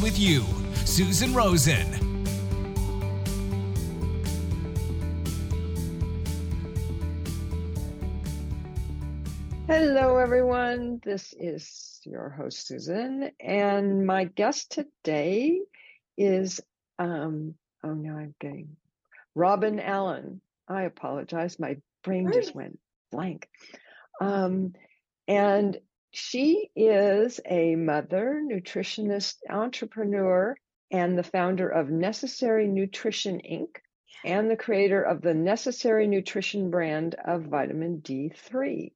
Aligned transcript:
with 0.00 0.18
you. 0.18 0.44
Susan 0.84 1.34
Rosen. 1.34 2.06
Hello, 9.66 10.16
everyone. 10.18 11.00
This 11.04 11.34
is 11.38 12.00
your 12.04 12.30
host, 12.30 12.66
Susan, 12.66 13.30
and 13.40 14.06
my 14.06 14.24
guest 14.24 14.70
today 14.70 15.60
is, 16.16 16.60
um, 16.98 17.54
oh, 17.82 17.92
no, 17.92 18.16
I'm 18.16 18.34
getting 18.40 18.76
Robin 19.34 19.80
Allen. 19.80 20.40
I 20.68 20.82
apologize. 20.82 21.58
My 21.58 21.78
brain 22.04 22.30
just 22.32 22.54
went 22.54 22.78
blank. 23.10 23.48
Um, 24.20 24.74
and 25.28 25.78
she 26.16 26.70
is 26.74 27.40
a 27.44 27.76
mother, 27.76 28.42
nutritionist, 28.42 29.34
entrepreneur, 29.50 30.56
and 30.90 31.18
the 31.18 31.22
founder 31.22 31.68
of 31.68 31.90
Necessary 31.90 32.66
Nutrition 32.66 33.38
Inc. 33.40 33.76
and 34.24 34.50
the 34.50 34.56
creator 34.56 35.02
of 35.02 35.20
the 35.20 35.34
Necessary 35.34 36.06
Nutrition 36.06 36.70
brand 36.70 37.16
of 37.22 37.42
vitamin 37.42 38.00
D3. 38.00 38.92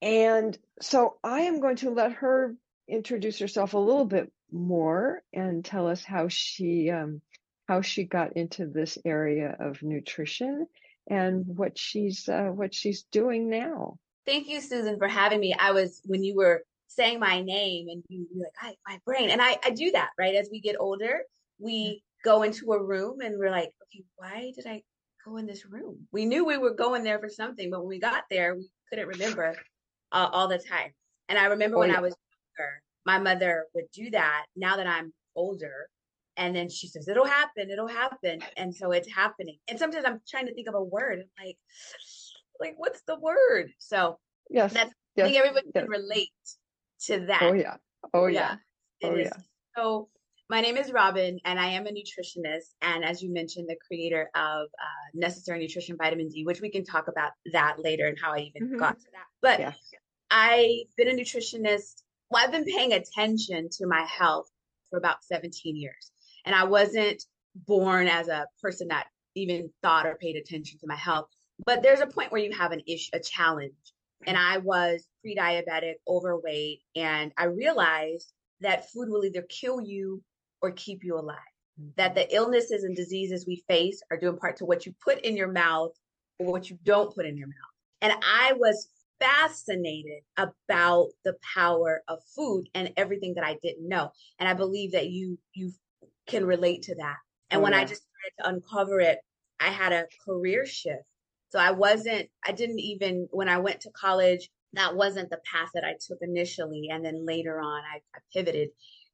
And 0.00 0.56
so 0.80 1.16
I 1.24 1.40
am 1.40 1.60
going 1.60 1.76
to 1.76 1.90
let 1.90 2.12
her 2.12 2.54
introduce 2.86 3.40
herself 3.40 3.74
a 3.74 3.78
little 3.78 4.06
bit 4.06 4.32
more 4.52 5.24
and 5.32 5.64
tell 5.64 5.88
us 5.88 6.04
how 6.04 6.28
she 6.28 6.90
um, 6.90 7.22
how 7.66 7.80
she 7.80 8.04
got 8.04 8.36
into 8.36 8.68
this 8.68 8.98
area 9.04 9.56
of 9.58 9.82
nutrition 9.82 10.68
and 11.08 11.44
what 11.44 11.76
she's 11.76 12.28
uh, 12.28 12.50
what 12.54 12.72
she's 12.72 13.02
doing 13.10 13.50
now. 13.50 13.98
Thank 14.26 14.48
you, 14.48 14.60
Susan, 14.60 14.98
for 14.98 15.08
having 15.08 15.40
me. 15.40 15.54
I 15.58 15.72
was 15.72 16.02
when 16.04 16.22
you 16.22 16.36
were 16.36 16.62
saying 16.86 17.20
my 17.20 17.40
name 17.40 17.88
and 17.88 18.02
you 18.08 18.26
were 18.34 18.44
like, 18.62 18.76
I, 18.86 18.92
my 18.92 19.00
brain. 19.04 19.30
And 19.30 19.40
I, 19.40 19.58
I 19.64 19.70
do 19.70 19.90
that, 19.92 20.10
right? 20.18 20.34
As 20.34 20.48
we 20.50 20.60
get 20.60 20.76
older, 20.78 21.20
we 21.58 22.02
go 22.24 22.42
into 22.42 22.72
a 22.72 22.82
room 22.82 23.20
and 23.20 23.38
we're 23.38 23.50
like, 23.50 23.70
okay, 23.84 24.04
why 24.16 24.52
did 24.54 24.66
I 24.66 24.82
go 25.24 25.36
in 25.36 25.46
this 25.46 25.64
room? 25.66 26.06
We 26.12 26.26
knew 26.26 26.44
we 26.44 26.58
were 26.58 26.74
going 26.74 27.04
there 27.04 27.18
for 27.18 27.28
something, 27.28 27.70
but 27.70 27.80
when 27.80 27.88
we 27.88 28.00
got 28.00 28.24
there, 28.30 28.56
we 28.56 28.68
couldn't 28.88 29.08
remember 29.08 29.56
uh, 30.12 30.28
all 30.32 30.48
the 30.48 30.58
time. 30.58 30.92
And 31.28 31.38
I 31.38 31.46
remember 31.46 31.76
oh, 31.76 31.80
when 31.80 31.90
yeah. 31.90 31.98
I 31.98 32.00
was 32.00 32.14
younger, 32.58 32.82
my 33.06 33.18
mother 33.18 33.66
would 33.74 33.86
do 33.92 34.10
that. 34.10 34.46
Now 34.56 34.76
that 34.76 34.86
I'm 34.86 35.12
older, 35.36 35.88
and 36.36 36.54
then 36.56 36.68
she 36.68 36.88
says, 36.88 37.06
"It'll 37.06 37.24
happen. 37.24 37.70
It'll 37.70 37.86
happen," 37.86 38.40
and 38.56 38.74
so 38.74 38.92
it's 38.92 39.12
happening. 39.12 39.58
And 39.68 39.78
sometimes 39.78 40.04
I'm 40.06 40.20
trying 40.28 40.46
to 40.46 40.54
think 40.54 40.68
of 40.68 40.74
a 40.74 40.82
word, 40.82 41.24
like, 41.42 41.56
like 42.60 42.74
what's 42.76 43.02
the 43.06 43.18
word? 43.18 43.72
So 43.78 44.18
yes, 44.48 44.72
that's 44.72 44.92
yes, 45.16 45.24
I 45.24 45.30
think 45.30 45.38
everybody 45.38 45.66
yes. 45.74 45.82
can 45.82 45.90
relate 45.90 46.28
to 47.06 47.26
that. 47.26 47.42
Oh 47.42 47.52
yeah. 47.52 47.76
Oh 48.14 48.26
yeah. 48.26 48.56
yeah. 49.00 49.08
Oh 49.08 49.14
yeah. 49.16 49.32
So 49.76 50.08
my 50.50 50.60
name 50.60 50.76
is 50.76 50.92
Robin, 50.92 51.38
and 51.44 51.60
I 51.60 51.68
am 51.68 51.86
a 51.86 51.90
nutritionist, 51.90 52.74
and 52.82 53.04
as 53.04 53.22
you 53.22 53.32
mentioned, 53.32 53.68
the 53.68 53.76
creator 53.86 54.28
of 54.34 54.62
uh, 54.62 55.08
Necessary 55.14 55.60
Nutrition 55.60 55.96
Vitamin 55.96 56.28
D, 56.28 56.44
which 56.44 56.60
we 56.60 56.70
can 56.70 56.84
talk 56.84 57.06
about 57.06 57.30
that 57.52 57.76
later 57.78 58.08
and 58.08 58.18
how 58.20 58.32
I 58.32 58.38
even 58.38 58.68
mm-hmm. 58.68 58.78
got 58.78 58.98
to 58.98 59.06
that. 59.12 59.26
But 59.40 59.60
yeah. 59.60 59.72
I've 60.30 60.94
been 60.96 61.08
a 61.08 61.12
nutritionist. 61.12 62.02
Well, 62.30 62.44
I've 62.44 62.50
been 62.50 62.64
paying 62.64 62.92
attention 62.92 63.68
to 63.78 63.86
my 63.86 64.02
health 64.02 64.50
for 64.90 64.98
about 64.98 65.22
17 65.22 65.76
years, 65.76 66.10
and 66.44 66.54
I 66.54 66.64
wasn't 66.64 67.22
born 67.54 68.08
as 68.08 68.26
a 68.28 68.46
person 68.60 68.88
that 68.88 69.06
even 69.36 69.70
thought 69.82 70.06
or 70.06 70.16
paid 70.16 70.34
attention 70.34 70.78
to 70.80 70.86
my 70.86 70.96
health. 70.96 71.28
But 71.64 71.82
there's 71.82 72.00
a 72.00 72.06
point 72.06 72.32
where 72.32 72.40
you 72.40 72.52
have 72.52 72.72
an 72.72 72.82
issue, 72.86 73.10
a 73.12 73.20
challenge, 73.20 73.72
and 74.26 74.36
I 74.36 74.58
was 74.58 75.06
pre-diabetic, 75.22 75.94
overweight, 76.06 76.80
and 76.94 77.32
I 77.36 77.44
realized 77.44 78.32
that 78.60 78.90
food 78.90 79.08
will 79.08 79.24
either 79.24 79.42
kill 79.42 79.80
you 79.80 80.22
or 80.60 80.72
keep 80.72 81.02
you 81.02 81.18
alive. 81.18 81.36
Mm-hmm. 81.80 81.90
That 81.96 82.14
the 82.14 82.32
illnesses 82.34 82.84
and 82.84 82.94
diseases 82.94 83.46
we 83.46 83.64
face 83.68 84.02
are 84.10 84.18
due 84.18 84.28
in 84.28 84.36
part 84.36 84.56
to 84.58 84.64
what 84.64 84.86
you 84.86 84.94
put 85.02 85.20
in 85.20 85.36
your 85.36 85.50
mouth 85.50 85.92
or 86.38 86.52
what 86.52 86.70
you 86.70 86.78
don't 86.84 87.14
put 87.14 87.26
in 87.26 87.36
your 87.36 87.48
mouth. 87.48 87.56
And 88.02 88.12
I 88.22 88.54
was 88.54 88.88
fascinated 89.20 90.22
about 90.36 91.08
the 91.24 91.34
power 91.54 92.02
of 92.08 92.18
food 92.34 92.68
and 92.74 92.92
everything 92.96 93.34
that 93.34 93.44
I 93.44 93.58
didn't 93.62 93.88
know. 93.88 94.10
And 94.38 94.48
I 94.48 94.54
believe 94.54 94.92
that 94.92 95.08
you 95.10 95.38
you 95.54 95.72
can 96.26 96.44
relate 96.44 96.82
to 96.82 96.94
that. 96.96 97.16
And 97.50 97.60
oh, 97.60 97.62
when 97.62 97.72
yeah. 97.72 97.80
I 97.80 97.84
just 97.84 98.02
started 98.02 98.32
to 98.38 98.48
uncover 98.48 99.00
it, 99.00 99.18
I 99.58 99.68
had 99.68 99.92
a 99.92 100.06
career 100.24 100.66
shift. 100.66 101.04
So 101.50 101.58
I 101.58 101.72
wasn't, 101.72 102.28
I 102.46 102.52
didn't 102.52 102.78
even, 102.78 103.28
when 103.30 103.48
I 103.48 103.58
went 103.58 103.80
to 103.82 103.90
college, 103.90 104.48
that 104.74 104.94
wasn't 104.94 105.30
the 105.30 105.40
path 105.52 105.68
that 105.74 105.84
I 105.84 105.94
took 106.00 106.18
initially. 106.22 106.88
And 106.90 107.04
then 107.04 107.26
later 107.26 107.60
on, 107.60 107.82
I, 107.82 107.98
I 108.14 108.20
pivoted 108.32 108.68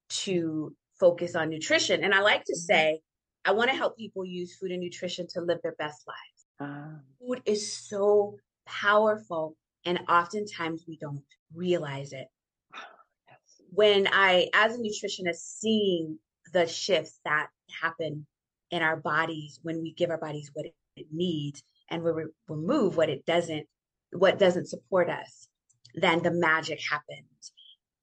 to 0.09 0.75
focus 1.01 1.35
on 1.35 1.49
nutrition. 1.49 2.05
And 2.05 2.15
I 2.15 2.21
like 2.21 2.45
to 2.45 2.53
mm-hmm. 2.53 2.73
say, 2.73 3.01
I 3.45 3.53
want 3.53 3.71
to 3.71 3.77
help 3.77 3.97
people 3.97 4.25
use 4.25 4.57
food 4.57 4.71
and 4.71 4.81
nutrition 4.81 5.27
to 5.31 5.41
live 5.41 5.59
their 5.63 5.77
best 5.79 6.03
lives. 6.07 6.47
Uh, 6.61 6.99
food 7.21 7.43
is 7.47 7.73
so 7.73 8.37
powerful, 8.67 9.57
and 9.85 10.01
oftentimes 10.09 10.85
we 10.89 10.99
don't 10.99 11.23
realize 11.55 12.13
it. 12.13 12.27
Yes. 13.29 13.39
When 13.71 14.09
I, 14.13 14.49
as 14.55 14.75
a 14.75 14.79
nutritionist, 14.79 15.59
seeing 15.59 16.19
the 16.53 16.67
shifts 16.67 17.21
that 17.25 17.49
happen 17.83 18.27
in 18.71 18.83
our 18.83 18.97
bodies 18.97 19.61
when 19.63 19.81
we 19.81 19.93
give 19.93 20.11
our 20.11 20.19
bodies 20.19 20.51
what 20.55 20.67
it 20.97 21.07
needs 21.13 21.63
and 21.91 22.03
we 22.03 22.11
re- 22.11 22.33
remove 22.49 22.97
what 22.97 23.09
it 23.09 23.25
doesn't, 23.27 23.67
what 24.13 24.39
doesn't 24.39 24.69
support 24.69 25.09
us, 25.11 25.49
then 25.95 26.23
the 26.23 26.31
magic 26.31 26.81
happens. 26.91 27.53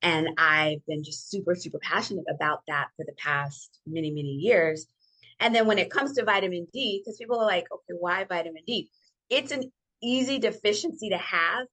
And 0.02 0.30
I've 0.38 0.86
been 0.86 1.04
just 1.04 1.30
super, 1.30 1.56
super 1.56 1.80
passionate 1.82 2.26
about 2.34 2.60
that 2.68 2.88
for 2.98 3.06
the 3.06 3.14
past 3.18 3.80
many, 3.88 4.12
many 4.12 4.38
years. 4.42 4.86
And 5.40 5.56
then 5.56 5.66
when 5.66 5.80
it 5.80 5.90
comes 5.90 6.14
to 6.14 6.26
vitamin 6.26 6.68
D, 6.74 7.02
because 7.02 7.18
people 7.18 7.40
are 7.40 7.46
like, 7.46 7.66
okay, 7.72 7.98
why 8.00 8.26
vitamin 8.26 8.64
D? 8.68 8.90
It's 9.30 9.52
an 9.52 9.72
easy 10.02 10.40
deficiency 10.40 11.10
to 11.10 11.18
have, 11.18 11.68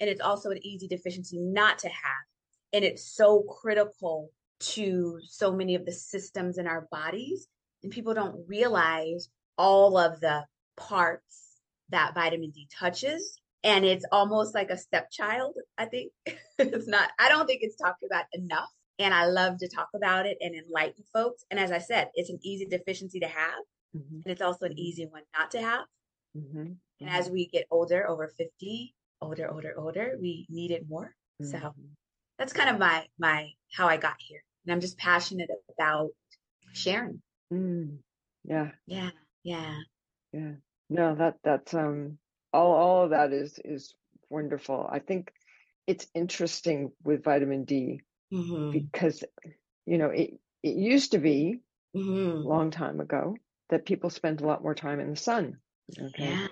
and 0.00 0.10
it's 0.10 0.20
also 0.20 0.50
an 0.50 0.58
easy 0.66 0.88
deficiency 0.88 1.38
not 1.38 1.78
to 1.80 1.88
have. 1.88 2.24
And 2.72 2.84
it's 2.84 3.04
so 3.14 3.42
critical 3.42 4.30
to 4.58 5.18
so 5.28 5.52
many 5.52 5.76
of 5.76 5.86
the 5.86 5.92
systems 5.92 6.58
in 6.58 6.66
our 6.66 6.88
bodies. 6.90 7.46
And 7.82 7.92
people 7.92 8.14
don't 8.14 8.44
realize 8.48 9.28
all 9.56 9.96
of 9.96 10.20
the 10.20 10.44
parts 10.76 11.45
that 11.90 12.14
vitamin 12.14 12.50
D 12.50 12.68
touches 12.78 13.40
and 13.66 13.84
it's 13.84 14.04
almost 14.12 14.54
like 14.54 14.70
a 14.70 14.78
stepchild 14.78 15.54
i 15.76 15.84
think 15.84 16.12
it's 16.58 16.88
not 16.88 17.10
i 17.18 17.28
don't 17.28 17.46
think 17.46 17.60
it's 17.62 17.76
talked 17.76 18.04
about 18.04 18.24
enough 18.32 18.70
and 18.98 19.12
i 19.12 19.26
love 19.26 19.58
to 19.58 19.68
talk 19.68 19.88
about 19.94 20.24
it 20.26 20.38
and 20.40 20.54
enlighten 20.54 21.04
folks 21.12 21.44
and 21.50 21.60
as 21.60 21.70
i 21.70 21.78
said 21.78 22.08
it's 22.14 22.30
an 22.30 22.38
easy 22.42 22.66
deficiency 22.66 23.20
to 23.20 23.28
have 23.28 23.62
mm-hmm. 23.96 24.20
and 24.24 24.26
it's 24.26 24.40
also 24.40 24.66
an 24.66 24.78
easy 24.78 25.06
one 25.06 25.22
not 25.36 25.50
to 25.50 25.60
have 25.60 25.84
mm-hmm. 26.36 26.58
and 26.58 26.76
mm-hmm. 27.02 27.08
as 27.08 27.28
we 27.28 27.46
get 27.48 27.66
older 27.70 28.08
over 28.08 28.28
50 28.38 28.94
older 29.20 29.50
older 29.50 29.74
older 29.76 30.14
we 30.20 30.46
need 30.48 30.70
it 30.70 30.84
more 30.88 31.14
so 31.42 31.58
Mm-hmm. 31.58 31.68
that's 32.38 32.52
kind 32.54 32.70
of 32.70 32.78
my 32.78 33.04
my 33.18 33.50
how 33.72 33.86
i 33.88 33.96
got 33.96 34.16
here 34.18 34.42
and 34.64 34.72
i'm 34.72 34.80
just 34.80 34.96
passionate 34.96 35.50
about 35.74 36.10
sharing 36.72 37.20
mm. 37.52 37.98
Yeah. 38.44 38.70
yeah 38.86 39.10
yeah 39.42 39.74
Yeah. 40.32 40.52
No, 40.88 41.14
that 41.16 41.38
that's 41.42 41.74
um 41.74 42.18
all 42.52 42.72
all 42.72 43.04
of 43.04 43.10
that 43.10 43.32
is 43.32 43.58
is 43.64 43.94
wonderful. 44.30 44.86
I 44.90 44.98
think 45.00 45.32
it's 45.86 46.08
interesting 46.14 46.92
with 47.04 47.24
vitamin 47.24 47.64
D 47.64 48.02
Mhm. 48.30 48.90
because 48.90 49.24
you 49.86 49.98
know 49.98 50.10
it 50.10 50.40
it 50.62 50.76
used 50.76 51.12
to 51.12 51.18
be 51.18 51.60
a 51.62 51.78
Mhm. 51.94 52.48
long 52.48 52.70
time 52.70 53.00
ago 53.00 53.36
that 53.70 53.86
people 53.86 54.10
spent 54.10 54.40
a 54.42 54.46
lot 54.46 54.62
more 54.62 54.74
time 54.74 55.00
in 55.00 55.10
the 55.10 55.16
sun. 55.16 55.60
Okay. 56.00 56.42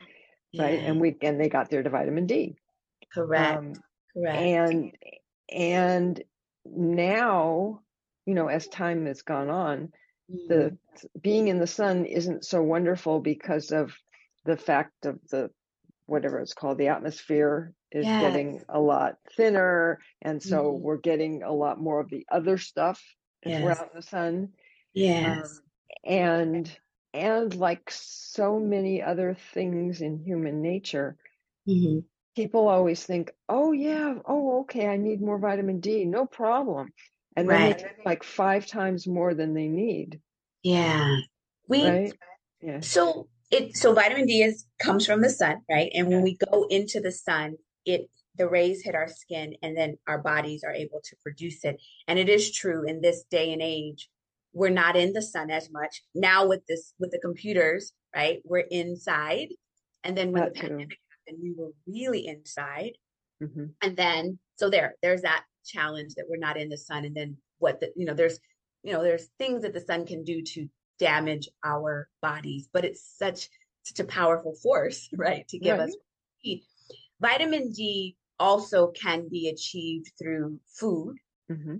yeah 0.52 0.58
Right. 0.58 0.80
yeah 0.80 0.84
And 0.84 1.00
we 1.00 1.16
and 1.22 1.40
they 1.40 1.48
got 1.50 1.70
their 1.70 1.82
vitamin 1.88 2.26
D. 2.26 2.56
correct 3.12 3.64
Um 3.64 3.82
correct 4.12 4.74
and 4.74 4.96
and 5.50 6.22
now, 6.64 7.82
you 8.26 8.34
know, 8.34 8.48
as 8.48 8.68
time 8.68 9.06
has 9.06 9.22
gone 9.22 9.50
on, 9.50 9.92
Mhm. 10.28 10.48
the 10.48 10.78
being 11.20 11.48
in 11.48 11.58
the 11.60 11.66
sun 11.66 12.06
isn't 12.06 12.44
so 12.44 12.62
wonderful 12.62 13.20
because 13.20 13.72
of 13.72 13.94
the 14.44 14.56
fact 14.56 15.06
of 15.06 15.20
the 15.30 15.50
whatever 16.06 16.38
it's 16.40 16.54
called 16.54 16.78
the 16.78 16.88
atmosphere 16.88 17.74
is 17.92 18.12
Yes. 18.12 18.14
getting 18.14 18.62
a 18.68 18.80
lot 18.80 19.16
thinner 19.36 20.00
and 20.22 20.42
so 20.42 20.72
Mhm. 20.72 20.74
we're 20.74 20.98
getting 20.98 21.42
a 21.42 21.52
lot 21.52 21.80
more 21.80 22.00
of 22.00 22.10
the 22.10 22.26
other 22.30 22.58
stuff 22.58 23.02
if 23.42 23.60
we're 23.60 23.72
out 23.72 23.90
in 23.92 23.96
the 23.96 24.02
sun. 24.02 24.52
Yes. 24.94 25.40
Um, 25.40 25.62
and 26.04 26.78
and 27.14 27.54
like 27.56 27.90
so 27.90 28.58
many 28.60 29.02
other 29.02 29.34
things 29.54 30.00
in 30.02 30.18
human 30.18 30.62
nature, 30.62 31.16
hmm 31.66 32.06
people 32.36 32.68
always 32.68 33.04
think, 33.04 33.32
"Oh 33.48 33.72
yeah, 33.72 34.20
oh 34.24 34.60
okay, 34.60 34.86
I 34.86 34.96
need 34.96 35.20
more 35.20 35.38
vitamin 35.38 35.80
D, 35.80 36.04
no 36.04 36.26
problem," 36.26 36.92
and 37.36 37.50
then 37.50 37.64
Right. 37.64 37.76
take 37.76 38.04
like 38.04 38.22
five 38.22 38.66
times 38.66 39.06
more 39.06 39.34
than 39.34 39.52
they 39.54 39.66
need, 39.68 40.20
Yeah. 40.62 41.18
We 41.68 42.00
right? 42.00 42.16
Yeah, 42.60 42.80
so 42.80 43.28
it 43.50 43.76
so 43.76 43.92
vitamin 43.92 44.26
D 44.26 44.42
is 44.42 44.64
comes 44.80 45.06
from 45.06 45.20
the 45.22 45.30
sun, 45.30 45.62
right? 45.70 45.90
And 45.94 46.08
when 46.08 46.22
we 46.22 46.36
go 46.36 46.66
into 46.70 47.00
the 47.00 47.12
sun, 47.12 47.56
it 47.84 48.08
the 48.36 48.48
rays 48.48 48.82
hit 48.82 48.94
our 48.94 49.08
skin 49.08 49.54
and 49.62 49.76
then 49.76 49.96
our 50.08 50.18
bodies 50.18 50.64
are 50.64 50.72
able 50.72 51.00
to 51.04 51.16
produce 51.22 51.64
it. 51.64 51.80
And 52.08 52.18
it 52.18 52.28
is 52.28 52.50
true 52.50 52.84
in 52.84 53.00
this 53.00 53.24
day 53.30 53.52
and 53.52 53.62
age, 53.62 54.08
we're 54.52 54.70
not 54.70 54.96
in 54.96 55.12
the 55.12 55.22
sun 55.22 55.50
as 55.50 55.70
much. 55.70 56.02
Now 56.14 56.46
with 56.46 56.66
this 56.66 56.94
with 56.98 57.10
the 57.10 57.20
computers, 57.20 57.92
right? 58.14 58.40
We're 58.44 58.58
inside. 58.70 59.48
And 60.02 60.16
then 60.16 60.32
when 60.32 60.44
the 60.44 60.50
that 60.50 60.54
too. 60.54 60.60
pandemic 60.68 60.98
happened, 61.26 61.42
we 61.42 61.54
were 61.56 61.72
really 61.86 62.26
inside. 62.26 62.92
hmm 63.40 63.66
And 63.82 63.96
then, 63.96 64.38
so 64.56 64.70
there, 64.70 64.94
there's 65.02 65.22
that 65.22 65.44
challenge 65.64 66.14
that 66.14 66.26
we're 66.28 66.36
not 66.36 66.56
in 66.56 66.68
the 66.68 66.78
sun. 66.78 67.04
And 67.04 67.16
then 67.16 67.36
what 67.58 67.80
the, 67.80 67.92
you 67.96 68.04
know, 68.04 68.14
there's, 68.14 68.38
you 68.82 68.92
know, 68.92 69.02
there's 69.02 69.28
things 69.38 69.62
that 69.62 69.72
the 69.72 69.80
sun 69.80 70.06
can 70.06 70.24
do 70.24 70.42
to 70.42 70.68
damage 70.98 71.48
our 71.64 72.08
bodies, 72.22 72.68
but 72.72 72.84
it's 72.84 73.02
such, 73.18 73.48
such 73.82 74.00
a 74.00 74.04
powerful 74.04 74.54
force, 74.54 75.08
right? 75.16 75.46
To 75.48 75.58
give 75.58 75.78
Right. 75.78 75.88
us 75.88 75.96
heat. 76.38 76.64
Vitamin 77.20 77.70
D 77.70 78.16
also 78.38 78.88
can 78.88 79.28
be 79.28 79.48
achieved 79.48 80.12
through 80.18 80.60
food, 80.66 81.16
hmm 81.48 81.76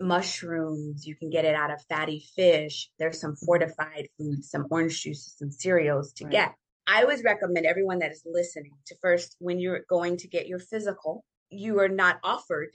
mushrooms. 0.00 1.06
You 1.06 1.14
can 1.14 1.30
get 1.30 1.44
it 1.44 1.54
out 1.54 1.70
of 1.70 1.80
fatty 1.88 2.24
fish. 2.34 2.90
There's 2.98 3.20
some 3.20 3.36
fortified 3.36 4.08
foods, 4.18 4.50
some 4.50 4.66
orange 4.68 5.00
juices, 5.00 5.36
some 5.38 5.52
cereals 5.52 6.12
to 6.14 6.24
Right. 6.24 6.32
get. 6.32 6.54
I 6.88 7.02
always 7.02 7.22
recommend 7.22 7.66
everyone 7.66 8.00
that 8.00 8.10
is 8.10 8.24
listening 8.26 8.72
to 8.86 8.96
first, 9.00 9.36
when 9.38 9.60
you're 9.60 9.84
going 9.88 10.16
to 10.18 10.28
get 10.28 10.48
your 10.48 10.58
physical, 10.58 11.24
you 11.50 11.78
are 11.78 11.88
not 11.88 12.18
offered 12.24 12.70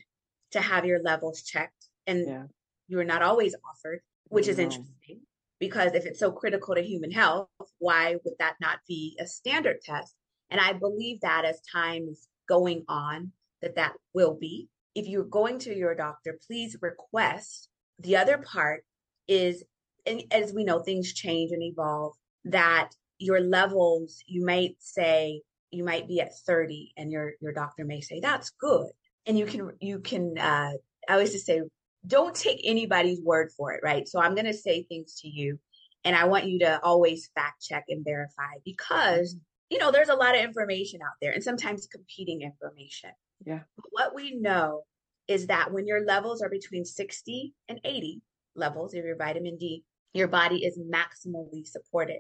to 0.52 0.62
have 0.62 0.86
your 0.86 1.02
levels 1.04 1.44
checked. 1.44 1.90
And 2.06 2.26
Yeah. 2.26 2.44
you 2.88 3.00
are 3.00 3.04
not 3.04 3.22
always 3.22 3.56
offered, 3.70 4.00
which 4.30 4.48
is 4.48 4.60
interesting 4.60 5.22
because 5.60 5.94
if 5.94 6.06
it's 6.06 6.20
so 6.20 6.32
critical 6.32 6.76
to 6.76 6.82
human 6.82 7.12
health, 7.12 7.50
why 7.80 8.16
would 8.24 8.34
that 8.40 8.56
not 8.62 8.80
be 8.88 9.18
a 9.20 9.28
standard 9.28 9.82
test? 9.82 10.16
And 10.50 10.62
I 10.62 10.74
believe 10.74 11.22
that 11.22 11.46
as 11.46 11.60
time 11.72 12.08
is 12.10 12.28
going 12.48 12.86
on, 12.88 13.32
that 13.62 13.76
that 13.76 13.94
will 14.14 14.38
be. 14.40 14.70
If 14.96 15.08
you're 15.08 15.24
going 15.24 15.60
to 15.60 15.76
your 15.76 15.96
doctor, 15.96 16.40
please 16.48 16.78
request. 16.82 17.70
The 18.00 18.18
other 18.18 18.38
part 18.38 18.84
is, 19.28 19.64
and 20.06 20.24
as 20.32 20.54
we 20.54 20.64
know, 20.64 20.80
things 20.80 21.14
change 21.14 21.52
and 21.52 21.64
evolve, 21.64 22.14
that 22.46 22.90
your 23.20 23.42
levels, 23.42 24.22
you 24.26 24.46
might 24.46 24.76
say, 24.80 25.42
you 25.72 25.84
might 25.84 26.08
be 26.08 26.22
at 26.22 26.38
30 26.46 26.94
and 26.98 27.12
your 27.12 27.34
your 27.42 27.52
doctor 27.52 27.84
may 27.84 28.02
say 28.02 28.20
that's 28.22 28.52
good 28.52 28.88
and 29.26 29.38
you 29.38 29.46
can 29.46 29.72
you 29.80 30.00
can 30.00 30.38
uh 30.38 30.72
i 31.10 31.14
always 31.14 31.32
just 31.32 31.46
say 31.46 31.62
don't 32.08 32.36
take 32.36 32.62
anybody's 32.64 33.22
word 33.22 33.52
for 33.56 33.74
it 33.74 33.82
right? 33.84 34.08
So 34.08 34.20
i'm 34.20 34.36
going 34.36 34.46
to 34.46 34.54
say 34.54 34.84
things 34.84 35.20
to 35.22 35.28
you 35.28 35.60
and 36.04 36.16
i 36.16 36.26
want 36.26 36.46
you 36.46 36.60
to 36.60 36.80
always 36.84 37.30
fact 37.36 37.62
check 37.62 37.86
and 37.90 38.04
verify 38.06 38.54
because 38.66 39.36
you 39.70 39.78
know 39.78 39.92
there's 39.92 40.10
a 40.10 40.16
lot 40.16 40.36
of 40.36 40.42
information 40.42 41.02
out 41.02 41.16
there 41.22 41.32
and 41.32 41.44
sometimes 41.44 41.88
competing 41.88 42.42
information. 42.42 43.12
Yeah. 43.46 43.60
But 43.76 43.86
what 43.92 44.16
we 44.16 44.36
know 44.36 44.84
is 45.28 45.48
that 45.48 45.72
when 45.74 45.88
your 45.88 46.06
levels 46.06 46.42
are 46.42 46.50
between 46.50 46.86
60 46.86 47.54
and 47.68 47.80
80 47.84 48.22
levels 48.56 48.94
of 48.94 49.04
your 49.04 49.18
vitamin 49.18 49.58
d 49.58 49.84
your 50.14 50.28
body 50.28 50.66
is 50.66 50.80
maximally 50.80 51.66
supported. 51.66 52.20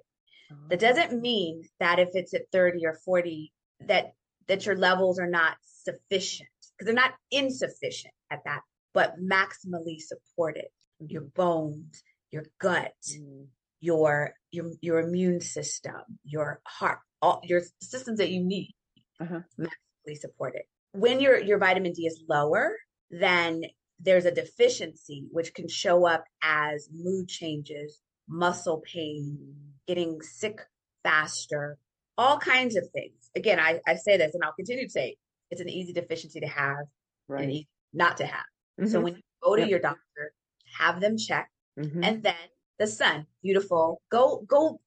That 0.70 0.84
oh. 0.84 0.88
doesn't 0.88 1.22
mean 1.22 1.64
that 1.80 2.00
if 2.00 2.10
it's 2.14 2.34
at 2.34 2.52
30 2.52 2.86
or 2.86 3.00
40 3.06 3.52
that 3.88 4.14
that 4.48 4.66
your 4.66 4.76
levels 4.78 5.20
are 5.20 5.30
not 5.30 5.58
sufficient 5.62 6.50
because 6.78 6.86
they're 6.86 6.94
not 6.94 7.16
insufficient 7.32 8.14
at 8.32 8.44
that, 8.46 8.62
but 8.94 9.16
maximally 9.20 10.00
supported. 10.00 10.68
Your 11.00 11.22
bones, 11.22 12.04
your 12.32 12.46
gut, 12.60 12.94
Mm. 13.12 13.48
your 13.80 14.34
your 14.52 14.72
your 14.82 15.00
immune 15.00 15.40
system, 15.42 16.02
your 16.24 16.60
heart, 16.66 17.00
all 17.22 17.42
your 17.44 17.62
systems 17.82 18.18
that 18.18 18.30
you 18.32 18.44
need 18.44 18.74
Uh-huh. 19.20 19.42
maximally 19.60 20.18
supported. 20.18 20.64
When 20.94 21.20
your 21.20 21.38
your 21.40 21.60
vitamin 21.60 21.94
D 21.94 22.08
is 22.08 22.24
lower, 22.28 22.76
then 23.12 23.64
there's 24.00 24.26
a 24.26 24.32
deficiency 24.32 25.28
which 25.32 25.54
can 25.54 25.68
show 25.68 26.08
up 26.08 26.24
as 26.42 26.90
mood 26.92 27.28
changes, 27.28 28.02
muscle 28.28 28.82
pain, 28.82 29.74
getting 29.88 30.22
sick 30.22 30.60
faster, 31.04 31.78
all 32.18 32.38
kinds 32.40 32.76
of 32.76 32.90
things. 32.92 33.30
Again, 33.36 33.60
I, 33.60 33.80
I 33.88 33.96
say 33.96 34.18
this 34.18 34.34
and 34.34 34.44
I'll 34.44 34.54
continue 34.54 34.86
to 34.86 34.90
say 34.92 35.18
it's 35.52 35.62
an 35.62 35.70
easy 35.70 35.94
deficiency 35.94 36.40
to 36.40 36.48
have 36.48 36.78
and 36.80 36.88
Right. 37.30 37.50
easy 37.50 37.68
not 37.94 38.18
to 38.18 38.26
have. 38.26 38.46
So 38.86 39.00
Mhm. 39.00 39.04
when 39.04 39.16
you 39.16 39.22
go 39.42 39.56
to 39.56 39.62
Yep. 39.62 39.70
your 39.70 39.80
doctor, 39.80 40.34
have 40.78 41.00
them 41.02 41.18
check 41.18 41.52
Mhm. 41.78 42.06
and 42.06 42.24
then 42.24 42.50
the 42.78 42.88
sun, 42.88 43.28
beautiful. 43.42 44.02
Go 44.10 44.42
go 44.48 44.82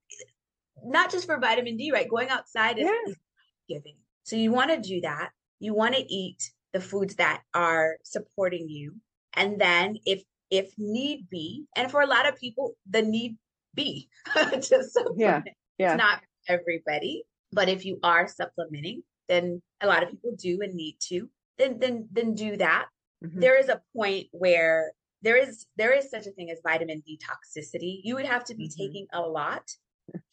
not 0.84 1.10
just 1.10 1.26
for 1.26 1.38
vitamin 1.38 1.76
D, 1.76 1.90
right? 1.92 2.08
Going 2.08 2.28
outside 2.28 2.78
is, 2.78 2.86
Yeah. 2.86 3.10
is 3.10 3.16
giving. 3.68 3.98
So 4.22 4.36
you 4.36 4.52
want 4.52 4.70
to 4.70 4.80
do 4.80 5.00
that. 5.02 5.32
You 5.58 5.74
want 5.74 5.94
to 5.96 6.02
eat 6.12 6.52
the 6.72 6.80
foods 6.80 7.16
that 7.16 7.42
are 7.54 7.98
supporting 8.04 8.68
you. 8.68 9.00
And 9.34 9.60
then 9.60 9.98
if 10.06 10.24
if 10.50 10.72
need 10.78 11.28
be, 11.30 11.66
and 11.76 11.90
for 11.90 12.00
a 12.02 12.06
lot 12.06 12.26
of 12.26 12.36
people, 12.36 12.76
the 12.88 13.02
need 13.02 13.38
be 13.74 14.08
to 14.70 14.84
supplement. 14.84 15.48
Yeah. 15.78 15.94
It's 15.94 15.98
not 15.98 16.22
everybody, 16.48 17.24
but 17.52 17.68
if 17.70 17.84
you 17.86 17.98
are 18.02 18.28
supplementing, 18.28 19.02
then 19.28 19.62
a 19.80 19.86
lot 19.86 20.02
of 20.02 20.10
people 20.10 20.32
do 20.36 20.60
and 20.60 20.74
need 20.74 20.96
to, 21.08 21.30
then 21.56 21.78
then 21.78 22.08
then 22.12 22.34
do 22.34 22.56
that. 22.58 22.88
Mhm. 23.24 23.40
There 23.40 23.58
is 23.58 23.68
a 23.68 23.82
point 23.94 24.28
where 24.32 24.92
there 25.22 25.36
is 25.36 25.66
there 25.76 25.92
is 25.92 26.10
such 26.10 26.26
a 26.26 26.30
thing 26.32 26.50
as 26.50 26.60
vitamin 26.62 27.00
D 27.00 27.18
toxicity. 27.18 28.00
You 28.04 28.14
would 28.14 28.26
have 28.26 28.44
to 28.44 28.54
be 28.54 28.68
Mhm. 28.68 28.76
taking 28.76 29.06
a 29.12 29.20
lot, 29.20 29.70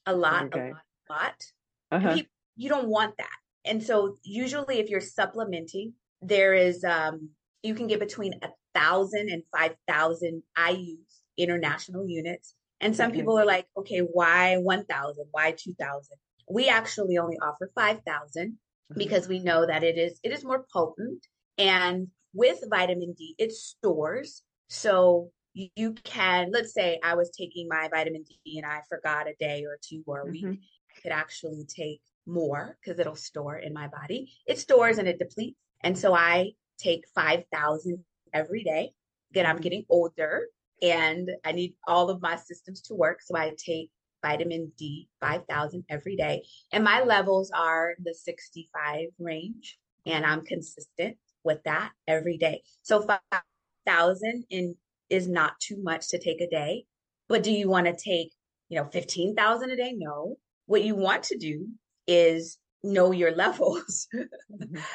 a 0.06 0.16
lot, 0.16 0.46
Okay. 0.46 0.70
a 0.70 0.74
lot, 0.74 0.84
a 1.10 1.14
lot. 1.14 1.44
Uh-huh. 1.92 2.14
people, 2.14 2.32
you 2.56 2.70
don't 2.70 2.90
want 2.90 3.18
that. 3.18 3.38
And 3.66 3.82
so 3.84 4.18
usually 4.24 4.80
if 4.80 4.90
you're 4.90 5.02
supplementing, 5.02 5.94
there 6.22 6.54
is 6.54 6.84
um 6.84 7.30
you 7.64 7.76
can 7.76 7.88
get 7.88 8.00
between 8.00 8.34
a 8.42 8.50
thousand 8.74 9.30
and 9.30 9.44
five 9.56 9.76
thousand 9.88 10.44
IUs, 10.58 11.22
international 11.38 12.08
units. 12.08 12.56
And 12.80 12.96
some 12.96 13.10
Okay. 13.12 13.20
people 13.20 13.38
are 13.40 13.46
like, 13.46 13.68
okay, 13.76 14.00
why 14.00 14.58
one 14.58 14.86
thousand? 14.86 15.26
Why 15.32 15.52
two 15.52 15.74
thousand? 15.74 16.18
We 16.50 16.70
actually 16.70 17.18
only 17.18 17.38
offer 17.40 17.72
five 17.76 18.02
thousand 18.06 18.60
Mhm. 18.94 18.98
because 18.98 19.28
we 19.28 19.40
know 19.40 19.66
that 19.66 19.84
it 19.84 19.98
is 19.98 20.20
it 20.24 20.32
is 20.32 20.46
more 20.46 20.66
potent. 20.72 21.26
And 21.58 22.12
with 22.38 22.64
vitamin 22.70 23.14
D, 23.14 23.36
it 23.38 23.52
stores. 23.52 24.44
So 24.70 25.32
you, 25.54 25.94
can, 26.04 26.52
let's 26.52 26.74
say 26.74 27.00
I 27.04 27.16
was 27.16 27.32
taking 27.32 27.68
my 27.68 27.90
vitamin 27.90 28.24
D 28.24 28.58
and 28.58 28.66
I 28.66 28.82
forgot 28.88 29.28
a 29.28 29.34
day 29.40 29.66
or 29.66 29.80
two 29.82 30.04
or 30.06 30.22
a 30.22 30.26
week 30.28 30.46
Mhm. 30.46 30.60
could 31.02 31.12
actually 31.12 31.66
take 31.66 32.02
more 32.28 32.78
because 32.80 33.00
it'll 33.00 33.16
store 33.16 33.58
in 33.58 33.74
my 33.74 33.88
body. 33.88 34.32
It 34.46 34.60
stores 34.60 35.00
and 35.00 35.08
it 35.08 35.18
depletes. 35.18 35.60
And 35.82 35.98
so 35.98 36.14
I 36.14 36.54
take 36.78 37.08
5,000 37.16 38.06
every 38.34 38.64
day. 38.64 38.94
Again, 39.32 39.48
I'm 39.48 39.58
Mhm. 39.58 39.64
getting 39.64 39.86
older 39.90 40.48
and 40.82 41.32
I 41.44 41.54
need 41.54 41.76
all 41.88 42.12
of 42.12 42.22
my 42.22 42.36
systems 42.36 42.82
to 42.84 42.96
work. 42.96 43.22
So 43.24 43.36
I 43.36 43.56
take 43.58 43.90
vitamin 44.22 44.72
D 44.78 45.10
5,000 45.20 45.86
every 45.90 46.16
day. 46.16 46.46
And 46.72 46.84
my 46.84 47.02
levels 47.02 47.50
are 47.52 47.96
the 48.00 48.14
65 48.14 49.10
range. 49.18 49.80
And 50.06 50.26
I'm 50.26 50.46
consistent 50.46 51.18
with 51.48 51.64
that 51.66 51.94
every 52.08 52.38
day. 52.38 52.64
So 52.84 53.02
5,000 53.04 54.46
in 54.52 54.78
is 55.10 55.28
not 55.30 55.60
too 55.62 55.82
much 55.82 56.10
to 56.10 56.20
take 56.20 56.42
a 56.42 56.50
day. 56.50 56.86
But 57.30 57.44
do 57.44 57.52
you 57.54 57.70
want 57.70 57.88
to 57.88 57.96
take, 57.96 58.34
you 58.70 58.80
know, 58.80 58.90
15,000 58.92 59.72
a 59.72 59.78
day? 59.78 59.94
No. 59.98 60.38
What 60.68 60.84
you 60.84 60.96
want 60.96 61.24
to 61.26 61.40
do 61.40 61.70
is 62.08 62.60
know 62.84 63.12
your 63.14 63.32
levels. 63.36 64.08
Mhm. 64.62 64.88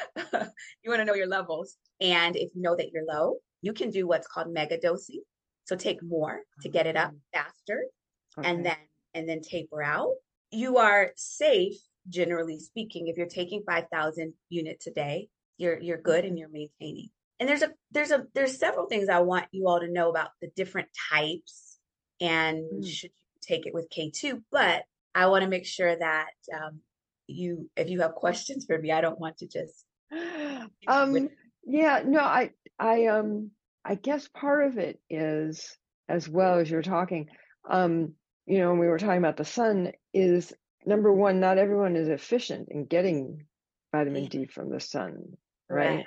you 0.83 0.89
want 0.89 0.99
to 1.01 1.05
know 1.05 1.15
your 1.15 1.27
levels. 1.27 1.77
And 2.01 2.35
if 2.35 2.49
you 2.55 2.61
know 2.61 2.75
that 2.75 2.91
you're 2.91 3.05
low, 3.05 3.37
you 3.61 3.73
can 3.73 3.89
do 3.91 4.07
what's 4.07 4.27
called 4.27 4.51
mega 4.51 4.79
dosing. 4.79 5.23
So 5.65 5.75
take 5.75 6.03
more 6.03 6.41
to 6.61 6.69
get 6.69 6.87
it 6.87 6.97
up 6.97 7.13
faster 7.33 7.85
Okay. 8.37 8.47
and 8.49 8.65
then 8.65 8.77
and 9.13 9.29
then 9.29 9.41
taper 9.41 9.83
out. 9.83 10.13
You 10.51 10.77
are 10.77 11.13
safe, 11.17 11.75
generally 12.09 12.59
speaking, 12.59 13.07
if 13.07 13.17
you're 13.17 13.27
taking 13.27 13.63
5,000 13.65 14.33
units 14.49 14.87
a 14.87 14.91
day, 14.91 15.29
you're 15.57 15.79
you're 15.79 16.01
good 16.01 16.25
and 16.25 16.37
you're 16.37 16.49
maintaining. 16.49 17.09
And 17.39 17.49
there's 17.49 17.61
a 17.61 17.71
there's 17.91 18.11
a 18.11 18.25
there's 18.33 18.57
several 18.59 18.87
things 18.87 19.09
I 19.09 19.19
want 19.19 19.45
you 19.51 19.67
all 19.67 19.79
to 19.79 19.91
know 19.91 20.09
about 20.09 20.29
the 20.41 20.49
different 20.55 20.89
types 21.11 21.79
and 22.21 22.63
Mm. 22.63 22.85
should 22.87 23.11
you 23.11 23.39
take 23.41 23.65
it 23.65 23.73
with 23.73 23.89
K2, 23.89 24.43
but 24.51 24.83
I 25.15 25.27
want 25.27 25.43
to 25.43 25.49
make 25.49 25.65
sure 25.65 25.95
that 25.95 26.31
um, 26.53 26.79
you 27.27 27.69
if 27.75 27.89
you 27.89 28.01
have 28.01 28.15
questions 28.15 28.65
for 28.65 28.77
me, 28.77 28.91
I 28.91 29.01
don't 29.01 29.19
want 29.19 29.37
to 29.39 29.47
just 29.47 29.85
um 30.87 31.29
yeah 31.65 32.03
no 32.05 32.19
i 32.19 32.51
i 32.77 33.05
um 33.07 33.49
i 33.85 33.95
guess 33.95 34.27
part 34.27 34.67
of 34.67 34.77
it 34.77 34.99
is 35.09 35.75
as 36.09 36.27
well 36.27 36.59
as 36.59 36.69
you're 36.69 36.81
talking. 36.81 37.29
Um, 37.69 38.13
you 38.45 38.59
know, 38.59 38.69
when 38.71 38.79
we 38.79 38.87
were 38.87 38.99
talking 38.99 39.17
about 39.17 39.37
the 39.37 39.45
sun, 39.45 39.93
is 40.13 40.53
number 40.85 41.11
one, 41.11 41.39
not 41.39 41.57
everyone 41.57 41.95
is 41.95 42.09
efficient 42.09 42.67
in 42.69 42.85
getting 42.85 43.45
vitamin 43.93 44.25
D 44.25 44.45
from 44.45 44.69
the 44.69 44.81
sun, 44.81 45.37
right? 45.69 46.05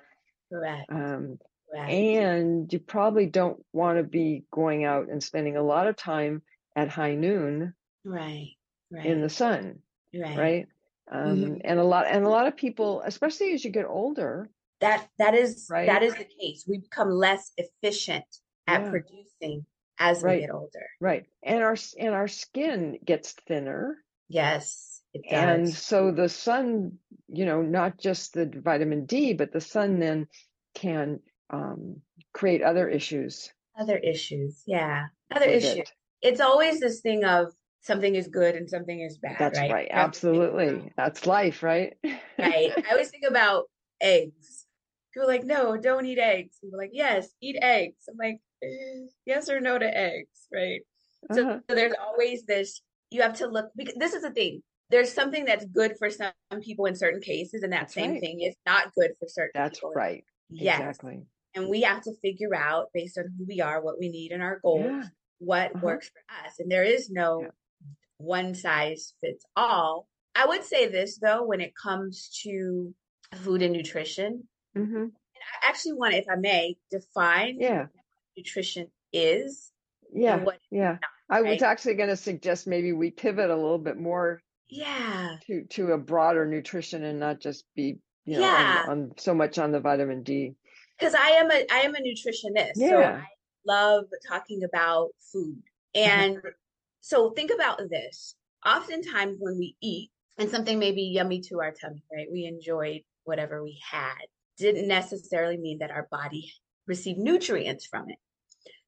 Correct. 0.53 0.91
Um, 0.91 1.39
Correct. 1.71 1.91
And 1.91 2.73
you 2.73 2.79
probably 2.79 3.27
don't 3.27 3.63
want 3.73 3.99
to 3.99 4.05
be 4.05 4.45
going 4.53 4.85
out 4.85 5.09
and 5.09 5.23
spending 5.23 5.57
a 5.57 5.63
lot 5.63 5.89
of 5.89 5.97
time 5.97 6.43
at 6.75 6.89
high 6.89 7.15
noon, 7.15 7.75
right? 8.05 8.51
Right. 8.91 9.07
In 9.07 9.21
the 9.21 9.29
sun, 9.29 9.81
right? 10.15 10.39
Right. 10.39 10.67
Um, 11.11 11.37
mm-hmm. 11.37 11.55
And 11.65 11.81
a 11.81 11.85
lot, 11.85 12.07
and 12.09 12.25
a 12.25 12.29
lot 12.29 12.47
of 12.47 12.57
people, 12.57 13.03
especially 13.05 13.53
as 13.53 13.65
you 13.65 13.71
get 13.71 13.87
older, 13.87 14.49
that 14.81 15.09
that 15.19 15.35
is 15.35 15.67
right? 15.71 15.87
that 15.87 16.03
is 16.03 16.15
the 16.15 16.27
case. 16.41 16.65
We 16.69 16.79
become 16.79 17.11
less 17.11 17.53
efficient 17.57 18.25
at 18.67 18.83
yeah. 18.83 18.91
producing 18.91 19.67
as 19.99 20.23
right. 20.23 20.37
we 20.37 20.41
get 20.43 20.55
older. 20.55 20.87
Right. 21.01 21.27
And 21.43 21.63
our 21.63 21.77
and 21.99 22.15
our 22.15 22.29
skin 22.29 22.99
gets 23.05 23.33
thinner. 23.47 23.97
Yes. 24.29 24.96
And 25.31 25.69
so 25.69 26.11
the 26.11 26.29
sun, 26.29 26.99
you 27.29 27.45
know, 27.45 27.63
not 27.63 27.99
just 27.99 28.35
the 28.35 28.51
vitamin 28.55 29.07
D, 29.07 29.35
but 29.35 29.53
the 29.53 29.61
sun 29.61 29.99
then 29.99 30.29
can 30.75 31.21
um, 31.51 32.01
create 32.33 32.63
other 32.63 32.89
issues. 32.89 33.53
Other 33.79 33.97
issues. 33.97 34.63
Yeah. 34.67 35.07
Other 35.35 35.47
issues. 35.47 35.79
It. 35.79 35.91
It's 36.23 36.41
always 36.41 36.81
this 36.81 37.01
thing 37.01 37.25
of 37.25 37.53
something 37.83 38.15
is 38.15 38.29
good 38.29 38.55
and 38.55 38.69
something 38.69 39.01
is 39.01 39.19
bad. 39.19 39.37
That's 39.39 39.59
right. 39.59 39.71
right. 39.71 39.89
Absolutely. 39.91 40.93
That's 40.97 41.27
life, 41.27 41.63
right? 41.63 41.95
right. 42.05 42.15
I 42.39 42.85
always 42.91 43.11
think 43.11 43.25
about 43.29 43.65
eggs. 44.01 44.67
People 45.13 45.29
are 45.29 45.33
like, 45.33 45.45
no, 45.45 45.77
don't 45.77 46.05
eat 46.05 46.19
eggs. 46.19 46.59
People 46.61 46.79
are 46.79 46.83
like, 46.83 46.91
yes, 46.93 47.29
eat 47.41 47.57
eggs. 47.63 48.05
I'm 48.09 48.17
like, 48.19 48.41
eh, 48.63 49.07
yes 49.25 49.49
or 49.49 49.61
no 49.61 49.79
to 49.79 49.97
eggs, 49.97 50.49
right? 50.53 50.81
So, 51.33 51.43
uh-huh. 51.43 51.59
so 51.69 51.75
there's 51.75 51.95
always 52.01 52.45
this. 52.45 52.83
You 53.11 53.23
have 53.23 53.35
to 53.35 53.47
look. 53.47 53.71
Because 53.77 53.95
this 53.95 54.15
is 54.15 54.23
the 54.23 54.31
thing. 54.31 54.63
There's 54.91 55.13
something 55.13 55.45
that's 55.45 55.65
good 55.65 55.97
for 55.99 56.11
some 56.11 56.33
people 56.63 56.87
in 56.87 56.95
certain 56.95 57.21
cases, 57.21 57.63
and 57.63 57.73
that 57.73 57.81
that's 57.81 57.95
same 57.95 58.13
right. 58.13 58.21
thing 58.21 58.41
is 58.41 58.55
not 58.65 58.95
good 58.95 59.13
for 59.19 59.27
certain. 59.29 59.51
That's 59.55 59.79
people. 59.79 59.93
right. 59.95 60.25
Yes. 60.49 60.79
Exactly. 60.79 61.23
And 61.55 61.69
we 61.69 61.83
have 61.83 62.03
to 62.03 62.13
figure 62.23 62.55
out 62.55 62.89
based 62.93 63.19
on 63.19 63.25
who 63.37 63.47
we 63.49 63.61
are, 63.61 63.83
what 63.83 63.99
we 63.99 64.09
need 64.09 64.31
and 64.33 64.43
our 64.43 64.61
goals, 64.61 64.85
yeah. 64.85 65.03
what 65.39 65.75
uh-huh. 65.75 65.81
works 65.83 66.11
for 66.11 66.47
us. 66.47 66.55
And 66.59 66.71
there 66.71 66.85
is 66.85 67.11
no 67.11 67.43
yeah. 67.43 67.49
one 68.19 68.55
size 68.55 69.15
fits 69.21 69.45
all. 69.57 70.07
I 70.35 70.47
would 70.47 70.65
say 70.65 70.89
this 70.89 71.19
though, 71.19 71.45
when 71.45 71.61
it 71.61 71.73
comes 71.75 72.29
to 72.43 72.95
food 73.37 73.63
and 73.63 73.73
nutrition, 73.73 74.45
mm-hmm. 74.77 74.95
and 74.97 75.13
I 75.13 75.69
actually 75.69 75.95
want 75.95 76.13
to, 76.13 76.19
if 76.19 76.27
I 76.31 76.37
may, 76.37 76.77
define 76.91 77.57
yeah. 77.59 77.87
nutrition 78.37 78.89
is. 79.13 79.73
Yeah. 80.13 80.45
yeah. 80.71 80.93
Not, 80.93 81.01
I 81.31 81.41
was 81.41 81.63
actually 81.63 81.95
going 81.95 82.11
to 82.11 82.17
suggest 82.17 82.67
maybe 82.67 82.93
we 82.93 83.11
pivot 83.11 83.51
a 83.51 83.57
little 83.57 83.79
bit 83.79 83.97
more 83.97 84.41
yeah. 84.69 85.37
to 85.47 85.65
to 85.65 85.93
a 85.93 85.99
broader 85.99 86.47
nutrition 86.47 87.05
and 87.05 87.21
not 87.21 87.41
just 87.41 87.65
be 87.75 87.99
you 88.25 88.39
know 88.39 88.41
yeah. 88.41 88.85
on, 88.89 88.91
on 88.91 89.13
so 89.17 89.35
much 89.35 89.59
on 89.59 89.73
the 89.73 89.81
vitamin 89.81 90.23
D. 90.23 90.55
Because 90.99 91.15
I 91.15 91.29
am 91.31 91.51
a 91.51 91.67
I 91.71 91.81
am 91.81 91.95
a 91.95 91.99
nutritionist 91.99 92.73
yeah. 92.77 92.89
so 92.89 93.03
I 93.03 93.27
love 93.67 94.05
talking 94.29 94.63
about 94.65 95.11
food. 95.33 95.63
Mm-hmm. 95.97 96.11
and 96.11 96.43
so 97.01 97.31
think 97.31 97.51
about 97.55 97.79
this. 97.89 98.35
Oftentimes 98.65 99.37
when 99.39 99.59
we 99.59 99.77
eat 99.81 100.11
and 100.39 100.51
something 100.51 100.79
may 100.79 100.93
be 100.93 101.03
yummy 101.03 101.41
to 101.43 101.61
our 101.61 101.73
tummy 101.73 102.03
right? 102.13 102.27
We 102.31 102.45
enjoyed 102.47 103.03
whatever 103.25 103.63
we 103.63 103.81
had. 103.89 104.23
Didn't 104.59 104.89
necessarily 104.89 105.59
mean 105.59 105.79
that 105.79 105.91
our 105.91 106.09
body 106.11 106.53
received 106.87 107.19
nutrients 107.19 107.87
from 107.87 108.11
it. 108.11 108.19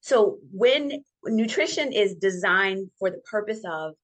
So 0.00 0.38
when 0.52 1.04
nutrition 1.24 1.92
is 1.92 2.14
designed 2.14 2.90
for 2.98 3.10
the 3.10 3.20
purpose 3.30 3.60
of 3.68 3.94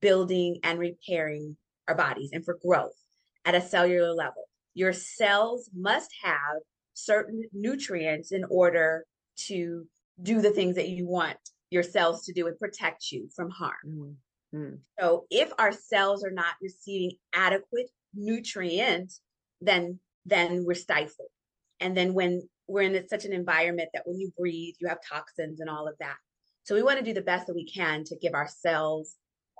building 0.00 0.58
and 0.62 0.78
repairing 0.78 1.56
our 1.88 1.94
bodies 1.94 2.30
and 2.32 2.44
for 2.44 2.58
growth 2.64 2.96
at 3.44 3.54
a 3.54 3.60
cellular 3.60 4.12
level. 4.12 4.44
Your 4.74 4.92
cells 4.92 5.70
must 5.74 6.10
have 6.22 6.58
certain 6.94 7.42
nutrients 7.52 8.32
in 8.32 8.44
order 8.44 9.04
to 9.46 9.86
do 10.22 10.40
the 10.40 10.50
things 10.50 10.76
that 10.76 10.88
you 10.88 11.06
want 11.06 11.38
your 11.70 11.82
cells 11.82 12.24
to 12.24 12.32
do 12.32 12.46
and 12.46 12.58
protect 12.58 13.10
you 13.10 13.28
from 13.34 13.50
harm. 13.50 14.16
Mm-hmm. 14.54 14.74
So 14.98 15.26
if 15.30 15.52
our 15.58 15.72
cells 15.72 16.24
are 16.24 16.32
not 16.32 16.54
receiving 16.60 17.12
adequate 17.32 17.88
nutrients, 18.14 19.20
then 19.60 20.00
then 20.26 20.64
we're 20.64 20.74
stifled. 20.74 21.30
And 21.78 21.96
then 21.96 22.12
when 22.12 22.42
we're 22.66 22.82
in 22.82 23.08
such 23.08 23.24
an 23.24 23.32
environment 23.32 23.88
that 23.94 24.02
when 24.06 24.18
you 24.18 24.32
breathe, 24.36 24.74
you 24.80 24.88
have 24.88 24.98
toxins 25.08 25.60
and 25.60 25.70
all 25.70 25.88
of 25.88 25.94
that. 26.00 26.16
So 26.64 26.74
we 26.74 26.82
want 26.82 26.98
to 26.98 27.04
do 27.04 27.14
the 27.14 27.22
best 27.22 27.46
that 27.46 27.54
we 27.54 27.64
can 27.64 28.04
to 28.04 28.16
give 28.16 28.34
our 28.34 28.48
cells 28.48 29.16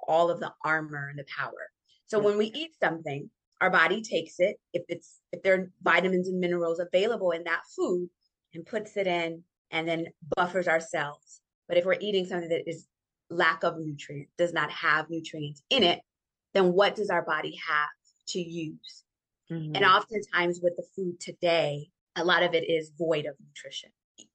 all 0.07 0.31
of 0.31 0.41
the 0.41 0.53
armor 0.65 1.09
and 1.09 1.19
the 1.19 1.25
power. 1.25 1.71
So 2.07 2.19
when 2.19 2.39
we 2.39 2.47
eat 2.47 2.71
something, 2.83 3.31
our 3.61 3.71
body 3.71 4.03
takes 4.03 4.41
it 4.41 4.57
if 4.73 4.83
it's 4.89 5.21
if 5.33 5.43
there 5.43 5.55
are 5.55 5.71
vitamins 5.83 6.29
and 6.29 6.41
minerals 6.41 6.81
available 6.81 7.31
in 7.33 7.45
that 7.45 7.61
food 7.77 8.09
and 8.55 8.67
puts 8.67 8.97
it 8.97 9.07
in 9.07 9.43
and 9.71 9.87
then 9.87 10.07
buffers 10.37 10.67
ourselves. 10.67 11.41
But 11.69 11.77
if 11.77 11.85
we're 11.85 11.99
eating 12.01 12.27
something 12.27 12.49
that 12.49 12.69
is 12.69 12.87
lack 13.29 13.63
of 13.63 13.79
nutrients, 13.79 14.33
does 14.37 14.53
not 14.53 14.71
have 14.71 15.09
nutrients 15.09 15.63
in 15.71 15.85
it, 15.85 16.01
then 16.53 16.73
what 16.73 16.97
does 16.97 17.11
our 17.11 17.23
body 17.23 17.59
have 17.69 17.89
to 18.29 18.41
use? 18.41 19.05
Mm-hmm. 19.51 19.77
And 19.77 19.85
oftentimes 19.85 20.61
with 20.63 20.75
the 20.77 20.87
food 20.97 21.21
today, 21.21 21.91
a 22.17 22.25
lot 22.25 22.43
of 22.43 22.55
it 22.55 22.69
is 22.69 22.93
void 22.99 23.27
of 23.27 23.37
nutrition. 23.47 23.91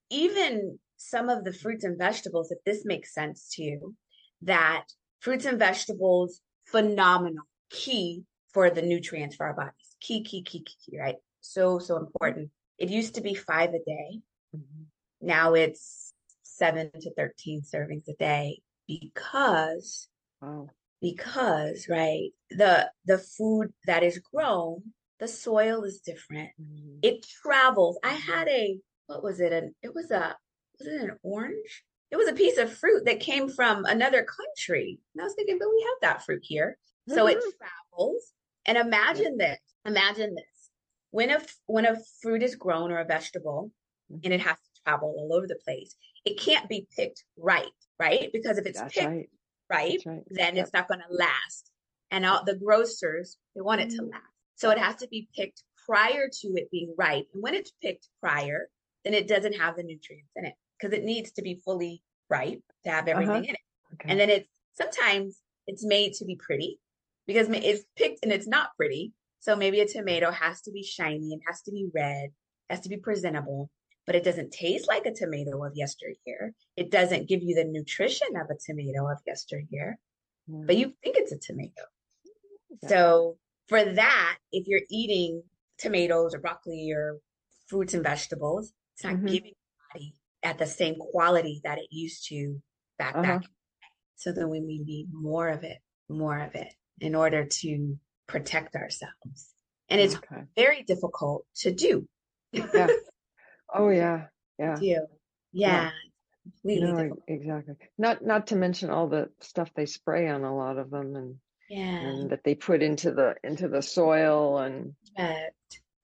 Even 0.09 0.79
some 0.97 1.29
of 1.29 1.43
the 1.43 1.53
fruits 1.53 1.83
and 1.83 1.97
vegetables, 1.97 2.51
if 2.51 2.59
this 2.65 2.85
makes 2.85 3.13
sense 3.13 3.53
to 3.55 3.63
you, 3.63 3.95
that 4.43 4.85
fruits 5.25 5.45
and 5.45 5.57
vegetables, 5.57 6.39
phenomenal, 6.67 7.45
key 7.71 8.23
for 8.53 8.69
the 8.69 8.83
nutrients 8.83 9.35
for 9.35 9.47
our 9.47 9.55
bodies. 9.55 9.97
Key, 9.99 10.23
key, 10.23 10.43
key, 10.43 10.59
key, 10.59 10.75
key, 10.85 10.99
right? 10.99 11.15
So, 11.41 11.79
so 11.79 11.97
important. 11.97 12.51
It 12.77 12.89
used 12.89 13.15
to 13.15 13.21
be 13.21 13.33
five 13.33 13.71
a 13.71 13.79
day. 13.79 14.19
Mm-hmm. 14.55 14.83
Now 15.21 15.55
it's 15.55 16.13
seven 16.43 16.91
to 17.01 17.11
13 17.15 17.63
servings 17.63 18.07
a 18.07 18.13
day 18.13 18.61
because, 18.87 20.07
wow. 20.43 20.69
because, 21.01 21.87
right, 21.89 22.29
the, 22.51 22.91
the 23.05 23.17
food 23.17 23.73
that 23.87 24.03
is 24.03 24.21
grown, 24.31 24.83
the 25.19 25.27
soil 25.27 25.83
is 25.85 26.01
different. 26.01 26.51
Mm-hmm. 26.61 26.99
It 27.01 27.25
travels. 27.41 27.97
I 28.03 28.13
had 28.13 28.47
a, 28.47 28.77
what 29.07 29.23
was 29.23 29.39
it? 29.39 29.51
An, 29.51 29.73
it 29.81 29.95
was 29.95 30.11
a, 30.11 30.35
was 30.77 30.87
it 30.87 31.01
an 31.01 31.17
orange? 31.23 31.83
It 32.11 32.17
was 32.17 32.27
a 32.27 32.33
piece 32.33 32.57
of 32.57 32.71
fruit 32.71 33.05
that 33.05 33.19
came 33.19 33.49
from 33.49 33.85
another 33.85 34.23
country. 34.23 34.99
And 35.13 35.21
I 35.21 35.25
was 35.25 35.33
thinking, 35.33 35.57
but 35.59 35.69
we 35.69 35.81
have 35.81 36.13
that 36.13 36.25
fruit 36.25 36.41
here. 36.43 36.77
Mm-hmm. 37.09 37.17
So 37.17 37.27
it 37.27 37.37
mm-hmm. 37.37 37.49
travels. 37.57 38.31
And 38.65 38.77
imagine 38.77 39.37
this. 39.37 39.59
Imagine 39.85 40.35
this. 40.35 40.69
When 41.11 41.29
a 41.29 41.41
when 41.67 41.85
a 41.85 41.97
fruit 42.21 42.43
is 42.43 42.55
grown 42.55 42.91
or 42.91 42.99
a 42.99 43.05
vegetable 43.05 43.71
and 44.23 44.33
it 44.33 44.41
has 44.41 44.57
to 44.57 44.81
travel 44.83 45.15
all 45.17 45.35
over 45.35 45.47
the 45.47 45.59
place, 45.63 45.95
it 46.25 46.39
can't 46.39 46.67
be 46.67 46.87
picked 46.95 47.23
right, 47.37 47.65
right? 47.99 48.29
Because 48.33 48.57
if 48.57 48.65
it's 48.65 48.79
That's 48.79 48.93
picked 48.93 49.07
right, 49.07 49.29
right, 49.69 50.01
right. 50.05 50.23
then 50.29 50.55
yep. 50.55 50.65
it's 50.65 50.73
not 50.73 50.87
going 50.87 51.01
to 51.01 51.15
last. 51.15 51.71
And 52.11 52.25
all, 52.25 52.43
the 52.43 52.55
grocers, 52.55 53.37
they 53.55 53.61
want 53.61 53.81
it 53.81 53.91
to 53.91 54.01
mm-hmm. 54.01 54.11
last. 54.11 54.23
So 54.55 54.71
it 54.71 54.77
has 54.77 54.95
to 54.97 55.07
be 55.07 55.29
picked 55.35 55.63
prior 55.85 56.29
to 56.41 56.47
it 56.55 56.71
being 56.71 56.93
ripe. 56.97 57.27
And 57.33 57.43
when 57.43 57.53
it's 57.53 57.71
picked 57.81 58.09
prior, 58.21 58.69
then 59.03 59.13
it 59.13 59.27
doesn't 59.27 59.53
have 59.53 59.75
the 59.75 59.83
nutrients 59.83 60.31
in 60.35 60.45
it 60.45 60.55
because 60.85 60.97
it 60.97 61.05
needs 61.05 61.31
to 61.31 61.41
be 61.41 61.59
fully 61.65 62.03
ripe 62.29 62.61
to 62.83 62.91
have 62.91 63.07
everything 63.07 63.31
uh-huh. 63.31 63.43
in 63.43 63.55
it. 63.55 63.59
Okay. 63.93 64.11
And 64.11 64.19
then 64.19 64.29
it's 64.29 64.49
sometimes 64.73 65.39
it's 65.67 65.85
made 65.85 66.13
to 66.13 66.25
be 66.25 66.35
pretty 66.35 66.79
because 67.27 67.47
it's 67.49 67.83
picked 67.95 68.19
and 68.23 68.31
it's 68.31 68.47
not 68.47 68.69
pretty. 68.77 69.13
So 69.39 69.55
maybe 69.55 69.79
a 69.79 69.87
tomato 69.87 70.31
has 70.31 70.61
to 70.61 70.71
be 70.71 70.83
shiny 70.83 71.33
and 71.33 71.41
has 71.47 71.61
to 71.63 71.71
be 71.71 71.89
red, 71.93 72.29
has 72.69 72.81
to 72.81 72.89
be 72.89 72.97
presentable, 72.97 73.69
but 74.05 74.15
it 74.15 74.23
doesn't 74.23 74.51
taste 74.51 74.87
like 74.87 75.05
a 75.05 75.13
tomato 75.13 75.63
of 75.63 75.73
yesteryear. 75.75 76.53
It 76.75 76.91
doesn't 76.91 77.27
give 77.27 77.41
you 77.41 77.55
the 77.55 77.65
nutrition 77.65 78.29
of 78.35 78.47
a 78.49 78.57
tomato 78.63 79.09
of 79.09 79.17
yesteryear, 79.25 79.97
mm. 80.49 80.67
but 80.67 80.77
you 80.77 80.93
think 81.03 81.15
it's 81.17 81.31
a 81.31 81.39
tomato. 81.39 81.83
Yeah. 82.83 82.89
So 82.89 83.37
for 83.67 83.83
that, 83.83 84.37
if 84.51 84.67
you're 84.67 84.81
eating 84.89 85.43
tomatoes 85.77 86.33
or 86.33 86.39
broccoli 86.39 86.91
or 86.91 87.17
fruits 87.67 87.93
and 87.93 88.03
vegetables, 88.03 88.73
it's 88.95 89.03
not 89.03 89.15
mm-hmm. 89.15 89.27
giving 89.27 89.53
at 90.45 90.59
the 90.59 90.67
same 90.67 90.95
quality 90.95 91.59
that 91.63 91.79
it 91.79 91.87
used 91.89 92.29
to 92.29 92.61
back 92.97 93.15
uh-huh. 93.15 93.39
back. 93.39 93.43
So 94.15 94.31
then 94.31 94.49
we 94.49 94.61
need 94.61 95.07
more 95.11 95.49
of 95.49 95.63
it, 95.63 95.79
more 96.07 96.39
of 96.39 96.55
it 96.55 96.73
in 97.01 97.15
order 97.15 97.45
to 97.45 97.97
protect 98.27 98.75
ourselves. 98.75 99.53
And 99.89 99.99
it's 99.99 100.15
okay. 100.15 100.43
very 100.55 100.83
difficult 100.83 101.45
to 101.57 101.73
do. 101.73 102.07
yeah. 102.53 102.87
Oh 103.73 103.89
yeah. 103.89 104.27
Yeah. 104.59 104.75
Do. 104.75 104.85
Yeah. 104.85 105.01
yeah. 105.51 105.89
No, 106.63 107.17
exactly. 107.27 107.75
Not 107.97 108.23
not 108.23 108.47
to 108.47 108.55
mention 108.55 108.91
all 108.91 109.09
the 109.09 109.29
stuff 109.41 109.71
they 109.75 109.87
spray 109.87 110.29
on 110.29 110.43
a 110.43 110.55
lot 110.55 110.77
of 110.77 110.91
them 110.91 111.15
and 111.15 111.35
yeah. 111.67 111.81
and 111.81 112.29
that 112.29 112.43
they 112.45 112.53
put 112.53 112.83
into 112.83 113.11
the 113.11 113.35
into 113.43 113.67
the 113.67 113.81
soil 113.81 114.59
and, 114.59 114.93
and 115.17 115.51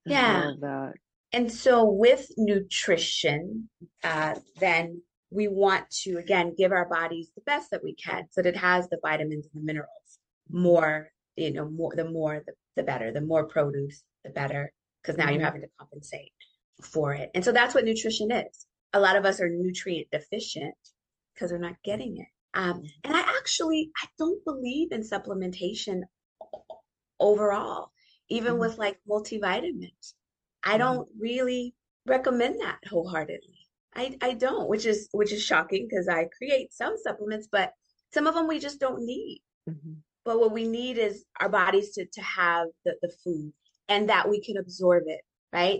yeah 0.05 0.51
that 0.59 0.93
and 1.33 1.51
so 1.51 1.85
with 1.85 2.29
nutrition, 2.37 3.69
uh, 4.03 4.35
then 4.59 5.01
we 5.31 5.47
want 5.47 5.89
to 5.89 6.17
again 6.17 6.53
give 6.57 6.71
our 6.71 6.87
bodies 6.87 7.31
the 7.35 7.41
best 7.41 7.71
that 7.71 7.83
we 7.83 7.95
can 7.95 8.27
so 8.29 8.41
that 8.41 8.49
it 8.49 8.57
has 8.57 8.87
the 8.89 8.99
vitamins 9.01 9.47
and 9.53 9.63
the 9.63 9.65
minerals 9.65 10.19
more 10.51 11.09
you 11.37 11.53
know 11.53 11.69
more 11.69 11.93
the 11.95 12.09
more 12.09 12.43
the, 12.45 12.53
the 12.75 12.83
better 12.83 13.11
the 13.11 13.21
more 13.21 13.45
produce 13.45 14.03
the 14.25 14.29
better 14.29 14.71
because 15.01 15.17
now 15.17 15.25
mm-hmm. 15.25 15.35
you're 15.35 15.45
having 15.45 15.61
to 15.61 15.67
compensate 15.79 16.31
for 16.83 17.13
it 17.13 17.31
and 17.33 17.43
so 17.45 17.51
that's 17.51 17.73
what 17.73 17.85
nutrition 17.85 18.31
is 18.31 18.67
a 18.93 18.99
lot 18.99 19.15
of 19.15 19.25
us 19.25 19.39
are 19.39 19.49
nutrient 19.49 20.07
deficient 20.11 20.75
because 21.33 21.51
we're 21.51 21.57
not 21.57 21.81
getting 21.83 22.17
it 22.17 22.27
um, 22.53 22.73
mm-hmm. 22.73 22.85
and 23.05 23.15
i 23.15 23.21
actually 23.37 23.89
i 24.03 24.07
don't 24.19 24.43
believe 24.43 24.91
in 24.91 25.01
supplementation 25.01 26.01
overall 27.19 27.91
even 28.29 28.53
mm-hmm. 28.53 28.61
with 28.61 28.77
like 28.77 28.99
multivitamins 29.09 30.13
i 30.63 30.71
mm-hmm. 30.71 30.79
don't 30.79 31.09
really 31.19 31.73
recommend 32.05 32.59
that 32.61 32.79
wholeheartedly 32.89 33.61
I, 33.95 34.17
I 34.21 34.33
don't, 34.33 34.69
which 34.69 34.85
is 34.85 35.09
which 35.11 35.33
is 35.33 35.43
shocking 35.43 35.87
because 35.89 36.07
I 36.07 36.27
create 36.37 36.73
some 36.73 36.95
supplements, 37.03 37.47
but 37.51 37.73
some 38.13 38.27
of 38.27 38.35
them 38.35 38.47
we 38.47 38.59
just 38.59 38.79
don't 38.79 39.05
need. 39.05 39.41
Mm-hmm. 39.69 39.93
But 40.23 40.39
what 40.39 40.51
we 40.51 40.67
need 40.67 40.97
is 40.97 41.25
our 41.39 41.49
bodies 41.49 41.91
to 41.93 42.05
to 42.05 42.21
have 42.21 42.67
the, 42.85 42.95
the 43.01 43.11
food 43.23 43.51
and 43.89 44.09
that 44.09 44.29
we 44.29 44.41
can 44.41 44.57
absorb 44.57 45.03
it, 45.07 45.21
right? 45.51 45.79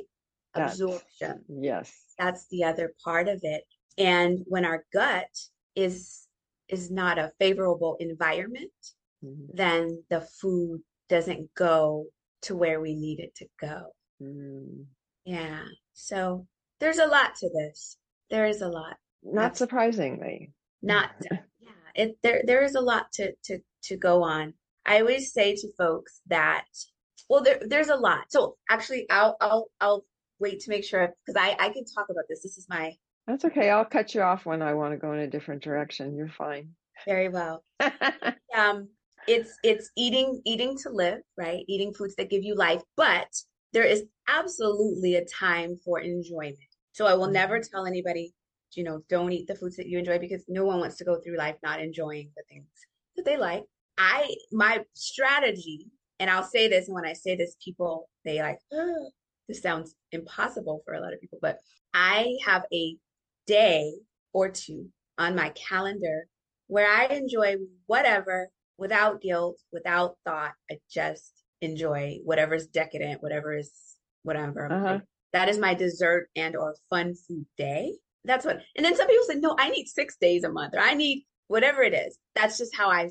That's, 0.53 0.73
Absorption. 0.73 1.45
Yes. 1.47 1.93
That's 2.17 2.47
the 2.49 2.65
other 2.65 2.93
part 3.03 3.29
of 3.29 3.39
it. 3.43 3.63
And 3.97 4.39
when 4.47 4.65
our 4.65 4.83
gut 4.93 5.29
is 5.75 6.27
is 6.67 6.91
not 6.91 7.17
a 7.17 7.31
favorable 7.39 7.95
environment, 7.99 8.71
mm-hmm. 9.23 9.55
then 9.55 10.03
the 10.09 10.21
food 10.21 10.81
doesn't 11.07 11.53
go 11.55 12.05
to 12.43 12.55
where 12.55 12.81
we 12.81 12.95
need 12.95 13.19
it 13.19 13.35
to 13.35 13.45
go. 13.59 13.93
Mm. 14.21 14.85
Yeah. 15.25 15.63
So 15.93 16.47
there's 16.79 16.99
a 16.99 17.05
lot 17.05 17.35
to 17.35 17.49
this. 17.49 17.97
There 18.29 18.45
is 18.45 18.61
a 18.61 18.67
lot. 18.67 18.97
Not 19.23 19.41
That's, 19.41 19.59
surprisingly. 19.59 20.51
Not 20.81 21.11
yeah. 21.31 21.37
It 21.95 22.17
there 22.23 22.41
there 22.45 22.63
is 22.63 22.75
a 22.75 22.81
lot 22.81 23.11
to 23.13 23.33
to 23.45 23.59
to 23.83 23.97
go 23.97 24.23
on. 24.23 24.53
I 24.85 24.99
always 24.99 25.33
say 25.33 25.55
to 25.55 25.67
folks 25.77 26.21
that 26.27 26.65
well 27.29 27.43
there 27.43 27.59
there's 27.61 27.89
a 27.89 27.95
lot. 27.95 28.25
So 28.29 28.57
actually 28.69 29.05
I'll 29.09 29.37
I'll 29.41 29.67
I'll 29.79 30.05
wait 30.39 30.59
to 30.61 30.69
make 30.69 30.83
sure 30.83 31.13
because 31.25 31.39
I 31.39 31.55
I 31.59 31.69
can 31.69 31.85
talk 31.85 32.07
about 32.09 32.25
this. 32.29 32.41
This 32.41 32.57
is 32.57 32.67
my 32.69 32.93
That's 33.27 33.45
okay. 33.45 33.69
I'll 33.69 33.85
cut 33.85 34.15
you 34.15 34.21
off 34.21 34.45
when 34.45 34.61
I 34.61 34.73
want 34.73 34.93
to 34.93 34.97
go 34.97 35.13
in 35.13 35.19
a 35.19 35.27
different 35.27 35.63
direction. 35.63 36.15
You're 36.15 36.29
fine. 36.29 36.69
Very 37.05 37.29
well. 37.29 37.63
um 38.57 38.89
it's 39.27 39.57
it's 39.63 39.91
eating 39.95 40.41
eating 40.45 40.77
to 40.79 40.89
live, 40.89 41.21
right? 41.37 41.63
Eating 41.67 41.93
foods 41.93 42.15
that 42.15 42.29
give 42.29 42.43
you 42.43 42.55
life, 42.55 42.81
but 42.97 43.27
there 43.73 43.83
is 43.83 44.03
absolutely 44.27 45.15
a 45.15 45.25
time 45.25 45.77
for 45.83 45.99
enjoyment. 45.99 46.57
So 46.91 47.05
I 47.05 47.13
will 47.13 47.27
never 47.27 47.59
mm-hmm. 47.59 47.71
tell 47.71 47.85
anybody, 47.85 48.33
you 48.73 48.83
know, 48.83 49.01
don't 49.09 49.31
eat 49.31 49.47
the 49.47 49.55
foods 49.55 49.77
that 49.77 49.87
you 49.87 49.99
enjoy 49.99 50.19
because 50.19 50.43
no 50.47 50.65
one 50.65 50.79
wants 50.79 50.97
to 50.97 51.05
go 51.05 51.19
through 51.19 51.37
life 51.37 51.55
not 51.63 51.81
enjoying 51.81 52.31
the 52.35 52.43
things 52.49 52.67
that 53.15 53.25
they 53.25 53.37
like. 53.37 53.63
I 53.97 54.33
my 54.51 54.83
strategy, 54.93 55.87
and 56.19 56.29
I'll 56.29 56.43
say 56.43 56.67
this, 56.67 56.87
and 56.87 56.95
when 56.95 57.05
I 57.05 57.13
say 57.13 57.35
this, 57.35 57.55
people 57.63 58.09
they 58.25 58.41
like, 58.41 58.59
oh, 58.73 59.11
this 59.47 59.61
sounds 59.61 59.95
impossible 60.11 60.81
for 60.85 60.93
a 60.93 61.01
lot 61.01 61.13
of 61.13 61.19
people, 61.19 61.39
but 61.41 61.57
I 61.93 62.37
have 62.45 62.63
a 62.73 62.95
day 63.47 63.93
or 64.33 64.49
two 64.49 64.87
on 65.17 65.35
my 65.35 65.49
calendar 65.49 66.27
where 66.67 66.89
I 66.89 67.07
enjoy 67.07 67.57
whatever 67.85 68.49
without 68.77 69.21
guilt, 69.21 69.59
without 69.73 70.15
thought. 70.25 70.53
I 70.69 70.79
just 70.89 71.40
enjoy 71.61 72.19
whatever's 72.23 72.67
decadent, 72.67 73.21
whatever 73.23 73.55
is 73.55 73.71
whatever. 74.23 74.71
Uh-huh 74.71 74.99
that 75.33 75.49
is 75.49 75.57
my 75.57 75.73
dessert 75.73 76.29
and 76.35 76.55
or 76.55 76.75
fun 76.89 77.15
food 77.15 77.45
day. 77.57 77.93
That's 78.25 78.45
what. 78.45 78.61
And 78.75 78.85
then 78.85 78.95
some 78.95 79.07
people 79.07 79.25
say, 79.25 79.35
no, 79.35 79.55
I 79.57 79.69
need 79.69 79.87
six 79.87 80.17
days 80.19 80.43
a 80.43 80.51
month 80.51 80.73
or 80.75 80.79
I 80.79 80.93
need 80.93 81.25
whatever 81.47 81.81
it 81.81 81.93
is. 81.93 82.17
That's 82.35 82.57
just 82.57 82.75
how 82.75 82.89
I 82.89 83.09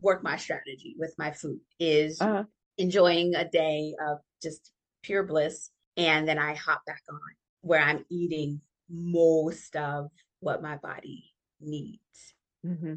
work 0.00 0.22
my 0.22 0.36
strategy 0.36 0.94
with 0.98 1.14
my 1.18 1.30
food 1.30 1.60
is 1.78 2.20
uh-huh. 2.20 2.44
enjoying 2.78 3.34
a 3.34 3.48
day 3.48 3.94
of 4.08 4.18
just 4.42 4.72
pure 5.02 5.22
bliss. 5.22 5.70
And 5.96 6.26
then 6.26 6.38
I 6.38 6.54
hop 6.54 6.82
back 6.86 7.02
on 7.08 7.18
where 7.60 7.80
I'm 7.80 8.04
eating 8.10 8.60
most 8.90 9.76
of 9.76 10.10
what 10.40 10.62
my 10.62 10.76
body 10.76 11.24
needs. 11.60 12.34
Mm-hmm. 12.66 12.94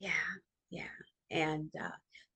Yeah. 0.00 0.10
Yeah. 0.70 0.82
And 1.30 1.70
uh, 1.80 1.90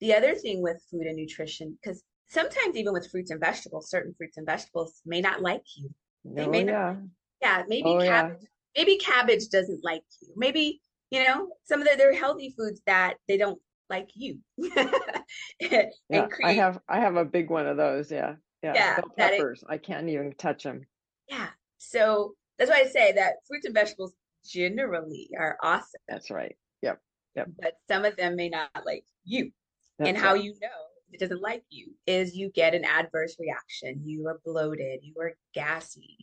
the 0.04 0.14
other 0.14 0.34
thing 0.34 0.60
with 0.60 0.84
food 0.90 1.06
and 1.06 1.16
nutrition, 1.16 1.78
because 1.82 2.02
sometimes 2.28 2.76
even 2.76 2.92
with 2.92 3.10
fruits 3.10 3.30
and 3.30 3.40
vegetables, 3.40 3.88
certain 3.88 4.14
fruits 4.18 4.36
and 4.36 4.44
vegetables 4.44 5.00
may 5.06 5.22
not 5.22 5.40
like 5.40 5.62
you. 5.76 5.88
They 6.26 6.44
oh, 6.44 6.50
may 6.50 6.66
yeah. 6.66 6.72
not. 6.72 6.96
Yeah, 7.40 7.62
maybe 7.68 7.88
oh, 7.88 8.00
cabbage. 8.00 8.38
Yeah. 8.42 8.48
Maybe 8.76 8.98
cabbage 8.98 9.48
doesn't 9.48 9.82
like 9.82 10.02
you. 10.20 10.28
Maybe 10.36 10.82
you 11.10 11.24
know 11.24 11.48
some 11.62 11.80
of 11.80 11.88
the 11.88 11.96
they're 11.96 12.14
healthy 12.14 12.54
foods 12.54 12.82
that 12.86 13.14
they 13.28 13.38
don't 13.38 13.58
like 13.88 14.10
you. 14.14 14.40
yeah, 14.58 16.26
I 16.44 16.52
have 16.52 16.80
I 16.86 17.00
have 17.00 17.16
a 17.16 17.24
big 17.24 17.48
one 17.48 17.66
of 17.66 17.78
those. 17.78 18.12
Yeah, 18.12 18.34
yeah. 18.62 18.72
yeah 18.74 19.00
peppers. 19.16 19.62
It, 19.62 19.72
I 19.72 19.78
can't 19.78 20.10
even 20.10 20.34
touch 20.36 20.64
them. 20.64 20.82
Yeah. 21.30 21.48
So 21.78 22.34
that's 22.58 22.70
why 22.70 22.80
I 22.80 22.88
say 22.88 23.12
that 23.12 23.36
fruits 23.48 23.64
and 23.64 23.74
vegetables 23.74 24.12
generally 24.44 25.30
are 25.38 25.56
awesome. 25.62 26.00
That's 26.08 26.30
right. 26.30 26.56
Yep. 26.82 27.00
Yep. 27.36 27.48
But 27.58 27.72
some 27.88 28.04
of 28.04 28.16
them 28.16 28.36
may 28.36 28.50
not 28.50 28.68
like 28.84 29.04
you. 29.24 29.50
That's 29.98 30.08
and 30.08 30.18
how 30.18 30.32
right. 30.32 30.42
you 30.42 30.54
know 30.60 30.68
it 31.12 31.20
doesn't 31.20 31.40
like 31.40 31.62
you 31.70 31.92
is 32.06 32.36
you 32.36 32.50
get 32.50 32.74
an 32.74 32.84
adverse 32.84 33.36
reaction. 33.38 34.02
You 34.04 34.26
are 34.26 34.40
bloated. 34.44 35.00
You 35.02 35.14
are 35.20 35.32
gassy. 35.54 36.18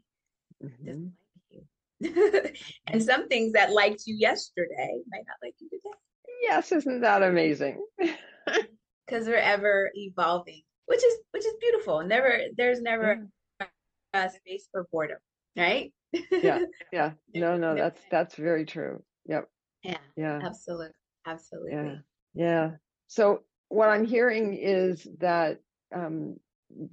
Mm-hmm. 0.64 0.86
Doesn't 0.86 1.14
like 1.50 1.64
you. 2.00 2.54
and 2.88 3.02
some 3.02 3.28
things 3.28 3.54
that 3.54 3.72
liked 3.72 4.04
you 4.06 4.16
yesterday 4.16 5.00
might 5.10 5.24
not 5.28 5.38
like 5.42 5.56
you 5.60 5.70
today. 5.70 5.96
Yes, 6.42 6.72
isn't 6.72 7.02
that 7.02 7.24
amazing? 7.24 7.82
Because 7.98 9.28
we're 9.28 9.36
ever 9.36 9.92
evolving, 9.94 10.62
which 10.88 11.04
is 11.04 11.14
which 11.32 11.46
is 11.46 11.54
beautiful. 11.62 12.04
Never 12.04 12.40
there's 12.58 12.82
never 12.82 13.28
yeah. 13.60 13.68
a 14.14 14.30
space 14.30 14.68
for 14.72 14.88
boredom, 14.92 15.20
right? 15.56 15.94
yeah, 16.32 16.60
yeah. 16.92 17.12
No, 17.34 17.58
no, 17.58 17.76
that's 17.76 18.02
that's 18.10 18.36
very 18.36 18.66
true. 18.66 19.04
Yep. 19.28 19.48
Yeah. 19.84 19.98
Yeah. 20.16 20.40
Absolutely. 20.44 20.88
Absolutely. 21.26 21.72
Yeah. 21.72 21.96
Yeah. 22.34 22.72
So 23.08 23.44
what 23.72 23.90
I'm 23.90 24.06
hearing 24.06 24.54
is 24.54 25.08
that 25.20 25.62
um, 25.96 26.38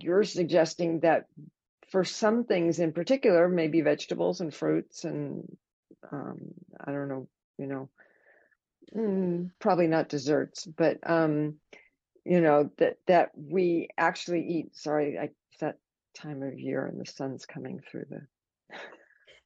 you're 0.00 0.24
suggesting 0.24 1.00
that 1.00 1.26
for 1.90 2.04
some 2.04 2.44
things 2.44 2.78
in 2.78 2.92
particular, 2.92 3.48
maybe 3.48 3.80
vegetables 3.80 4.40
and 4.40 4.54
fruits 4.54 5.04
and 5.04 5.56
um, 6.12 6.38
I 6.84 6.92
don't 6.92 7.08
know, 7.08 7.28
you 7.58 7.66
know, 7.66 7.88
mm, 8.96 9.50
probably 9.58 9.88
not 9.88 10.08
desserts, 10.08 10.66
but 10.66 10.98
um, 11.04 11.54
you 12.24 12.40
know 12.40 12.70
that 12.78 12.98
that 13.06 13.30
we 13.34 13.88
actually 13.96 14.46
eat. 14.46 14.76
Sorry, 14.76 15.18
I, 15.18 15.24
it's 15.24 15.60
that 15.60 15.78
time 16.14 16.42
of 16.42 16.58
year 16.58 16.86
and 16.86 17.00
the 17.00 17.06
sun's 17.06 17.46
coming 17.46 17.80
through 17.90 18.04
the. 18.10 18.20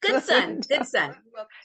Good 0.03 0.23
sun, 0.25 0.61
good 0.69 0.87
sun. 0.87 1.17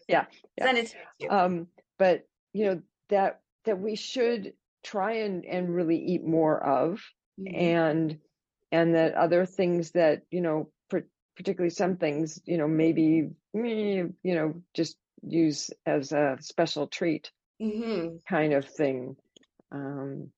Yeah, 0.08 0.26
yeah. 0.58 0.66
Sun 0.66 0.78
is 0.78 0.94
um, 1.30 1.68
but 1.98 2.28
you 2.54 2.66
know 2.66 2.82
that 3.10 3.42
that 3.66 3.80
we 3.80 3.96
should 3.96 4.54
try 4.88 5.18
and, 5.18 5.46
and 5.46 5.74
really 5.74 5.98
eat 5.98 6.26
more 6.26 6.64
of 6.64 7.02
mm-hmm. 7.40 7.56
and 7.56 8.18
and 8.72 8.96
that 8.96 9.14
other 9.14 9.46
things 9.46 9.92
that 9.92 10.22
you 10.32 10.42
know 10.42 10.70
particularly 11.38 11.70
some 11.70 11.98
things 11.98 12.42
you 12.46 12.58
know 12.58 12.68
maybe 12.68 13.30
you 13.54 14.14
know 14.24 14.54
just 14.74 14.98
use 15.22 15.70
as 15.86 16.12
a 16.12 16.36
special 16.40 16.88
treat 16.88 17.32
mm-hmm. 17.62 18.16
kind 18.28 18.54
of 18.54 18.66
thing 18.68 19.16
um, 19.72 20.30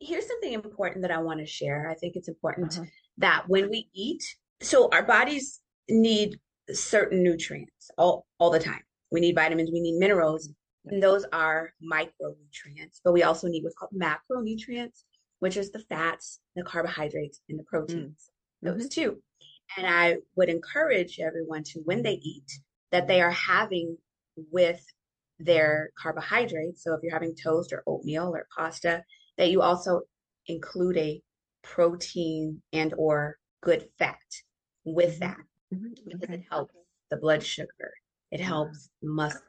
here's 0.00 0.26
something 0.26 0.54
important 0.54 1.02
that 1.02 1.10
i 1.10 1.18
want 1.18 1.38
to 1.38 1.46
share 1.46 1.90
i 1.90 1.94
think 1.94 2.16
it's 2.16 2.28
important 2.28 2.72
uh-huh. 2.72 2.84
that 3.18 3.44
when 3.46 3.68
we 3.68 3.88
eat 3.94 4.22
so 4.62 4.88
our 4.90 5.02
bodies 5.02 5.60
need 5.90 6.38
certain 6.70 7.22
nutrients 7.22 7.90
all, 7.98 8.26
all 8.38 8.50
the 8.50 8.58
time 8.58 8.80
we 9.10 9.20
need 9.20 9.34
vitamins 9.34 9.70
we 9.70 9.80
need 9.80 9.98
minerals 9.98 10.48
and 10.86 11.02
those 11.02 11.24
are 11.32 11.72
micronutrients. 11.82 13.00
But 13.04 13.12
we 13.12 13.22
also 13.22 13.48
need 13.48 13.62
what's 13.62 13.76
called 13.76 13.92
macronutrients, 13.92 15.04
which 15.38 15.56
is 15.56 15.70
the 15.70 15.78
fats, 15.78 16.40
the 16.56 16.64
carbohydrates, 16.64 17.40
and 17.48 17.58
the 17.58 17.64
proteins. 17.64 18.30
Mm. 18.64 18.72
Those 18.72 18.88
mm-hmm. 18.88 19.00
two. 19.00 19.22
And 19.76 19.86
I 19.86 20.16
would 20.36 20.48
encourage 20.48 21.18
everyone 21.20 21.62
to, 21.64 21.80
when 21.84 22.02
they 22.02 22.14
eat, 22.14 22.50
that 22.90 23.06
they 23.06 23.20
are 23.20 23.30
having 23.30 23.96
with 24.50 24.84
their 25.38 25.90
carbohydrates. 25.98 26.84
So 26.84 26.94
if 26.94 27.00
you're 27.02 27.12
having 27.12 27.34
toast 27.34 27.72
or 27.72 27.82
oatmeal 27.86 28.34
or 28.34 28.46
pasta, 28.56 29.02
that 29.38 29.50
you 29.50 29.62
also 29.62 30.02
include 30.46 30.96
a 30.98 31.22
protein 31.62 32.60
and 32.72 32.92
or 32.98 33.38
good 33.62 33.88
fat 33.98 34.18
with 34.84 35.20
mm-hmm. 35.20 35.20
that 35.20 35.38
mm-hmm. 35.72 36.08
because 36.08 36.24
okay. 36.24 36.34
it 36.34 36.44
helps 36.50 36.74
the 37.10 37.16
blood 37.16 37.42
sugar. 37.42 37.92
It 38.30 38.40
helps 38.40 38.90
muscle 39.02 39.42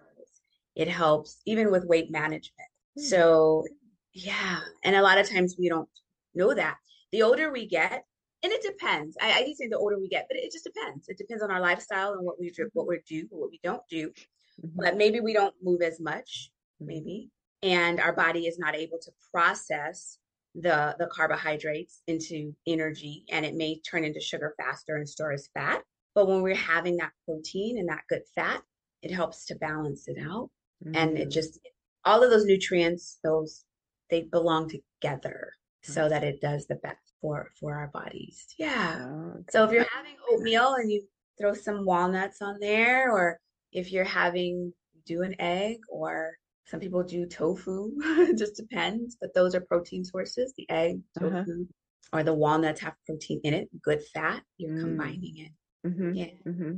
it 0.76 0.88
helps 0.88 1.42
even 1.46 1.72
with 1.72 1.86
weight 1.86 2.12
management. 2.12 2.70
Mm-hmm. 2.98 3.04
So, 3.04 3.66
yeah. 4.14 4.60
And 4.84 4.96
a 4.96 5.02
lot 5.02 5.18
of 5.18 5.30
times 5.30 5.56
we 5.58 5.70
don't 5.70 5.90
know 6.36 6.54
that. 6.54 6.78
The 7.12 7.24
older 7.24 7.52
we 7.52 7.68
get, 7.68 8.04
and 8.44 8.52
it 8.52 8.62
depends. 8.62 9.16
I, 9.22 9.32
I 9.32 9.54
say 9.58 9.68
the 9.70 9.78
older 9.78 10.00
we 10.00 10.10
get, 10.10 10.26
but 10.30 10.38
it 10.38 10.52
just 10.52 10.66
depends. 10.66 11.08
It 11.08 11.18
depends 11.18 11.44
on 11.44 11.52
our 11.52 11.62
lifestyle 11.62 12.14
and 12.14 12.26
what 12.26 12.40
we 12.40 12.50
do, 12.50 12.70
what 12.74 12.88
we 12.88 13.00
do, 13.08 13.28
what 13.30 13.50
we 13.52 13.60
don't 13.64 13.84
do. 13.90 14.10
mm-hmm. 14.10 14.68
but 14.76 14.98
maybe 14.98 15.20
we 15.20 15.34
don't 15.34 15.56
move 15.62 15.82
as 15.82 16.00
much, 16.00 16.52
maybe, 16.80 17.30
and 17.62 18.00
our 18.00 18.14
body 18.14 18.48
is 18.48 18.60
not 18.60 18.76
able 18.76 19.00
to 19.00 19.12
process 19.32 20.18
the 20.56 20.96
the 21.00 21.08
carbohydrates 21.08 22.02
into 22.08 22.54
energy 22.68 23.26
and 23.32 23.46
it 23.46 23.56
may 23.56 23.80
turn 23.80 24.04
into 24.04 24.20
sugar 24.20 24.54
faster 24.58 24.98
and 24.98 25.10
store 25.10 25.32
as 25.32 25.50
fat 25.54 25.82
but 26.14 26.28
when 26.28 26.44
we're 26.44 26.54
having 26.54 26.96
that 26.98 27.12
protein 27.26 27.80
and 27.80 27.90
that 27.90 28.04
good 28.08 28.22
fat 28.36 28.62
it 29.02 29.12
helps 29.12 29.46
to 29.46 29.56
balance 29.56 30.08
it 30.08 30.18
out 30.24 30.50
mm-hmm. 30.84 30.96
and 30.96 31.18
it 31.18 31.22
mm-hmm. 31.22 31.30
just 31.30 31.60
all 32.06 32.24
of 32.24 32.30
those 32.30 32.46
nutrients 32.46 33.20
those 33.24 33.66
they 34.10 34.22
belong 34.24 34.70
together 34.70 35.52
so 35.84 36.08
that 36.08 36.24
it 36.24 36.40
does 36.40 36.66
the 36.68 36.76
best 36.76 37.14
for 37.20 37.50
for 37.60 37.76
our 37.76 37.88
bodies 37.88 38.46
yeah 38.58 39.06
okay. 39.36 39.44
so 39.50 39.64
if 39.66 39.72
you're 39.72 39.86
having 39.94 40.16
oatmeal 40.32 40.76
and 40.76 40.92
you 40.92 41.02
throw 41.40 41.54
some 41.54 41.86
walnuts 41.86 42.42
on 42.42 42.58
there 42.60 43.12
or 43.12 43.40
if 43.72 43.92
you're 43.92 44.04
having 44.04 44.72
do 45.06 45.24
an 45.24 45.36
egg 45.40 45.78
or 45.90 46.32
some 46.66 46.80
people 46.80 47.04
do 47.04 47.26
tofu 47.26 47.92
it 48.02 48.38
just 48.38 48.56
depends 48.56 49.18
but 49.20 49.34
those 49.34 49.54
are 49.54 49.62
protein 49.62 50.04
sources 50.04 50.54
the 50.58 50.70
egg 50.70 51.02
uh-huh. 51.18 51.30
tofu 51.30 51.52
uh-huh. 51.52 52.20
or 52.20 52.24
the 52.24 52.34
walnuts 52.34 52.80
have 52.80 52.94
protein 53.06 53.42
in 53.44 53.54
it 53.54 53.68
good 53.82 54.02
fat 54.14 54.42
you're 54.58 54.78
mm. 54.78 54.82
combining 54.82 55.38
it 55.38 55.52
mm-hmm. 55.88 56.14
yeah 56.14 56.26
mm-hmm. 56.48 56.76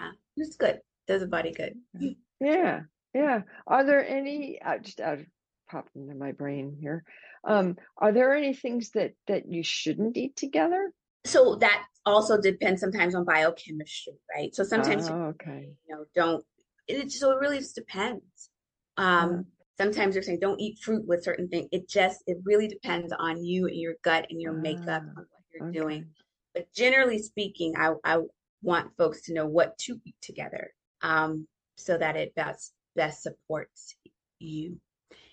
yeah 0.00 0.10
it's 0.36 0.56
good 0.56 0.80
does 1.06 1.20
the 1.20 1.26
body 1.26 1.52
good 1.52 1.74
yeah 2.40 2.80
yeah 3.14 3.42
are 3.66 3.84
there 3.84 4.06
any 4.06 4.60
uh, 4.64 4.78
just 4.78 5.00
out 5.00 5.18
of 5.18 5.26
popped 5.70 5.94
into 5.96 6.14
my 6.14 6.32
brain 6.32 6.76
here 6.80 7.04
um 7.46 7.76
are 7.98 8.12
there 8.12 8.34
any 8.34 8.54
things 8.54 8.90
that 8.90 9.12
that 9.26 9.50
you 9.50 9.62
shouldn't 9.62 10.16
eat 10.16 10.34
together 10.36 10.90
so 11.24 11.56
that 11.56 11.84
also 12.06 12.40
depends 12.40 12.80
sometimes 12.80 13.14
on 13.14 13.24
biochemistry 13.24 14.14
right 14.34 14.54
so 14.54 14.64
sometimes 14.64 15.08
oh, 15.10 15.34
okay 15.34 15.68
you 15.86 15.94
know 15.94 16.04
don't 16.14 16.44
it 16.86 17.12
so 17.12 17.32
it 17.32 17.38
really 17.38 17.58
just 17.58 17.74
depends 17.74 18.50
um, 18.98 19.30
mm-hmm. 19.30 19.40
Sometimes 19.80 20.14
they're 20.14 20.22
saying 20.24 20.40
don't 20.40 20.60
eat 20.60 20.80
fruit 20.80 21.06
with 21.06 21.22
certain 21.22 21.48
things. 21.48 21.68
It 21.70 21.88
just 21.88 22.24
it 22.26 22.38
really 22.44 22.66
depends 22.66 23.14
on 23.16 23.44
you 23.44 23.66
and 23.66 23.76
your 23.76 23.94
gut 24.02 24.26
and 24.28 24.42
your 24.42 24.52
makeup 24.52 25.04
ah, 25.06 25.10
on 25.16 25.26
what 25.30 25.44
you're 25.54 25.68
okay. 25.68 25.78
doing. 25.78 26.06
But 26.52 26.66
generally 26.74 27.18
speaking, 27.18 27.74
I 27.76 27.92
I 28.04 28.18
want 28.60 28.90
folks 28.98 29.22
to 29.26 29.34
know 29.34 29.46
what 29.46 29.78
to 29.78 30.00
eat 30.04 30.16
together, 30.20 30.72
um, 31.02 31.46
so 31.76 31.96
that 31.96 32.16
it 32.16 32.34
best 32.34 32.72
best 32.98 33.22
supports 33.22 33.94
you. 34.40 34.80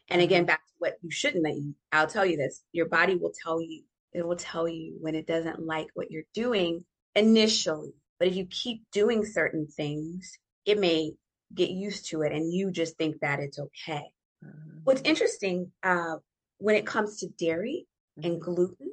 And 0.07 0.21
again, 0.21 0.41
mm-hmm. 0.41 0.47
back 0.47 0.65
to 0.67 0.73
what 0.77 0.97
you 1.01 1.09
shouldn't 1.09 1.47
eat. 1.47 1.73
I'll 1.91 2.07
tell 2.07 2.25
you 2.25 2.37
this: 2.37 2.63
your 2.71 2.87
body 2.87 3.15
will 3.15 3.33
tell 3.43 3.59
you. 3.59 3.81
It 4.13 4.25
will 4.25 4.37
tell 4.37 4.67
you 4.67 4.95
when 5.01 5.15
it 5.15 5.27
doesn't 5.27 5.65
like 5.65 5.87
what 5.95 6.11
you're 6.11 6.29
doing 6.33 6.85
initially. 7.15 7.93
But 8.17 8.29
if 8.29 8.35
you 8.35 8.45
keep 8.45 8.83
doing 8.93 9.25
certain 9.25 9.67
things, 9.67 10.37
it 10.65 10.79
may 10.79 11.11
get 11.53 11.69
used 11.69 12.09
to 12.09 12.21
it 12.21 12.31
and 12.31 12.51
you 12.51 12.71
just 12.71 12.97
think 12.97 13.19
that 13.19 13.39
it's 13.39 13.59
okay. 13.59 14.05
Mm-hmm. 14.43 14.79
What's 14.83 15.01
interesting 15.01 15.71
uh, 15.83 16.15
when 16.59 16.75
it 16.75 16.85
comes 16.85 17.17
to 17.19 17.27
dairy 17.37 17.87
mm-hmm. 18.17 18.31
and 18.31 18.41
gluten, 18.41 18.91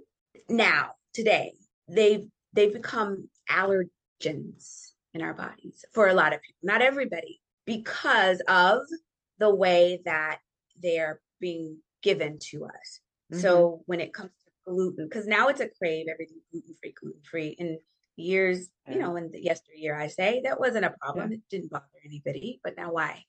now 0.48 0.92
today 1.14 1.52
they've 1.88 2.26
they've 2.52 2.72
become 2.72 3.28
allergens 3.48 4.92
in 5.14 5.22
our 5.22 5.34
bodies 5.34 5.84
for 5.92 6.08
a 6.08 6.14
lot 6.14 6.32
of 6.32 6.40
people, 6.42 6.60
not 6.62 6.82
everybody, 6.82 7.41
because 7.66 8.40
of 8.48 8.82
the 9.38 9.54
way 9.54 10.00
that 10.04 10.38
they're 10.82 11.20
being 11.40 11.78
given 12.02 12.38
to 12.50 12.64
us. 12.64 13.00
Mm-hmm. 13.32 13.40
So 13.40 13.82
when 13.86 14.00
it 14.00 14.12
comes 14.12 14.30
to 14.30 14.70
gluten, 14.70 15.08
because 15.08 15.26
now 15.26 15.48
it's 15.48 15.60
a 15.60 15.68
crave, 15.78 16.06
everything 16.10 16.40
gluten 16.50 16.74
free, 16.80 16.94
gluten 17.00 17.20
free, 17.22 17.56
and 17.58 17.78
years, 18.16 18.68
you 18.88 18.98
know, 18.98 19.16
in 19.16 19.30
the 19.30 19.42
yesteryear, 19.42 19.96
I 19.96 20.08
say 20.08 20.42
that 20.44 20.60
wasn't 20.60 20.84
a 20.84 20.94
problem. 21.00 21.30
Yeah. 21.30 21.36
It 21.36 21.42
didn't 21.50 21.70
bother 21.70 21.86
anybody, 22.04 22.60
but 22.62 22.76
now 22.76 22.92
why? 22.92 23.24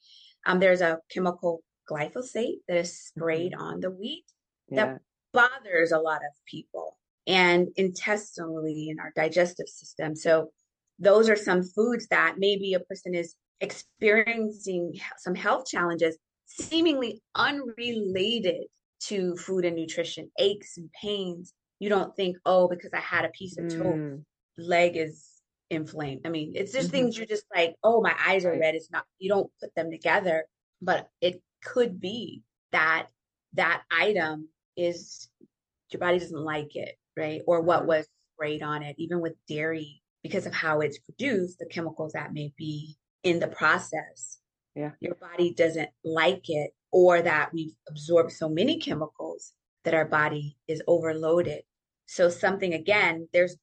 Um, 0.45 0.59
there's 0.59 0.81
a 0.81 0.99
chemical 1.09 1.63
glyphosate 1.89 2.59
that 2.67 2.77
is 2.77 2.99
sprayed 2.99 3.53
mm-hmm. 3.53 3.61
on 3.61 3.79
the 3.79 3.91
wheat 3.91 4.25
yeah. 4.69 4.85
that 4.85 5.01
bothers 5.33 5.91
a 5.91 5.99
lot 5.99 6.17
of 6.17 6.45
people 6.45 6.97
and 7.25 7.69
intestinally 7.75 8.89
in 8.89 8.99
our 8.99 9.11
digestive 9.15 9.67
system. 9.67 10.15
So 10.15 10.51
those 10.99 11.29
are 11.29 11.35
some 11.35 11.63
foods 11.63 12.07
that 12.07 12.35
maybe 12.37 12.73
a 12.73 12.79
person 12.79 13.15
is 13.15 13.35
experiencing 13.61 14.93
some 15.17 15.35
health 15.35 15.65
challenges 15.67 16.17
seemingly 16.45 17.21
unrelated 17.35 18.65
to 19.07 19.35
food 19.35 19.65
and 19.65 19.75
nutrition, 19.75 20.29
aches 20.39 20.77
and 20.77 20.89
pains. 21.01 21.53
You 21.79 21.89
don't 21.89 22.15
think, 22.15 22.37
oh, 22.45 22.67
because 22.67 22.91
I 22.93 22.99
had 22.99 23.25
a 23.25 23.29
piece 23.29 23.57
of 23.57 23.69
toast, 23.69 23.83
mm 23.83 24.23
leg 24.57 24.95
is 24.95 25.27
inflamed. 25.71 26.21
I 26.25 26.29
mean, 26.29 26.53
it's 26.55 26.71
just 26.71 26.89
mm-hmm. 26.89 26.97
things 26.97 27.17
you're 27.17 27.25
just 27.25 27.45
like, 27.55 27.75
oh, 27.83 28.01
my 28.01 28.13
eyes 28.23 28.45
are 28.45 28.57
red. 28.57 28.75
It's 28.75 28.91
not, 28.91 29.03
you 29.19 29.29
don't 29.29 29.49
put 29.59 29.73
them 29.75 29.89
together, 29.89 30.45
but 30.81 31.07
it 31.21 31.41
could 31.63 31.99
be 31.99 32.43
that 32.71 33.07
that 33.53 33.83
item 33.91 34.49
is 34.75 35.29
your 35.91 35.99
body 35.99 36.19
doesn't 36.19 36.39
like 36.39 36.75
it, 36.75 36.95
right? 37.17 37.41
Or 37.47 37.61
what 37.61 37.85
was 37.85 38.07
sprayed 38.35 38.63
on 38.63 38.83
it, 38.83 38.95
even 38.97 39.21
with 39.21 39.33
dairy, 39.47 40.01
because 40.23 40.45
of 40.45 40.53
how 40.53 40.79
it's 40.81 40.99
produced, 40.99 41.59
the 41.59 41.65
chemicals 41.65 42.13
that 42.13 42.33
may 42.33 42.53
be 42.57 42.97
in 43.23 43.39
the 43.39 43.47
process. 43.47 44.39
Yeah. 44.75 44.91
Your 44.99 45.15
body 45.15 45.53
doesn't 45.53 45.89
like 46.03 46.49
it, 46.49 46.71
or 46.91 47.21
that 47.21 47.53
we've 47.53 47.75
absorbed 47.87 48.31
so 48.31 48.49
many 48.49 48.79
chemicals 48.79 49.53
that 49.83 49.93
our 49.93 50.05
body 50.05 50.57
is 50.67 50.81
overloaded. 50.87 51.61
So 52.05 52.29
something 52.29 52.73
again, 52.73 53.27
there's 53.33 53.55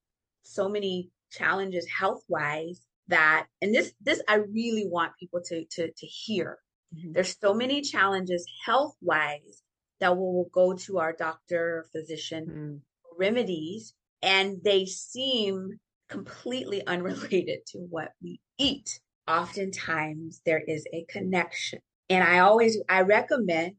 so 0.42 0.68
many 0.68 1.10
challenges 1.30 1.86
health 1.86 2.22
wise 2.28 2.80
that 3.08 3.46
and 3.60 3.74
this 3.74 3.92
this 4.00 4.22
I 4.28 4.36
really 4.36 4.86
want 4.86 5.12
people 5.18 5.40
to 5.46 5.64
to 5.64 5.90
to 5.90 6.06
hear. 6.06 6.58
Mm-hmm. 6.96 7.12
There's 7.12 7.36
so 7.40 7.54
many 7.54 7.82
challenges 7.82 8.46
health 8.64 8.96
wise 9.00 9.62
that 10.00 10.16
we 10.16 10.22
will 10.22 10.48
go 10.52 10.74
to 10.74 10.98
our 10.98 11.12
doctor 11.12 11.86
physician 11.92 12.46
mm-hmm. 12.46 12.76
remedies 13.18 13.94
and 14.22 14.58
they 14.64 14.86
seem 14.86 15.78
completely 16.08 16.86
unrelated 16.86 17.60
to 17.68 17.78
what 17.78 18.10
we 18.22 18.40
eat. 18.58 19.00
Oftentimes 19.30 20.40
there 20.44 20.62
is 20.66 20.84
a 20.92 21.04
connection. 21.08 21.78
And 22.08 22.24
I 22.24 22.40
always 22.40 22.78
I 22.88 23.02
recommend 23.02 23.74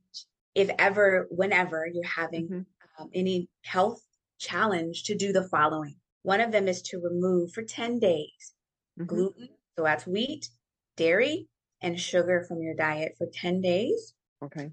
if 0.56 0.70
ever 0.80 1.28
whenever 1.30 1.88
you're 1.92 2.04
having 2.04 2.46
mm-hmm. 2.46 3.02
um, 3.04 3.10
any 3.14 3.50
health 3.64 4.02
challenge 4.40 5.04
to 5.04 5.16
do 5.16 5.32
the 5.32 5.48
following 5.50 5.96
one 6.24 6.42
of 6.42 6.52
them 6.52 6.68
is 6.68 6.82
to 6.84 7.00
remove 7.00 7.52
for 7.52 7.64
10 7.64 8.00
days 8.00 8.54
mm-hmm. 9.00 9.06
gluten, 9.06 9.50
so 9.78 9.84
that's 9.84 10.06
wheat, 10.06 10.50
dairy, 10.98 11.48
and 11.82 12.00
sugar 12.00 12.46
from 12.48 12.62
your 12.62 12.76
diet 12.76 13.14
for 13.18 13.28
10 13.34 13.62
days. 13.62 14.14
Okay. 14.44 14.70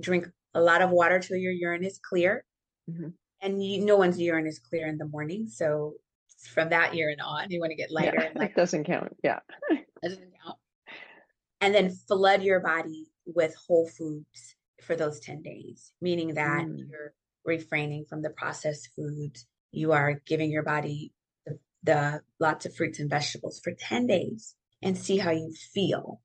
Drink 0.00 0.28
a 0.54 0.60
lot 0.60 0.82
of 0.82 0.90
water 0.90 1.18
till 1.18 1.36
your 1.36 1.52
urine 1.52 1.84
is 1.84 1.98
clear. 1.98 2.44
Mm-hmm. 2.90 3.08
And 3.42 3.64
you, 3.64 3.84
no 3.84 3.96
one's 3.96 4.20
urine 4.20 4.46
is 4.46 4.58
clear 4.58 4.86
in 4.86 4.98
the 4.98 5.06
morning. 5.06 5.46
So 5.48 5.94
from 6.52 6.68
that 6.70 6.94
urine 6.94 7.20
on, 7.20 7.50
you 7.50 7.60
want 7.60 7.70
to 7.70 7.76
get 7.76 7.90
lighter. 7.90 8.18
Yeah, 8.18 8.26
and 8.26 8.34
lighter. 8.38 8.52
It 8.52 8.56
doesn't 8.56 8.84
count. 8.84 9.16
Yeah. 9.24 9.40
And 10.02 11.74
then 11.74 11.90
flood 11.90 12.42
your 12.42 12.60
body 12.60 13.08
with 13.26 13.54
whole 13.66 13.86
foods 13.86 14.56
for 14.82 14.96
those 14.96 15.20
10 15.20 15.42
days, 15.42 15.92
meaning 16.00 16.34
that 16.34 16.64
mm. 16.64 16.78
you're 16.88 17.12
refraining 17.44 18.04
from 18.08 18.22
the 18.22 18.30
processed 18.30 18.88
foods, 18.96 19.46
you 19.72 19.92
are 19.92 20.20
giving 20.26 20.50
your 20.50 20.62
body 20.62 21.12
the, 21.46 21.58
the 21.82 22.20
lots 22.38 22.66
of 22.66 22.74
fruits 22.74 22.98
and 22.98 23.10
vegetables 23.10 23.60
for 23.62 23.72
10 23.78 24.06
days 24.06 24.54
and 24.82 24.96
see 24.96 25.18
how 25.18 25.30
you 25.30 25.52
feel. 25.74 26.20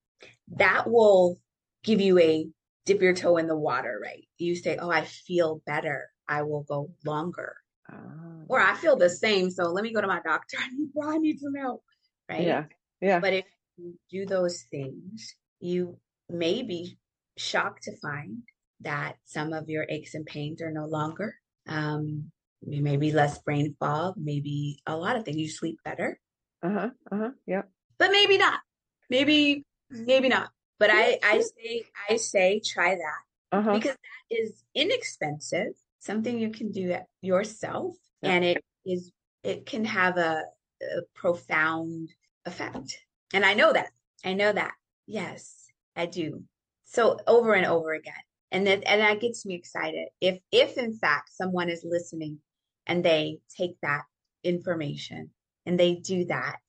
That 0.57 0.89
will 0.89 1.39
give 1.83 2.01
you 2.01 2.19
a 2.19 2.47
dip 2.85 3.01
your 3.01 3.13
toe 3.13 3.37
in 3.37 3.47
the 3.47 3.57
water, 3.57 3.99
right? 4.01 4.23
You 4.37 4.55
say, 4.55 4.77
Oh, 4.77 4.89
I 4.89 5.05
feel 5.05 5.61
better. 5.65 6.09
I 6.27 6.43
will 6.43 6.63
go 6.63 6.91
longer. 7.05 7.55
Oh. 7.91 8.45
Or 8.47 8.59
I 8.59 8.75
feel 8.75 8.95
the 8.95 9.09
same. 9.09 9.51
So 9.51 9.65
let 9.65 9.83
me 9.83 9.93
go 9.93 10.01
to 10.01 10.07
my 10.07 10.21
doctor. 10.23 10.57
I 10.61 10.67
need, 10.75 10.89
I 11.03 11.17
need 11.17 11.39
some 11.39 11.55
help. 11.55 11.83
Right. 12.29 12.43
Yeah. 12.43 12.63
Yeah. 13.01 13.19
But 13.19 13.33
if 13.33 13.45
you 13.77 13.95
do 14.09 14.25
those 14.25 14.63
things, 14.71 15.35
you 15.59 15.97
may 16.29 16.63
be 16.63 16.97
shocked 17.37 17.83
to 17.83 17.97
find 17.97 18.43
that 18.81 19.15
some 19.23 19.53
of 19.53 19.69
your 19.69 19.85
aches 19.89 20.13
and 20.15 20.25
pains 20.25 20.61
are 20.61 20.71
no 20.71 20.85
longer. 20.85 21.35
Um, 21.67 22.31
maybe 22.61 23.11
less 23.11 23.39
brain 23.39 23.75
fog, 23.79 24.15
maybe 24.17 24.81
a 24.85 24.95
lot 24.95 25.15
of 25.15 25.25
things. 25.25 25.37
You 25.37 25.49
sleep 25.49 25.79
better. 25.83 26.19
Uh 26.63 26.69
huh. 26.69 26.89
Uh 27.11 27.17
huh. 27.17 27.29
Yeah. 27.45 27.63
But 27.97 28.11
maybe 28.11 28.37
not. 28.37 28.59
Maybe 29.09 29.63
maybe 29.89 30.29
not. 30.29 30.49
But 30.79 30.89
I 30.91 31.19
I 31.23 31.41
say 31.57 31.83
I 32.09 32.15
say 32.17 32.61
try 32.63 32.95
that 32.95 33.57
uh-huh. 33.57 33.73
because 33.73 33.95
that 33.95 34.35
is 34.35 34.63
inexpensive. 34.73 35.73
Something 35.99 36.37
you 36.37 36.51
can 36.51 36.71
do 36.71 36.97
yourself, 37.21 37.95
yeah. 38.21 38.31
and 38.31 38.45
it 38.45 38.63
is 38.85 39.11
it 39.43 39.65
can 39.65 39.85
have 39.85 40.17
a, 40.17 40.43
a 40.81 41.01
profound 41.15 42.09
effect. 42.45 42.99
And 43.33 43.45
I 43.45 43.53
know 43.53 43.73
that. 43.73 43.89
I 44.23 44.33
know 44.33 44.51
that. 44.51 44.73
Yes, 45.07 45.67
I 45.95 46.05
do. 46.05 46.43
So 46.85 47.17
over 47.27 47.53
and 47.53 47.65
over 47.65 47.93
again 47.93 48.13
and 48.51 48.65
that 48.67 48.83
and 48.87 49.01
that 49.01 49.19
gets 49.19 49.45
me 49.45 49.55
excited 49.55 50.07
if 50.21 50.39
if 50.51 50.77
in 50.77 50.93
fact 50.93 51.29
someone 51.33 51.69
is 51.69 51.83
listening 51.83 52.37
and 52.85 53.03
they 53.03 53.39
take 53.57 53.75
that 53.81 54.03
information 54.43 55.31
and 55.65 55.79
they 55.79 55.95
do 55.95 56.25
that 56.25 56.59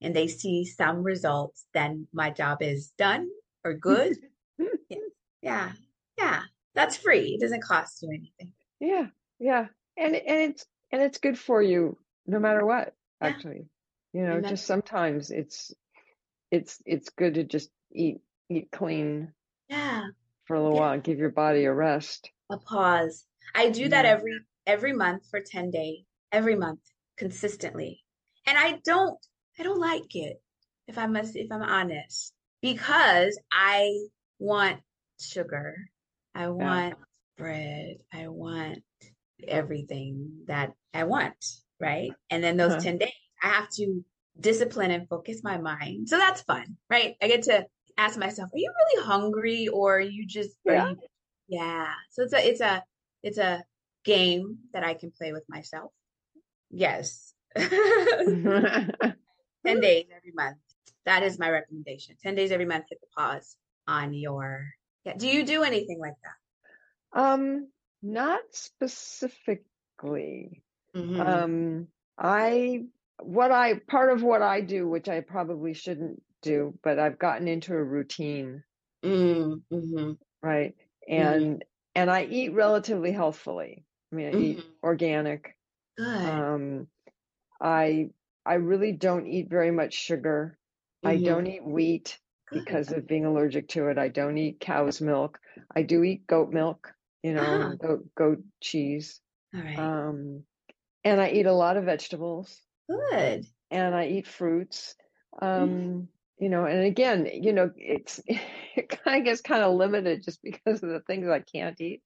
and 0.00 0.14
they 0.14 0.28
see 0.28 0.64
some 0.64 1.02
results, 1.02 1.64
then 1.74 2.06
my 2.12 2.30
job 2.30 2.58
is 2.60 2.92
done 2.98 3.28
or 3.64 3.74
good. 3.74 4.16
yeah. 4.88 4.98
yeah. 5.40 5.72
Yeah. 6.18 6.40
That's 6.74 6.96
free. 6.96 7.34
It 7.34 7.40
doesn't 7.40 7.62
cost 7.62 8.02
you 8.02 8.10
anything. 8.10 8.52
Yeah. 8.80 9.06
Yeah. 9.38 9.66
And 9.96 10.14
and 10.14 10.50
it's 10.50 10.66
and 10.90 11.02
it's 11.02 11.18
good 11.18 11.38
for 11.38 11.62
you 11.62 11.96
no 12.26 12.38
matter 12.38 12.64
what, 12.64 12.94
Yeah. 13.20 13.28
actually. 13.28 13.66
You 14.12 14.26
know, 14.26 14.40
just 14.42 14.66
sometimes 14.66 15.30
it's 15.30 15.72
it's 16.52 16.80
it's 16.84 17.08
good 17.10 17.34
to 17.34 17.44
just 17.44 17.70
eat 17.92 18.18
eat 18.48 18.68
clean 18.70 19.32
Yeah. 19.68 20.04
for 20.44 20.54
a 20.54 20.62
little 20.62 20.76
Yeah. 20.76 20.90
while, 20.90 21.00
give 21.00 21.18
your 21.18 21.30
body 21.30 21.64
a 21.64 21.72
rest. 21.72 22.30
A 22.50 22.58
pause. 22.58 23.26
I 23.54 23.70
do 23.70 23.88
that 23.88 24.04
every 24.04 24.38
every 24.66 24.92
month 24.92 25.28
for 25.30 25.40
10 25.40 25.70
days. 25.70 26.04
Every 26.30 26.54
month. 26.54 26.80
Consistently. 27.16 28.04
And 28.46 28.56
I 28.58 28.78
don't 28.84 29.18
I 29.58 29.62
don't 29.64 29.80
like 29.80 30.14
it, 30.14 30.40
if 30.86 30.98
I 30.98 31.06
must 31.06 31.34
if 31.36 31.50
I'm 31.50 31.62
honest. 31.62 32.32
Because 32.60 33.36
I 33.50 33.90
want 34.38 34.80
sugar. 35.18 35.74
I 36.34 36.48
want 36.48 36.94
bread. 37.36 37.96
I 38.12 38.28
want 38.28 38.78
everything 39.48 40.44
that 40.46 40.72
I 40.94 41.04
want, 41.04 41.34
right? 41.80 42.12
And 42.30 42.44
then 42.44 42.56
those 42.56 42.72
Uh-huh. 42.72 42.80
10 42.82 42.98
days, 42.98 43.12
I 43.42 43.48
have 43.48 43.68
to 43.70 44.04
discipline 44.38 44.90
and 44.90 45.08
focus 45.08 45.40
my 45.42 45.58
mind. 45.58 46.08
So 46.08 46.18
that's 46.18 46.42
fun, 46.42 46.76
right? 46.90 47.16
I 47.22 47.28
get 47.28 47.42
to 47.44 47.66
ask 47.98 48.18
myself, 48.18 48.50
are 48.52 48.58
you 48.58 48.72
really 48.72 49.04
hungry 49.06 49.68
or 49.68 49.96
are 49.96 50.00
you 50.00 50.26
just 50.26 50.56
Yeah. 50.64 50.90
you 50.90 50.96
yeah. 51.48 51.92
So 52.10 52.22
it's 52.22 52.32
a 52.32 52.48
it's 52.48 52.60
a 52.60 52.82
it's 53.22 53.38
a 53.38 53.62
game 54.04 54.58
that 54.72 54.84
I 54.84 54.94
can 54.94 55.10
play 55.16 55.32
with 55.32 55.44
myself. 55.48 55.92
Yes. 56.70 57.34
10 57.56 57.68
days 59.80 60.06
every 60.14 60.32
month. 60.34 60.58
That 61.04 61.22
is 61.22 61.38
my 61.38 61.50
recommendation. 61.50 62.16
10 62.22 62.34
days 62.34 62.52
every 62.52 62.64
month, 62.66 62.84
hit 62.88 63.00
the 63.00 63.06
pause 63.16 63.56
on 63.86 64.14
your 64.14 64.64
yeah. 65.04 65.14
Do 65.16 65.28
you 65.28 65.44
do 65.44 65.62
anything 65.64 65.98
like 66.00 66.14
that? 66.22 67.20
um, 67.20 67.68
not 68.02 68.40
specifically. 68.52 70.62
Mhm. 70.96 71.20
Um, 71.20 71.88
I 72.18 72.84
what 73.26 73.52
I 73.52 73.78
part 73.80 74.12
of 74.12 74.22
what 74.22 74.42
I 74.42 74.60
do, 74.60 74.88
which 74.88 75.08
I 75.08 75.20
probably 75.20 75.74
shouldn't 75.74 76.22
do, 76.42 76.78
but 76.82 76.98
I've 76.98 77.18
gotten 77.18 77.48
into 77.48 77.74
a 77.74 77.82
routine, 77.84 78.64
Mm, 79.02 79.62
mhm. 79.70 80.18
right? 80.42 80.74
And 81.08 81.64
and 81.94 82.10
I 82.10 82.24
eat 82.24 82.50
relatively 82.50 83.12
healthfully. 83.12 83.84
I 84.12 84.16
mean, 84.16 84.26
I 84.28 84.34
eat 84.34 84.60
Mhm. 84.60 84.74
organic. 84.82 85.56
Good. 85.96 86.46
Um, 86.46 86.88
I 87.60 88.10
I 88.46 88.54
really 88.56 88.92
don't 88.92 89.26
eat 89.26 89.50
very 89.50 89.70
much 89.72 89.94
sugar. 89.94 90.58
I 91.04 91.18
Mhm. 91.18 91.18
don't 91.18 91.46
eat 91.46 91.64
wheat 91.64 92.20
Good. 92.46 92.64
because 92.64 92.92
of 92.92 93.06
being 93.08 93.26
allergic 93.26 93.68
to 93.70 93.88
it. 93.88 93.98
I 93.98 94.08
don't 94.08 94.38
eat 94.38 94.60
cow's 94.60 95.00
milk. 95.00 95.40
I 95.74 95.82
do 95.82 96.02
eat 96.04 96.26
goat 96.26 96.50
milk, 96.52 96.94
you 97.22 97.34
know, 97.34 97.60
Uh-huh. 97.60 97.76
goat 97.80 98.14
goat 98.16 98.44
cheese. 98.62 99.22
All 99.54 99.60
right. 99.62 99.92
Um, 100.00 100.46
and 101.04 101.20
I 101.20 101.30
eat 101.32 101.46
a 101.46 101.52
lot 101.54 101.76
of 101.78 101.84
vegetables 101.86 102.62
Good. 103.10 103.46
and 103.70 103.94
I 103.94 104.06
eat 104.08 104.26
fruits. 104.26 104.94
Mm-hmm. 105.56 105.94
Um, 105.94 106.08
you 106.38 106.48
know, 106.48 106.64
and 106.66 106.84
again, 106.84 107.26
you 107.32 107.52
know, 107.52 107.70
it's 107.76 108.20
it 108.26 108.88
kind 108.88 109.18
of 109.20 109.24
gets 109.24 109.40
kind 109.40 109.62
of 109.62 109.74
limited 109.74 110.22
just 110.24 110.42
because 110.42 110.82
of 110.82 110.90
the 110.90 111.02
things 111.06 111.28
I 111.28 111.40
can't 111.40 111.80
eat. 111.80 112.02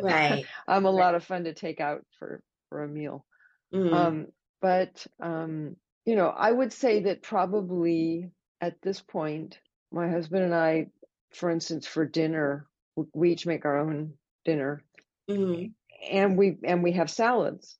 Right. 0.00 0.48
I'm 0.68 0.86
a 0.86 0.90
Right. 0.90 0.90
lot 0.90 1.14
of 1.14 1.24
fun 1.24 1.44
to 1.44 1.54
take 1.54 1.80
out 1.80 2.04
for 2.18 2.42
for 2.68 2.82
a 2.84 2.88
meal. 2.88 3.26
Mhm. 3.72 3.94
Um, 3.96 4.26
but 4.60 5.06
um, 5.20 5.76
you 6.04 6.16
know, 6.16 6.28
I 6.28 6.50
would 6.50 6.72
say 6.72 7.00
that 7.04 7.22
probably 7.22 8.30
at 8.60 8.80
this 8.82 9.00
point, 9.00 9.60
my 9.92 10.08
husband 10.10 10.44
and 10.44 10.54
I, 10.54 10.88
for 11.32 11.50
instance, 11.50 11.86
for 11.86 12.04
dinner, 12.06 12.68
we 13.14 13.32
each 13.32 13.46
make 13.46 13.64
our 13.64 13.78
own 13.78 14.14
dinner, 14.44 14.82
Mhm. 15.28 15.74
and 16.10 16.36
we 16.36 16.58
and 16.64 16.82
we 16.82 16.92
have 16.92 17.10
salads. 17.10 17.78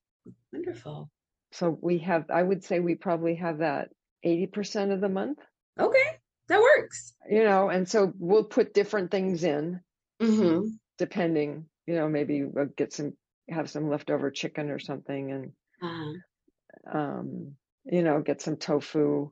Wonderful. 0.53 1.11
So 1.53 1.71
we 1.81 1.99
have, 1.99 2.31
I 2.31 2.43
would 2.43 2.65
say, 2.65 2.81
we 2.81 2.95
probably 2.95 3.37
have 3.37 3.59
that 3.59 3.91
80% 4.25 4.93
of 4.93 5.01
the 5.01 5.09
month, 5.09 5.39
Okay. 5.79 6.19
That 6.49 6.61
works. 6.61 7.15
you 7.29 7.45
know, 7.45 7.69
and 7.69 7.89
so 7.89 8.13
we'll 8.19 8.45
put 8.45 8.75
different 8.75 9.11
things 9.11 9.45
in 9.45 9.81
Mm-hmm. 10.21 10.69
depending, 10.99 11.69
you 11.87 11.95
know, 11.95 12.09
maybe 12.09 12.45
we'll 12.45 12.67
get 12.67 12.93
some, 12.93 13.17
have 13.49 13.71
some 13.71 13.89
leftover 13.89 14.31
chicken 14.31 14.71
or 14.71 14.79
something 14.79 15.31
and 15.33 15.53
Uh-huh. 15.83 16.15
um, 16.93 17.57
you 17.85 18.03
know, 18.03 18.21
get 18.21 18.41
some 18.43 18.57
tofu. 18.57 19.31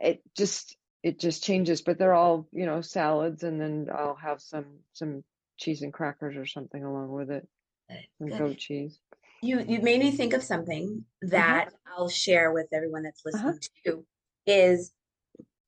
It 0.00 0.22
just 0.36 0.76
it 1.02 1.18
just 1.20 1.44
changes, 1.44 1.82
but 1.82 1.98
they're 1.98 2.14
all, 2.14 2.48
you 2.52 2.66
know, 2.66 2.80
salads 2.80 3.42
and 3.42 3.60
then 3.60 3.88
I'll 3.92 4.16
have 4.16 4.40
some 4.40 4.80
some 4.92 5.24
cheese 5.56 5.82
and 5.82 5.92
crackers 5.92 6.36
or 6.36 6.46
something 6.46 6.82
along 6.84 7.10
with 7.12 7.30
it. 7.30 7.48
Some 8.18 8.32
goat 8.34 8.58
cheese. 8.58 8.98
You 9.46 9.64
you 9.66 9.80
made 9.80 10.00
me 10.00 10.10
think 10.10 10.32
of 10.32 10.42
something 10.42 11.04
that 11.22 11.68
I'll 11.86 12.08
share 12.08 12.52
with 12.52 12.66
everyone 12.72 13.04
that's 13.04 13.22
Uh-huh. 13.24 13.48
listening 13.52 13.70
too, 13.84 14.06
is 14.46 14.92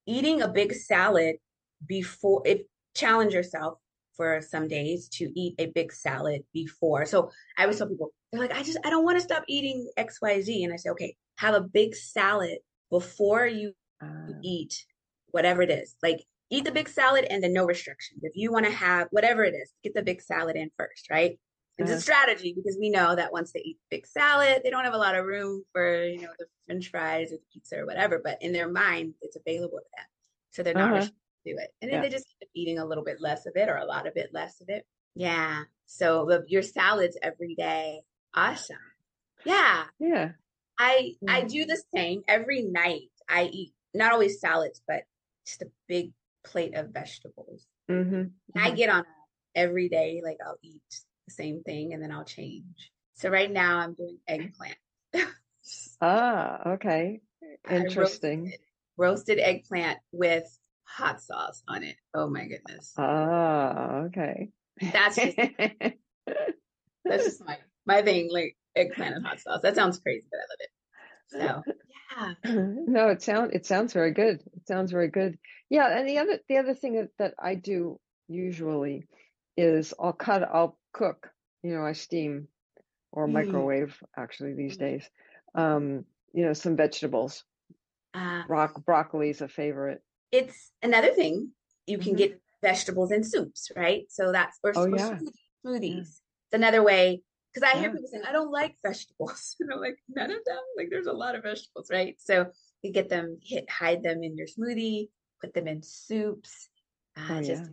eating 0.07 0.43
a 0.43 0.49
big 0.49 0.73
salad 0.75 1.37
before 1.87 2.43
if 2.45 2.62
challenge 2.95 3.33
yourself 3.35 3.79
for 4.17 4.41
some 4.43 4.67
days 4.67 5.09
to 5.11 5.25
eat 5.41 5.55
a 5.59 5.67
big 5.67 5.93
salad 5.93 6.43
before. 6.53 7.07
So 7.07 7.31
I 7.57 7.62
always 7.62 7.79
tell 7.79 7.88
people, 7.88 8.11
they're 8.33 8.41
like, 8.41 8.53
I 8.53 8.62
just 8.64 8.79
I 8.85 8.91
don't 8.91 9.05
want 9.05 9.17
to 9.19 9.23
stop 9.23 9.45
eating 9.47 9.88
XYZ. 9.97 10.64
And 10.64 10.73
I 10.73 10.77
say, 10.77 10.91
okay, 10.91 11.14
have 11.38 11.55
a 11.55 11.61
big 11.61 11.95
salad 11.95 12.59
before 12.91 13.47
you 13.47 13.75
Uh, 14.01 14.33
eat 14.43 14.75
whatever 15.35 15.61
it 15.62 15.71
is. 15.71 15.95
Like 16.03 16.21
eat 16.51 16.64
the 16.64 16.73
big 16.73 16.88
salad 16.88 17.25
and 17.31 17.43
then 17.43 17.53
no 17.53 17.64
restrictions. 17.75 18.21
If 18.25 18.35
you 18.41 18.51
want 18.53 18.67
to 18.67 18.73
have 18.73 19.07
whatever 19.11 19.43
it 19.45 19.55
is, 19.62 19.69
get 19.85 19.95
the 19.95 20.03
big 20.11 20.21
salad 20.23 20.57
in 20.57 20.71
first, 20.79 21.11
right? 21.11 21.38
It's 21.79 21.91
a 21.91 22.01
strategy 22.01 22.53
because 22.55 22.77
we 22.79 22.91
know 22.91 23.14
that 23.14 23.33
once 23.33 23.53
they 23.53 23.61
eat 23.61 23.79
big 23.88 24.07
salad, 24.07 24.62
they 24.64 24.71
don't 24.71 24.85
have 24.85 24.95
a 24.95 24.99
lot 24.99 25.14
of 25.14 25.25
room 25.25 25.62
for, 25.73 26.03
you 26.05 26.23
know, 26.23 26.33
the 26.38 26.47
french 26.67 26.91
fries 26.91 27.33
or 27.33 27.37
the 27.37 27.43
pizza 27.53 27.79
or 27.79 27.87
whatever, 27.87 28.21
but 28.23 28.43
in 28.43 28.53
their 28.53 28.69
mind, 28.69 29.14
it's 29.23 29.37
available 29.37 29.79
to 29.79 29.85
them. 29.97 30.07
So 30.51 30.62
they're 30.62 30.75
not 30.75 30.93
Uh-huh. 30.93 31.07
to 31.47 31.51
it. 31.51 31.75
And 31.81 31.91
then 31.91 32.03
Yeah. 32.03 32.09
they 32.09 32.11
just 32.11 32.27
end 32.27 32.49
up 32.49 32.51
eating 32.55 32.79
a 32.79 32.85
little 32.85 33.05
bit 33.05 33.21
less 33.21 33.47
of 33.47 33.53
it 33.57 33.69
or 33.69 33.77
a 33.77 33.85
lot 33.85 34.07
of 34.09 34.17
it 34.17 34.33
less 34.33 34.61
of 34.61 34.69
it. 34.69 34.85
Yeah. 35.14 35.64
So 35.87 36.43
your 36.49 36.62
salads 36.62 37.17
every 37.23 37.55
day. 37.55 38.03
Awesome. 38.35 38.77
Yeah. 39.45 39.87
yeah. 40.01 40.33
I 40.79 41.14
I 41.29 41.43
Mm. 41.43 41.49
do 41.51 41.64
the 41.64 41.83
same 41.95 42.23
every 42.27 42.62
night. 42.62 43.11
I 43.29 43.45
eat 43.45 43.73
not 43.95 44.12
always 44.12 44.41
salads, 44.41 44.83
but 44.87 45.05
just 45.47 45.62
a 45.62 45.71
big 45.87 46.12
plate 46.45 46.75
of 46.75 46.91
vegetables. 46.91 47.67
hmm 47.88 48.25
I 48.55 48.71
get 48.73 48.91
on 48.91 49.01
a 49.01 49.05
every 49.55 49.88
day, 49.88 50.21
like 50.25 50.38
I'll 50.45 50.59
eat 50.62 50.83
the 51.29 51.35
same 51.35 51.62
thing 51.62 51.93
and 51.93 52.03
then 52.03 52.11
I'll 52.11 52.25
change. 52.25 52.91
So 53.14 53.29
right 53.29 53.51
now 53.51 53.79
I'm 53.79 53.95
doing 53.95 54.19
eggplant. 54.27 54.77
Ah, 56.01 56.71
okay. 56.75 57.21
Interesting. 57.69 58.45
roasted, 58.45 58.61
roasted 58.97 59.38
eggplant 59.38 59.99
with 60.12 60.45
hot 60.85 61.21
sauce 61.21 61.62
on 61.69 61.83
it. 61.83 61.97
Oh 62.14 62.31
my 62.31 62.47
goodness. 62.47 62.95
Ah, 62.97 64.05
okay. 64.07 64.51
That's 64.81 65.17
just 65.17 65.37
that's 67.05 67.25
just 67.25 67.45
my 67.45 67.59
my 67.85 68.03
thing, 68.03 68.31
like 68.31 68.57
eggplant 68.77 69.17
and 69.17 69.27
hot 69.27 69.41
sauce. 69.41 69.61
That 69.62 69.75
sounds 69.75 69.99
crazy, 69.99 70.25
but 70.31 70.38
I 70.38 70.47
love 70.49 70.61
it. 70.61 70.71
So 71.27 71.62
yeah. 72.17 72.35
no, 72.87 73.09
it 73.09 73.23
sound 73.23 73.55
it 73.55 73.67
sounds 73.67 73.93
very 73.93 74.12
good. 74.12 74.41
It 74.57 74.67
sounds 74.67 74.91
very 74.93 75.09
good. 75.09 75.38
Yeah, 75.69 75.99
and 75.99 76.09
the 76.09 76.19
other 76.19 76.38
the 76.49 76.59
other 76.59 76.75
thing 76.75 76.95
that, 76.95 77.09
that 77.19 77.35
I 77.38 77.55
do 77.55 78.01
usually 78.29 79.05
is 79.57 79.93
I'll 80.01 80.12
cut 80.12 80.43
I'll 80.43 80.79
cook, 80.99 81.31
you 81.63 81.73
know, 81.75 81.85
I 81.87 81.93
steam 81.93 82.49
or 83.13 83.27
Mm. 83.27 83.33
microwave 83.33 83.97
actually 84.17 84.55
these 84.55 84.77
Mm. 84.77 84.81
days. 84.81 85.11
Um, 85.55 86.05
you 86.35 86.45
know, 86.45 86.53
some 86.53 86.77
vegetables. 86.77 87.45
Uh, 88.15 88.43
Brock 88.47 88.85
broccoli 88.85 89.31
is 89.31 89.41
a 89.41 89.49
favorite. 89.49 90.03
it's 90.31 90.73
another 90.83 91.13
thing 91.15 91.55
you 91.87 91.97
can 91.97 92.13
Mhm. 92.13 92.19
get 92.19 92.41
vegetables 92.61 93.13
in 93.13 93.25
soups, 93.25 93.71
right? 93.75 94.05
So 94.11 94.31
that's 94.31 94.59
or, 94.63 94.73
Oh, 94.77 94.85
or 94.85 94.97
yeah. 94.97 95.17
smoothies. 95.17 95.39
smoothies. 95.65 96.09
It's 96.47 96.55
another 96.55 96.83
way 96.83 97.23
because 97.49 97.65
I 97.67 97.79
hear 97.79 97.91
people 97.91 98.09
saying, 98.09 98.25
I 98.29 98.33
don't 98.33 98.51
like 98.51 98.77
vegetables. 98.83 99.57
And 99.61 99.73
I'm 99.73 99.81
like, 99.81 99.99
none 100.09 100.31
of 100.31 100.45
them? 100.45 100.63
Like 100.77 100.89
there's 100.91 101.07
a 101.07 101.13
lot 101.13 101.35
of 101.35 101.45
vegetables, 101.45 101.89
right? 101.91 102.15
So 102.21 102.53
you 102.83 102.93
get 102.93 103.09
them, 103.09 103.39
hit, 103.43 103.71
hide 103.71 104.03
them 104.03 104.23
in 104.23 104.37
your 104.37 104.47
smoothie, 104.47 105.09
put 105.41 105.55
them 105.55 105.67
in 105.67 105.83
soups, 105.83 106.69
uh, 107.17 107.37
Oh, 107.37 107.43
just 107.43 107.65
yeah. 107.65 107.69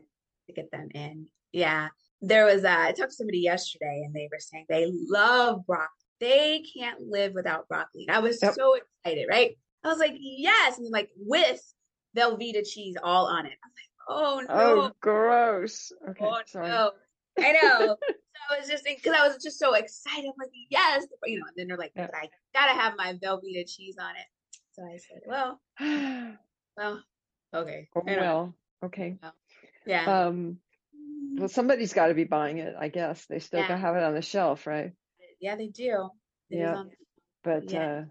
to 0.48 0.54
get 0.54 0.72
them 0.72 0.88
in. 0.94 1.28
Yeah. 1.52 1.90
There 2.22 2.46
was, 2.46 2.64
uh, 2.64 2.70
I 2.70 2.92
talked 2.92 3.12
to 3.12 3.16
somebody 3.16 3.40
yesterday 3.40 4.04
and 4.06 4.14
they 4.14 4.28
were 4.32 4.40
saying 4.40 4.66
they 4.70 4.92
love 5.10 5.66
broccoli. 5.66 5.88
They 6.20 6.64
can't 6.78 7.02
live 7.02 7.34
without 7.34 7.68
broccoli. 7.68 8.06
And 8.08 8.16
I 8.16 8.20
was 8.20 8.40
Yep. 8.42 8.54
so 8.56 8.76
excited, 8.76 9.28
right? 9.30 9.58
I 9.84 9.88
was 9.90 10.00
like, 10.00 10.16
yes. 10.18 10.78
And 10.80 10.90
like 10.92 11.10
with 11.18 11.62
Velveeta 12.18 12.66
cheese 12.68 12.96
all 13.04 13.28
on 13.28 13.46
it. 13.46 13.52
I'm 13.64 13.72
like, 13.72 13.92
oh 14.08 14.42
no. 14.48 14.82
Oh, 14.86 14.92
gross. 15.02 15.92
Okay, 16.10 16.26
Oh 16.26 16.40
sorry. 16.48 16.70
no, 16.70 16.92
I 17.40 17.52
know. 17.52 17.98
so 18.08 18.56
I 18.56 18.60
was 18.60 18.70
just 18.70 18.86
because 18.86 19.14
I 19.14 19.28
was 19.28 19.44
just 19.44 19.60
so 19.60 19.74
excited. 19.74 20.26
I'm 20.26 20.34
like, 20.40 20.50
yes, 20.70 21.06
you 21.26 21.40
know. 21.40 21.46
And 21.48 21.56
then 21.58 21.68
they're 21.68 21.78
like, 21.78 21.92
Yeah. 21.96 22.08
I 22.14 22.30
gotta 22.54 22.74
have 22.80 22.94
my 22.98 23.14
Velveeta 23.14 23.70
cheese 23.70 23.98
on 24.00 24.12
it. 24.16 24.26
So 24.72 24.84
I 24.84 24.98
said, 24.98 25.22
well, 25.28 25.62
well, 26.78 27.04
okay. 27.54 27.88
Oh, 27.96 28.02
I 28.08 28.16
don't 28.16 28.16
know. 28.16 28.22
well, 28.22 28.54
okay. 28.86 29.16
Well. 29.22 29.34
Yeah. 29.86 30.26
Um, 30.28 30.58
well, 31.38 31.48
somebody's 31.50 31.94
got 31.94 32.08
to 32.08 32.14
be 32.14 32.24
buying 32.24 32.58
it, 32.60 32.76
I 32.80 32.88
guess. 32.90 33.26
They 33.26 33.40
still 33.40 33.60
Yeah. 33.62 33.68
gotta 33.70 33.80
have 33.82 33.96
it 33.96 34.04
on 34.04 34.14
the 34.14 34.22
shelf, 34.22 34.68
right? 34.68 34.94
yeah, 35.42 35.56
they 35.56 35.68
do. 35.68 36.10
It 36.50 36.60
Yeah. 36.60 36.76
on- 36.76 36.92
But 37.44 37.70
Yeah. 37.72 37.92
uh, 37.92 38.06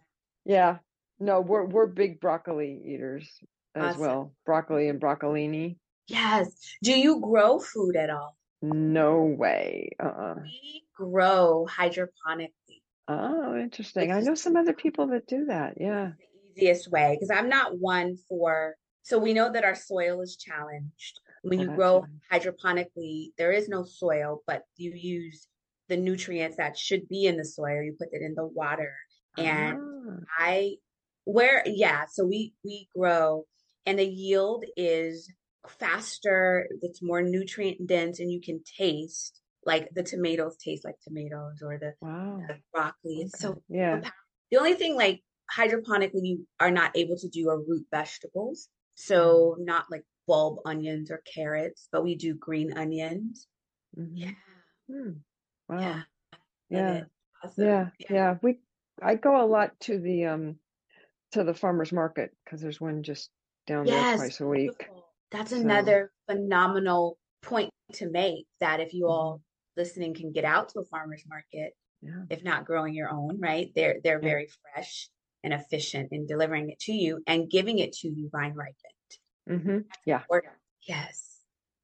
yeah, 0.45 0.79
no, 1.19 1.41
we're 1.41 1.65
we're 1.65 1.87
big 1.87 2.21
broccoli 2.21 2.81
eaters 2.85 3.29
as 3.75 3.83
Awesome. 3.97 4.01
well. 4.01 4.35
Broccoli 4.45 4.89
and 4.89 5.01
broccolini. 5.01 5.77
Yes. 6.07 6.55
Do 6.83 6.97
you 6.99 7.21
grow 7.21 7.59
food 7.59 7.97
at 7.97 8.11
all? 8.11 8.37
No 8.63 9.23
way. 9.25 9.91
Uh-uh. 9.99 10.37
We 10.43 10.85
grow 10.95 11.67
hydroponically. 11.69 12.83
Oh, 13.09 13.57
interesting. 13.57 14.13
I 14.13 14.21
know 14.21 14.35
some 14.35 14.57
other 14.57 14.73
people 14.75 15.09
that 15.09 15.27
do 15.27 15.47
that. 15.47 15.75
Yeah. 15.81 16.13
the 16.57 16.61
easiest 16.63 16.89
way 16.91 17.17
because 17.17 17.31
I'm 17.31 17.49
not 17.49 17.79
one 17.79 18.17
for. 18.29 18.77
So 19.03 19.19
we 19.19 19.35
know 19.35 19.51
that 19.51 19.65
our 19.65 19.75
soil 19.75 20.21
is 20.21 20.37
challenged. 20.37 21.21
When 21.45 21.61
you 21.61 21.69
grow 21.77 22.05
hydroponically, 22.33 23.33
there 23.39 23.53
is 23.53 23.69
no 23.69 23.85
soil, 23.85 24.43
but 24.47 24.63
you 24.77 24.93
use 24.95 25.47
the 25.89 25.97
nutrients 25.97 26.57
that 26.57 26.79
should 26.79 27.09
be 27.09 27.27
in 27.27 27.37
the 27.37 27.45
soil. 27.45 27.83
You 27.83 27.95
put 27.99 28.09
it 28.13 28.23
in 28.23 28.35
the 28.35 28.47
water. 28.47 28.95
And 29.37 29.79
Ah, 29.79 30.17
I, 30.39 30.77
where, 31.25 31.63
yeah, 31.67 32.05
so 32.11 32.25
we 32.25 32.55
we 32.65 32.89
grow 32.97 33.45
and 33.87 33.99
the 33.99 34.07
yield 34.07 34.65
is 34.77 35.31
faster, 35.69 36.69
it's 36.83 37.03
more 37.03 37.23
nutrient 37.23 37.87
dense, 37.87 38.21
and 38.21 38.31
you 38.31 38.41
can 38.41 38.63
taste 38.79 39.41
like 39.67 39.89
the 39.95 40.03
tomatoes 40.03 40.57
taste 40.57 40.85
like 40.85 40.97
tomatoes 41.03 41.63
or 41.63 41.79
the, 41.79 41.95
wow. 42.01 42.43
the 42.47 42.59
broccoli. 42.73 43.23
It's 43.23 43.41
so 43.41 43.63
Yeah. 43.69 44.01
the 44.51 44.59
only 44.59 44.75
thing 44.75 44.95
like 44.95 45.23
hydroponically 45.55 46.23
you 46.23 46.47
are 46.61 46.71
not 46.71 46.97
able 46.97 47.17
to 47.17 47.29
do 47.29 47.49
are 47.49 47.59
root 47.59 47.87
vegetables. 47.91 48.69
Mm-hmm. 48.69 49.13
So 49.15 49.57
not 49.59 49.87
like 49.91 50.05
bulb 50.27 50.61
onions 50.65 51.11
or 51.11 51.23
carrots, 51.33 51.89
but 51.93 52.05
we 52.05 52.15
do 52.17 52.35
green 52.35 52.77
onions. 52.77 53.47
Mhm. 53.99 54.11
Yeah. 54.15 54.31
Hmm. 54.89 55.11
Wow. 55.69 55.79
Yeah. 55.81 56.03
Yeah. 56.71 57.05
Awesome. 57.43 57.65
Yeah. 57.65 57.91
Yeah. 58.11 58.39
We 58.43 58.59
I 59.03 59.15
go 59.17 59.43
a 59.43 59.47
lot 59.47 59.79
to 59.81 59.99
the 59.99 60.27
um 60.27 60.59
to 61.33 61.45
the 61.45 61.55
farmers 61.55 61.93
market 61.93 62.31
because 62.45 62.61
there's 62.61 62.81
one 62.81 63.03
just 63.03 63.31
down 63.67 63.87
there 63.87 64.17
twice 64.17 64.41
a 64.41 64.47
week. 64.47 64.79
beautiful. 64.79 65.09
That's 65.31 65.51
So- 65.51 65.57
another 65.61 66.13
phenomenal 66.31 67.19
point 67.43 67.71
to 67.95 68.09
make 68.11 68.47
that 68.61 68.81
if 68.81 68.95
you 68.95 69.05
Mhm. 69.05 69.11
all 69.11 69.43
listening 69.77 70.15
can 70.15 70.33
get 70.33 70.45
out 70.45 70.69
to 70.71 70.81
a 70.81 70.85
farmer's 70.85 71.25
market, 71.27 71.75
Yeah. 72.01 72.25
if 72.31 72.45
not 72.45 72.65
growing 72.65 72.95
your 72.95 73.11
own, 73.11 73.41
right? 73.41 73.73
They're 73.75 74.01
they're 74.03 74.21
Yeah. 74.23 74.29
very 74.29 74.47
fresh 74.47 75.11
and 75.43 75.53
efficient 75.53 76.11
in 76.13 76.27
delivering 76.27 76.71
it 76.71 76.79
to 76.81 76.93
you 76.93 77.23
and 77.27 77.51
giving 77.51 77.79
it 77.79 77.93
to 77.93 78.09
you 78.09 78.29
vine 78.31 78.55
ripened. 78.55 78.94
Mm-hmm. 79.49 79.79
Yeah. 80.07 80.23
Or 80.29 80.43
yes. 80.83 81.31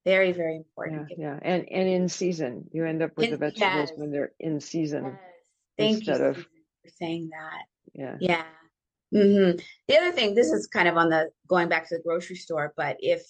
Very, 0.05 0.33
very 0.33 0.57
important. 0.57 1.13
Yeah. 1.19 1.39
And 1.43 1.69
and 1.71 1.89
in 1.89 2.09
season. 2.09 2.65
You 2.73 2.87
end 2.87 3.03
up 3.03 3.17
with 3.17 3.31
the 3.31 3.37
vegetables 3.37 3.91
yes. 3.91 3.93
when 3.97 4.11
they're 4.11 4.33
in 4.41 4.61
season. 4.61 5.05
Yes. 5.05 5.15
Thank 5.79 6.07
you 6.07 6.25
of- 6.25 6.37
for 6.37 6.91
saying 6.99 7.31
that. 7.31 7.65
Yeah. 7.95 8.17
Yeah. 8.21 8.45
Mm-hmm. 9.15 9.59
The 9.89 9.97
other 9.99 10.13
thing, 10.13 10.35
this 10.35 10.51
is 10.51 10.67
kind 10.69 10.89
of 10.89 10.97
on 10.97 11.11
the 11.11 11.31
going 11.49 11.69
back 11.69 11.89
to 11.89 11.97
the 11.97 12.03
grocery 12.03 12.37
store, 12.37 12.73
but 12.77 12.97
if 13.01 13.23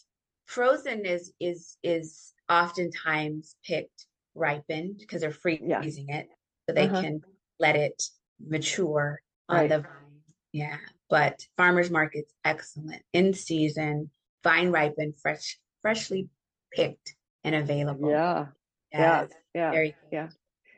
frozen 0.46 1.06
is 1.06 1.32
is 1.40 1.76
is 1.82 2.32
oftentimes 2.48 3.56
picked 3.64 4.06
ripened 4.34 4.98
because 4.98 5.22
they're 5.22 5.34
Yeah. 5.60 5.80
freezing 5.80 6.08
it 6.10 6.28
so 6.68 6.74
they 6.74 6.86
Uh-huh. 6.86 7.00
can 7.00 7.20
let 7.58 7.76
it 7.76 8.02
mature 8.38 9.22
on 9.48 9.56
Right. 9.56 9.68
the 9.70 9.78
vine. 9.80 10.22
Yeah. 10.52 10.78
But 11.08 11.46
farmers 11.56 11.90
market's 11.90 12.32
excellent 12.44 13.02
in 13.12 13.32
season, 13.34 14.10
vine 14.42 14.70
ripened, 14.70 15.14
fresh, 15.20 15.58
freshly 15.82 16.28
picked 16.72 17.14
and 17.44 17.54
available. 17.54 18.10
Yeah. 18.10 18.46
Yeah. 18.92 19.26
Yeah. 19.54 19.70
Very 19.70 19.88
good. 19.88 19.96
Yeah. 20.12 20.28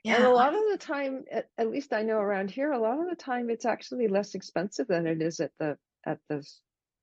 Yeah. 0.05 0.17
And 0.17 0.25
a 0.25 0.31
lot 0.31 0.55
of 0.55 0.61
the 0.71 0.79
time, 0.79 1.25
at, 1.31 1.49
at 1.59 1.71
least 1.71 1.93
I 1.93 2.03
know 2.03 2.19
around 2.19 2.51
here, 2.51 2.73
a 2.73 2.79
lot 2.81 2.99
of 3.01 3.09
the 3.09 3.17
time 3.17 3.51
it's 3.51 3.65
actually 3.65 4.09
less 4.09 4.35
expensive 4.35 4.89
than 4.89 5.07
it 5.07 5.23
is 5.23 5.39
at 5.41 5.53
the 5.59 5.77
at 6.05 6.19
the 6.29 6.45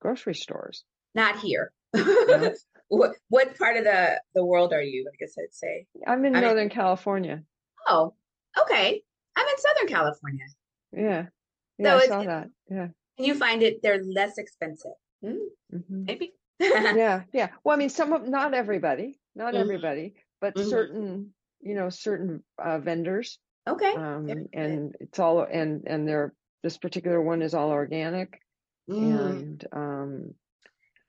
grocery 0.01 0.35
stores. 0.35 0.83
Not 1.15 1.39
here. 1.39 1.71
What 2.91 3.11
what 3.29 3.55
part 3.55 3.77
of 3.77 3.83
the 3.83 4.19
the 4.33 4.43
world 4.43 4.73
are 4.73 4.81
you? 4.81 5.05
I 5.07 5.15
guess 5.19 5.35
I'd 5.37 5.53
say. 5.53 5.85
I'm 6.07 6.25
in 6.25 6.35
I 6.35 6.39
mean- 6.39 6.47
Northern 6.47 6.69
California. 6.69 7.43
Oh, 7.87 8.15
okay. 8.59 9.03
I'm 9.35 9.47
in 9.47 9.57
Southern 9.59 9.87
California. 9.87 10.45
Yeah. 10.91 11.23
So 11.25 11.29
Yeah, 11.77 11.93
I 11.93 11.97
it's- 11.97 12.09
saw 12.09 12.23
that. 12.23 12.49
Yeah. 12.69 12.87
And 13.19 13.27
you 13.27 13.35
find 13.35 13.61
it 13.61 13.81
they're 13.83 14.03
less 14.03 14.39
expensive. 14.39 14.93
Hmm, 15.23 15.33
hmm 15.71 16.05
maybe. 16.05 16.33
Yeah. 16.89 17.23
Yeah. 17.33 17.53
Well, 17.63 17.75
I 17.75 17.79
mean, 17.79 17.89
some 17.89 18.13
of 18.13 18.27
not 18.27 18.53
everybody, 18.53 19.19
not 19.35 19.55
Mhm. 19.55 19.55
everybody, 19.55 20.15
but 20.41 20.57
Mhm. 20.57 20.59
certain, 20.59 21.33
you 21.61 21.75
know, 21.75 21.89
certain 21.89 22.43
uh, 22.57 22.79
vendors. 22.79 23.39
Okay. 23.67 23.95
Um, 23.95 24.47
and 24.53 24.95
it's 24.99 25.19
all 25.19 25.43
and 25.43 25.87
and 25.87 26.07
they're 26.07 26.35
this 26.63 26.77
particular 26.77 27.21
one 27.21 27.41
is 27.41 27.53
all 27.55 27.71
organic 27.71 28.41
Mm, 28.89 29.43
and 29.47 29.65
um, 29.73 30.35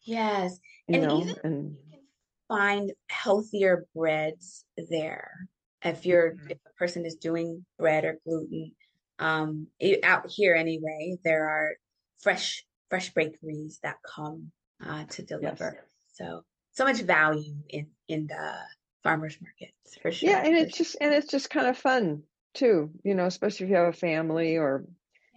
yes. 0.02 0.58
you 0.86 0.98
And 0.98 1.00
know, 1.00 1.22
even 1.22 1.34
and 1.44 1.78
you 1.78 1.84
can 1.90 2.06
find 2.48 2.92
healthier 3.08 3.86
breads 3.94 4.64
there. 4.90 5.48
If 5.82 6.04
you're 6.04 6.36
Mhm. 6.36 6.48
if 6.48 6.58
a 6.66 6.72
person 6.74 7.06
is 7.06 7.16
doing 7.16 7.64
bread 7.78 8.04
or 8.04 8.18
gluten, 8.24 8.74
um, 9.18 9.68
out 10.02 10.30
here 10.30 10.54
anyway, 10.54 11.16
there 11.24 11.48
are 11.48 11.76
fresh 12.20 12.66
fresh 12.90 13.12
bakeries 13.14 13.78
that 13.82 13.96
come 14.04 14.52
uh, 14.84 15.04
to 15.04 15.22
deliver. 15.22 15.84
So 16.12 16.44
so 16.72 16.84
much 16.84 17.00
value 17.02 17.54
in 17.68 17.88
in 18.08 18.26
the 18.26 18.58
farmers 19.02 19.38
markets 19.40 19.96
for 20.00 20.12
sure. 20.12 20.30
yeah, 20.30 20.44
and 20.44 20.56
it's 20.56 20.76
just 20.76 20.96
and 21.00 21.12
it's 21.14 21.30
just 21.30 21.50
kind 21.50 21.66
of 21.66 21.76
fun 21.76 22.22
too, 22.54 22.90
you 23.04 23.14
know, 23.14 23.26
especially 23.26 23.64
if 23.66 23.70
you 23.70 23.76
have 23.76 23.88
a 23.88 23.92
family 23.92 24.56
or 24.56 24.84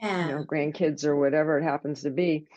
Yeah. 0.02 0.28
you 0.28 0.34
know 0.36 0.44
grandkids 0.44 1.06
or 1.06 1.16
whatever 1.16 1.58
it 1.60 1.64
happens 1.64 2.04
to 2.04 2.10
be. 2.10 2.48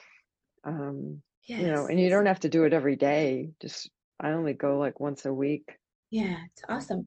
Um, 0.64 1.22
Yes. 1.44 1.60
you 1.60 1.66
know, 1.68 1.86
and 1.86 2.00
you 2.00 2.10
don't 2.10 2.26
have 2.26 2.40
to 2.40 2.48
do 2.48 2.64
it 2.64 2.72
every 2.72 2.96
day. 2.96 3.50
Just 3.60 3.90
I 4.18 4.30
only 4.30 4.52
go 4.54 4.78
like 4.78 4.98
once 5.00 5.24
a 5.26 5.32
week. 5.32 5.78
Yeah, 6.10 6.38
it's 6.52 6.62
awesome. 6.68 7.06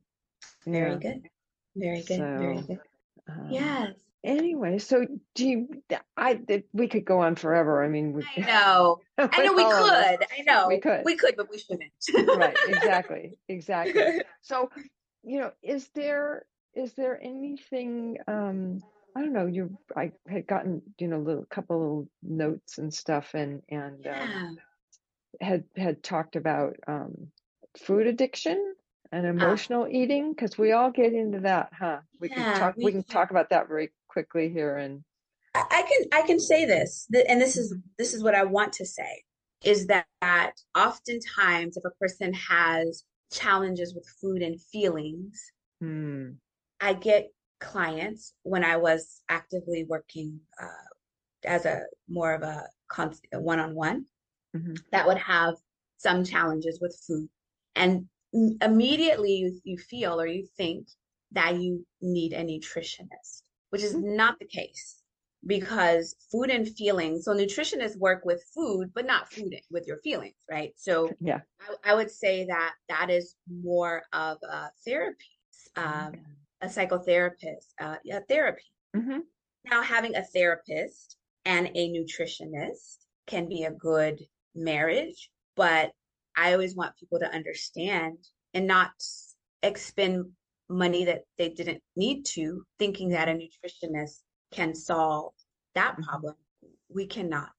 Very 0.66 0.92
Yeah. 0.92 0.98
good. 0.98 1.30
Very 1.76 2.04
good. 2.04 2.20
Very 2.20 2.62
good. 2.68 2.80
Um, 3.28 3.52
Yes. 3.52 3.96
Anyway, 4.24 4.80
so 4.80 5.06
do 5.36 5.48
you? 5.48 5.70
I 6.18 6.42
we 6.74 6.88
could 6.88 7.06
go 7.06 7.20
on 7.22 7.36
forever. 7.36 7.84
I 7.84 7.88
mean, 7.88 8.14
we, 8.14 8.24
I 8.38 8.42
know. 8.42 9.00
I 9.18 9.44
know 9.46 9.54
we 9.54 9.64
with 9.64 9.74
all 9.74 9.86
of 9.86 9.94
us. 9.94 10.06
could. 10.08 10.28
I 10.38 10.42
know. 10.46 10.68
We 10.68 10.80
could. 10.80 11.06
We 11.06 11.16
could, 11.16 11.36
but 11.38 11.50
we 11.50 11.58
shouldn't. 11.58 11.92
right 12.36 12.56
exactly 12.68 13.38
exactly 13.48 14.04
so 14.42 14.70
you 15.24 15.40
know 15.40 15.52
is 15.64 15.90
there 15.96 16.46
is 16.76 16.94
there 16.94 17.20
anything 17.22 18.18
um 18.28 18.82
i 19.16 19.22
don't 19.22 19.34
know 19.34 19.46
you 19.48 19.78
i 19.96 20.12
had 20.28 20.48
gotten 20.48 20.82
you 20.98 21.08
know 21.08 21.18
a 21.18 21.20
little 21.28 21.46
couple 21.50 22.02
of 22.02 22.08
notes 22.24 22.78
and 22.78 22.94
stuff 22.94 23.34
and 23.34 23.62
and 23.70 24.08
um, 24.08 24.58
had 25.42 25.64
had 25.76 26.04
talked 26.04 26.36
about 26.36 26.76
um 26.88 27.14
food 27.78 28.08
addiction 28.08 28.76
and 29.12 29.26
Ah. 29.26 29.30
emotional 29.30 29.88
eating 29.90 30.32
because 30.32 30.58
we 30.58 30.72
all 30.72 30.92
get 30.92 31.14
into 31.14 31.40
that 31.42 31.70
huh 31.78 32.00
we 32.20 32.30
can 32.30 32.46
talk 32.54 32.76
we, 32.78 32.86
we 32.86 32.92
can 32.92 33.04
talk 33.04 33.32
about 33.32 33.50
that 33.50 33.68
very 33.68 33.90
quickly 34.20 34.50
here 34.50 34.78
and 34.78 35.04
I 35.56 35.84
can 35.90 36.22
I 36.22 36.28
can 36.28 36.40
say 36.40 36.66
this, 36.66 37.08
and 37.28 37.42
this 37.42 37.58
is 37.58 37.76
this 37.98 38.14
is 38.14 38.24
what 38.24 38.36
I 38.36 38.44
want 38.44 38.74
to 38.74 38.86
say, 38.86 39.24
is 39.64 39.88
that, 39.88 40.06
that 40.22 40.54
oftentimes 40.78 41.76
if 41.76 41.84
a 41.86 42.00
person 42.00 42.34
has 42.34 43.04
challenges 43.32 43.96
with 43.96 44.06
food 44.22 44.42
and 44.42 44.62
feelings, 44.62 45.52
hmm, 45.82 46.32
I 46.80 46.94
get 46.94 47.30
clients 47.60 48.34
when 48.44 48.64
I 48.64 48.78
was 48.78 49.22
actively 49.28 49.86
working 49.90 50.40
uh, 50.62 50.90
as 51.46 51.66
a 51.66 51.82
more 52.08 52.34
of 52.34 52.44
a 52.44 52.68
one-on-one 53.40 54.06
mhm, 54.56 54.78
that 54.92 55.08
would 55.08 55.18
have 55.18 55.56
some 55.98 56.24
challenges 56.24 56.80
with 56.80 56.96
food, 57.08 57.28
and 57.76 58.08
immediately 58.62 59.34
you, 59.34 59.60
you 59.64 59.78
feel 59.78 60.22
or 60.22 60.28
you 60.28 60.46
think 60.58 60.88
that 61.32 61.60
you 61.60 61.86
need 62.02 62.34
a 62.34 62.44
nutritionist, 62.44 63.42
which 63.70 63.84
is 63.84 63.96
not 63.96 64.40
the 64.40 64.46
case 64.46 65.02
because 65.46 66.16
food 66.32 66.50
and 66.50 66.68
feelings. 66.68 67.26
So 67.26 67.34
nutritionists 67.34 67.98
work 67.98 68.26
with 68.26 68.44
food, 68.54 68.92
but 68.94 69.06
not 69.06 69.32
food 69.32 69.56
with 69.72 69.88
your 69.88 69.98
feelings, 69.98 70.36
right? 70.50 70.74
So 70.76 71.12
yeah 71.20 71.40
I, 71.62 71.92
I 71.92 71.96
would 71.96 72.12
say 72.12 72.46
that 72.46 72.74
that 72.90 73.10
is 73.10 73.36
more 73.50 74.04
of 74.14 74.38
a 74.44 74.70
therapy, 74.86 75.26
um, 75.76 76.14
a 76.62 76.68
psychotherapist, 76.68 77.74
uh, 77.80 77.96
a 78.12 78.22
therapy. 78.28 78.64
Mm-hmm. 78.96 79.20
Now, 79.70 79.82
having 79.82 80.16
a 80.16 80.24
therapist 80.24 81.18
and 81.46 81.68
a 81.76 81.90
nutritionist 81.90 82.98
can 83.28 83.48
be 83.48 83.64
a 83.64 83.72
good 83.72 84.20
marriage, 84.56 85.30
but 85.56 85.92
I 86.36 86.54
always 86.54 86.76
want 86.76 86.96
people 86.98 87.20
to 87.20 87.34
understand 87.34 88.18
and 88.54 88.68
not 88.68 88.92
expend 89.62 90.32
money 90.70 91.04
that 91.06 91.24
they 91.38 91.50
didn't 91.50 91.82
need 91.96 92.26
to, 92.26 92.64
thinking 92.78 93.10
that 93.10 93.28
a 93.28 93.32
nutritionist 93.34 94.22
can 94.52 94.74
solve 94.76 95.34
that 95.76 95.98
Mhm. 95.98 96.04
problem. 96.04 96.36
We 96.90 97.08
cannot. 97.08 97.56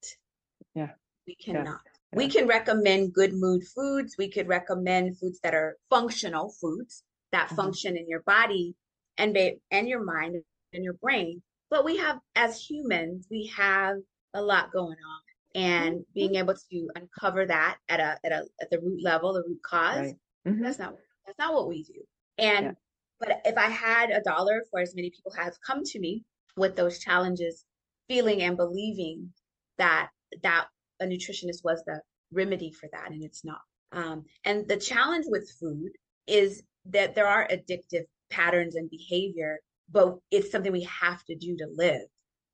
Yeah. 0.73 0.95
We 1.27 1.35
Yeah. 1.39 1.45
cannot. 1.53 1.81
We 2.13 2.27
can 2.27 2.45
recommend 2.47 3.13
good 3.13 3.33
mood 3.33 3.65
foods. 3.65 4.17
We 4.17 4.29
could 4.29 4.47
recommend 4.47 5.17
foods 5.17 5.39
that 5.41 5.53
are 5.53 5.77
functional 5.89 6.49
foods 6.51 7.03
that 7.31 7.49
Mhm. 7.49 7.55
function 7.55 7.95
in 7.95 8.07
your 8.09 8.21
body 8.23 8.75
and 9.17 9.33
ba- 9.33 9.59
and 9.71 9.87
your 9.87 10.03
mind 10.03 10.43
and 10.73 10.83
your 10.83 10.93
brain. 10.95 11.41
But 11.69 11.85
we 11.85 11.95
have, 11.97 12.19
as 12.35 12.61
humans, 12.69 13.27
we 13.29 13.45
have 13.47 13.97
a 14.33 14.41
lot 14.41 14.71
going 14.73 14.97
on, 15.01 15.21
and 15.55 16.05
being 16.13 16.35
able 16.35 16.55
to 16.55 16.91
uncover 16.95 17.45
that 17.45 17.79
at 17.87 17.99
a 18.01 18.19
at 18.25 18.31
a 18.33 18.49
at 18.59 18.69
the 18.69 18.79
root 18.81 19.01
level, 19.01 19.31
the 19.33 19.43
root 19.43 19.61
cause, 19.63 19.97
Right. 19.99 20.19
Mhm. 20.45 20.61
that's 20.63 20.79
not 20.79 20.97
that's 21.25 21.37
not 21.39 21.53
what 21.53 21.67
we 21.69 21.83
do. 21.83 22.05
And 22.37 22.65
Yeah. 22.67 22.73
But 23.21 23.39
if 23.45 23.55
I 23.55 23.69
had 23.69 24.09
a 24.09 24.21
dollar 24.21 24.63
for 24.69 24.81
as 24.81 24.95
many 24.95 25.11
people 25.11 25.31
have 25.37 25.53
come 25.65 25.83
to 25.83 25.99
me 25.99 26.23
with 26.57 26.75
those 26.75 26.99
challenges, 26.99 27.65
feeling 28.09 28.41
and 28.41 28.57
believing 28.57 29.31
that 29.77 30.09
that 30.43 30.67
a 30.99 31.05
nutritionist 31.05 31.63
was 31.63 31.83
the 31.85 32.01
remedy 32.33 32.71
for 32.71 32.89
that, 32.91 33.11
and 33.11 33.23
it's 33.23 33.45
not. 33.45 33.61
Um, 33.91 34.25
and 34.43 34.67
the 34.67 34.77
challenge 34.77 35.25
with 35.29 35.49
food 35.59 35.91
is 36.27 36.63
that 36.85 37.13
there 37.13 37.27
are 37.27 37.47
addictive 37.47 38.05
patterns 38.31 38.75
and 38.75 38.89
behavior, 38.89 39.59
but 39.91 40.17
it's 40.31 40.51
something 40.51 40.71
we 40.71 40.83
have 41.01 41.23
to 41.25 41.35
do 41.35 41.55
to 41.57 41.67
live, 41.75 42.07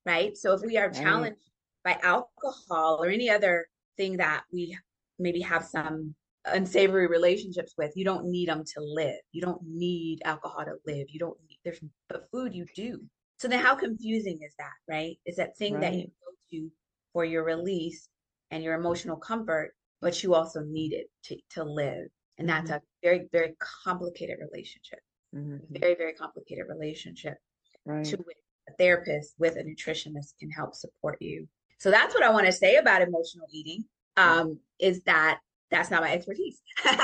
right? 0.04 0.36
So 0.36 0.52
if 0.52 0.60
we 0.60 0.76
are 0.76 0.90
challenged 0.90 1.40
by 1.84 1.98
alcohol 2.02 3.02
or 3.02 3.08
any 3.08 3.30
other 3.30 3.68
thing 3.96 4.18
that 4.18 4.42
we 4.52 4.76
maybe 5.18 5.40
have 5.40 5.64
some 5.64 6.14
unsavory 6.52 7.06
relationships 7.06 7.74
with, 7.78 7.92
you 7.96 8.04
don't 8.04 8.26
need 8.26 8.48
them 8.48 8.64
to 8.64 8.80
live. 8.80 9.20
You 9.32 9.42
don't 9.42 9.60
need 9.66 10.20
alcohol 10.24 10.64
to 10.64 10.76
live. 10.86 11.06
You 11.08 11.18
don't 11.18 11.38
need, 11.48 11.58
there's, 11.64 11.80
but 12.08 12.28
food 12.30 12.54
you 12.54 12.66
do. 12.74 13.00
So 13.38 13.48
then 13.48 13.60
how 13.60 13.74
confusing 13.74 14.38
is 14.42 14.54
that, 14.58 14.72
right? 14.88 15.16
Is 15.24 15.36
that 15.36 15.56
thing 15.56 15.78
that 15.80 15.94
you 15.94 16.06
go 16.06 16.32
to 16.50 16.70
for 17.12 17.24
your 17.24 17.44
release 17.44 18.08
and 18.50 18.62
your 18.64 18.74
emotional 18.74 19.16
comfort, 19.16 19.74
but 20.00 20.22
you 20.22 20.34
also 20.34 20.60
need 20.62 20.92
it 20.92 21.06
to, 21.24 21.36
to 21.50 21.64
live. 21.64 22.08
And 22.38 22.48
that's 22.48 22.70
a 22.70 22.80
very, 23.02 23.28
very 23.32 23.54
complicated 23.84 24.38
relationship, 24.40 25.00
Mhm. 25.34 25.60
very, 25.80 25.94
very 25.94 26.14
complicated 26.14 26.66
relationship 26.68 27.36
Right. 27.84 28.04
to 28.06 28.16
which 28.18 28.36
a 28.68 28.72
therapist 28.74 29.34
with 29.38 29.56
a 29.56 29.62
nutritionist 29.62 30.36
can 30.38 30.50
help 30.50 30.74
support 30.74 31.20
you. 31.20 31.48
So 31.78 31.90
that's 31.90 32.14
what 32.14 32.22
I 32.22 32.30
want 32.30 32.46
to 32.46 32.52
say 32.52 32.76
about 32.76 33.02
emotional 33.02 33.46
eating. 33.52 33.84
Um, 34.16 34.60
is 34.78 35.02
that 35.04 35.40
that's 35.70 35.90
not 35.90 36.02
my 36.02 36.12
expertise, 36.12 36.60
and, 36.84 36.98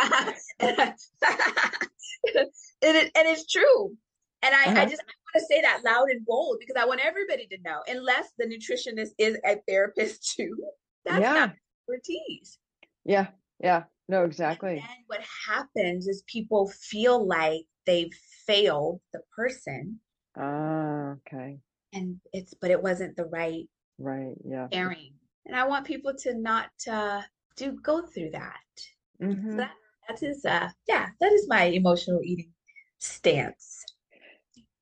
it, 2.83 3.11
and 3.17 3.29
it's 3.29 3.47
true. 3.47 3.97
And 4.43 4.55
I, 4.55 4.65
I 4.65 4.69
Uh-huh. 4.69 4.87
just 4.87 5.03
I 5.03 5.13
want 5.35 5.37
to 5.37 5.41
say 5.47 5.61
that 5.63 5.83
loud 5.85 6.11
and 6.11 6.25
bold 6.27 6.59
because 6.61 6.77
I 6.81 6.85
want 6.87 7.01
everybody 7.05 7.47
to 7.47 7.59
know, 7.65 7.81
unless 7.89 8.29
the 8.39 8.47
nutritionist 8.47 9.11
is 9.19 9.39
a 9.45 9.57
therapist 9.67 10.35
too, 10.37 10.57
that's 11.05 11.21
Yeah. 11.23 11.35
not 11.35 11.53
expertise. 11.89 12.59
Yeah. 13.05 13.29
Yeah. 13.61 13.85
No, 14.09 14.25
exactly. 14.25 14.73
And 14.77 15.05
what 15.07 15.23
happens 15.49 16.07
is 16.09 16.23
people 16.27 16.69
feel 16.69 17.27
like 17.27 17.63
they've 17.87 18.13
failed 18.47 19.01
the 19.15 19.21
person, 19.35 20.01
Ah, 20.37 21.13
okay. 21.27 21.59
and 21.93 22.21
it's 22.33 22.53
but 22.61 22.71
it 22.71 22.83
wasn't 22.83 23.17
the 23.17 23.25
right 23.27 23.69
Right. 23.99 24.35
Yeah. 24.45 24.69
caring. 24.73 25.15
And 25.47 25.55
I 25.57 25.67
want 25.69 25.87
people 25.87 26.13
to 26.19 26.35
not 26.35 26.71
uh, 26.91 27.23
do 27.57 27.73
go 27.73 28.07
through 28.07 28.31
that. 28.33 28.61
So 28.79 29.27
Mhm. 29.27 29.57
that 29.57 29.73
that 30.09 30.23
is 30.23 30.45
uh 30.45 30.71
yeah, 30.89 31.09
that 31.21 31.33
is 31.33 31.49
my 31.49 31.65
emotional 31.65 32.21
eating 32.23 32.53
stance. 32.99 33.85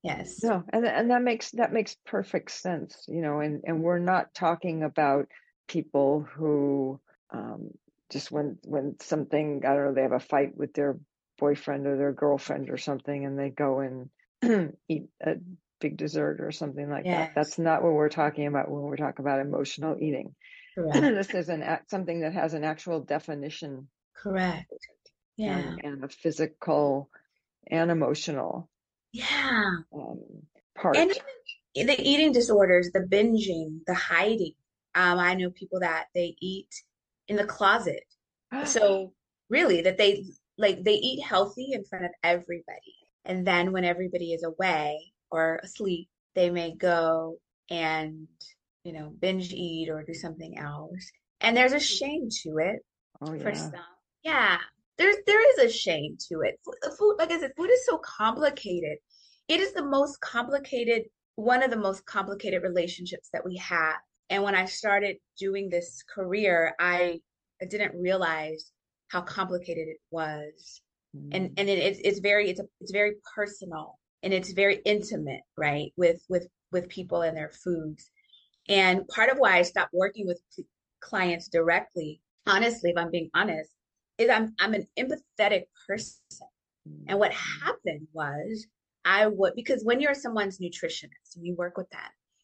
Yes. 0.03 0.43
No, 0.43 0.63
and 0.69 0.85
and 0.85 1.11
that 1.11 1.21
makes 1.21 1.51
that 1.51 1.73
makes 1.73 1.95
perfect 2.05 2.51
sense, 2.51 3.05
you 3.07 3.21
know, 3.21 3.39
and 3.39 3.61
and 3.65 3.81
we're 3.81 3.99
not 3.99 4.33
talking 4.33 4.83
about 4.83 5.27
people 5.67 6.21
who 6.21 6.99
um 7.31 7.71
just 8.11 8.31
when 8.31 8.57
when 8.63 8.95
something, 8.99 9.63
I 9.65 9.73
don't 9.73 9.85
know, 9.85 9.93
they 9.93 10.01
have 10.01 10.11
a 10.11 10.19
fight 10.19 10.55
with 10.57 10.73
their 10.73 10.99
boyfriend 11.39 11.87
or 11.87 11.97
their 11.97 12.11
girlfriend 12.13 12.69
or 12.69 12.77
something 12.77 13.25
and 13.25 13.37
they 13.39 13.49
go 13.49 13.79
and 13.79 14.09
eat 14.89 15.05
a 15.25 15.35
big 15.79 15.97
dessert 15.97 16.39
or 16.41 16.51
something 16.51 16.89
like 16.89 17.09
that. 17.09 17.31
That's 17.35 17.57
not 17.57 17.83
what 17.83 17.93
we're 17.93 18.09
talking 18.09 18.47
about 18.47 18.69
when 18.69 18.83
we're 18.83 18.97
talking 18.97 19.25
about 19.25 19.39
emotional 19.39 19.97
eating. 19.99 20.35
Correct. 20.75 21.01
This 21.01 21.29
is 21.33 21.49
an 21.49 21.63
something 21.87 22.21
that 22.21 22.33
has 22.33 22.53
an 22.53 22.63
actual 22.63 23.01
definition 23.01 23.87
Correct. 24.15 24.71
Yeah. 25.37 25.57
and, 25.57 25.81
and 25.83 26.03
a 26.03 26.09
physical 26.09 27.09
and 27.69 27.91
emotional 27.91 28.69
Yeah. 29.11 29.77
um, 29.93 30.19
part. 30.75 30.97
And 30.97 31.11
even 31.75 31.87
the 31.87 32.01
eating 32.01 32.31
disorders, 32.31 32.89
the 32.93 33.01
binging, 33.01 33.79
the 33.87 33.93
hiding. 33.93 34.53
Um, 34.95 35.17
I 35.19 35.33
know 35.35 35.49
people 35.49 35.79
that 35.79 36.05
they 36.13 36.35
eat 36.39 36.69
in 37.27 37.35
the 37.35 37.45
closet. 37.45 38.03
So 38.65 39.13
really 39.49 39.81
that 39.81 39.97
they 39.97 40.25
like 40.59 40.83
they 40.83 40.93
eat 40.93 41.23
healthy 41.23 41.69
in 41.73 41.83
front 41.85 42.05
of 42.05 42.11
everybody. 42.23 42.95
And 43.25 43.47
then 43.47 43.71
when 43.71 43.83
everybody 43.83 44.33
is 44.33 44.43
away 44.43 45.13
or 45.31 45.59
asleep, 45.63 46.07
they 46.35 46.49
may 46.51 46.75
go 46.75 47.37
and, 47.71 48.27
you 48.83 48.93
know, 48.93 49.13
binge 49.19 49.51
eat 49.53 49.89
or 49.89 50.03
do 50.03 50.13
something 50.13 50.57
else. 50.57 51.11
And 51.41 51.55
there's 51.55 51.73
a 51.73 51.79
shame 51.79 52.29
to 52.43 52.57
it 52.59 52.79
oh 53.21 53.37
for 53.39 53.49
yeah. 53.49 53.53
some. 53.53 53.73
Yeah. 54.23 54.57
There's 54.97 55.15
there 55.25 55.41
is 55.53 55.71
a 55.71 55.75
shame 55.75 56.17
to 56.29 56.41
it. 56.41 56.59
Food, 56.63 56.75
food, 56.97 57.15
like 57.17 57.31
I 57.31 57.39
said, 57.39 57.51
food 57.57 57.69
is 57.71 57.85
so 57.85 57.97
complicated. 57.97 58.97
It 59.47 59.59
is 59.59 59.73
the 59.73 59.83
most 59.85 60.19
complicated, 60.21 61.03
one 61.35 61.63
of 61.63 61.71
the 61.71 61.77
most 61.77 62.05
complicated 62.05 62.63
relationships 62.63 63.29
that 63.33 63.43
we 63.45 63.57
have. 63.57 63.95
And 64.29 64.43
when 64.43 64.55
I 64.55 64.65
started 64.65 65.17
doing 65.39 65.69
this 65.69 66.03
career, 66.13 66.73
I, 66.79 67.19
I 67.61 67.65
didn't 67.65 67.99
realize 67.99 68.71
how 69.09 69.21
complicated 69.21 69.87
it 69.87 69.97
was. 70.11 70.81
And 71.31 71.49
Mm. 71.49 71.53
and 71.57 71.69
it, 71.69 71.77
it's 71.79 71.99
it's 72.03 72.19
very 72.19 72.49
it's 72.49 72.59
a, 72.59 72.63
it's 72.81 72.91
very 72.91 73.13
personal 73.35 73.99
and 74.23 74.33
it's 74.33 74.51
very 74.51 74.77
intimate, 74.85 75.41
right? 75.57 75.91
With 75.95 76.23
with 76.29 76.47
with 76.71 76.89
people 76.89 77.21
and 77.21 77.37
their 77.37 77.51
foods. 77.51 78.09
And 78.69 79.07
part 79.07 79.29
of 79.29 79.37
why 79.37 79.57
I 79.57 79.61
stopped 79.63 79.93
working 79.93 80.25
with 80.27 80.41
clients 81.01 81.47
directly, 81.49 82.21
honestly, 82.47 82.91
if 82.91 82.97
I'm 82.97 83.11
being 83.11 83.29
honest, 83.33 83.71
is 84.17 84.29
I'm 84.29 84.53
I'm 84.59 84.73
an 84.73 84.87
empathetic 84.97 85.63
person. 85.87 86.21
And 87.07 87.19
what 87.19 87.33
happened 87.33 88.07
was 88.13 88.67
I 89.05 89.27
would 89.27 89.53
because 89.55 89.83
when 89.83 89.99
you're 89.99 90.13
someone's 90.13 90.59
nutritionist 90.59 91.35
and 91.35 91.45
you 91.45 91.55
work 91.55 91.77
with 91.77 91.89
them, 91.89 92.01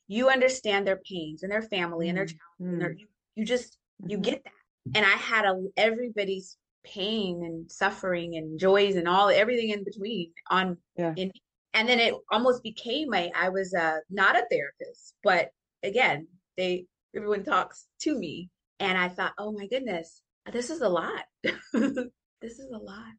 you 0.08 0.30
understand 0.30 0.86
their 0.86 1.02
pains 1.10 1.44
and 1.44 1.52
their 1.52 1.62
family 1.62 2.10
and 2.10 2.18
their 2.18 2.26
Mm, 2.26 2.28
challenges 2.28 2.74
and 2.74 2.82
their, 2.82 2.90
mm, 2.92 3.00
you 3.00 3.08
you 3.36 3.46
just 3.46 3.78
you 4.08 4.18
get 4.18 4.44
that. 4.44 4.54
And 4.96 5.06
I 5.06 5.10
had 5.18 5.46
a 5.46 5.62
everybody's 5.78 6.58
pain 6.84 7.44
and 7.44 7.72
suffering 7.72 8.36
and 8.36 8.60
joys 8.60 8.96
and 8.96 9.08
all 9.08 9.30
everything 9.30 9.70
in 9.70 9.84
between 9.84 10.32
on 10.50 10.78
Yeah. 10.98 11.14
in 11.16 11.32
and 11.74 11.88
then 11.88 12.00
it 12.00 12.14
almost 12.32 12.64
became 12.64 13.14
a 13.14 13.32
I 13.36 13.50
was 13.50 13.74
uh 13.74 13.98
not 14.10 14.36
a 14.36 14.46
therapist, 14.52 15.16
but 15.24 15.52
again, 15.84 16.28
they 16.58 16.86
everyone 17.16 17.44
talks 17.44 17.88
to 18.02 18.18
me 18.18 18.50
and 18.80 18.98
I 18.98 19.10
thought, 19.10 19.34
"Oh 19.38 19.52
my 19.52 19.68
goodness, 19.68 20.22
this 20.52 20.70
is 20.70 20.82
a 20.82 20.90
lot. 20.90 21.26
this 21.44 22.60
is 22.60 22.70
a 22.74 22.78
lot." 22.78 23.14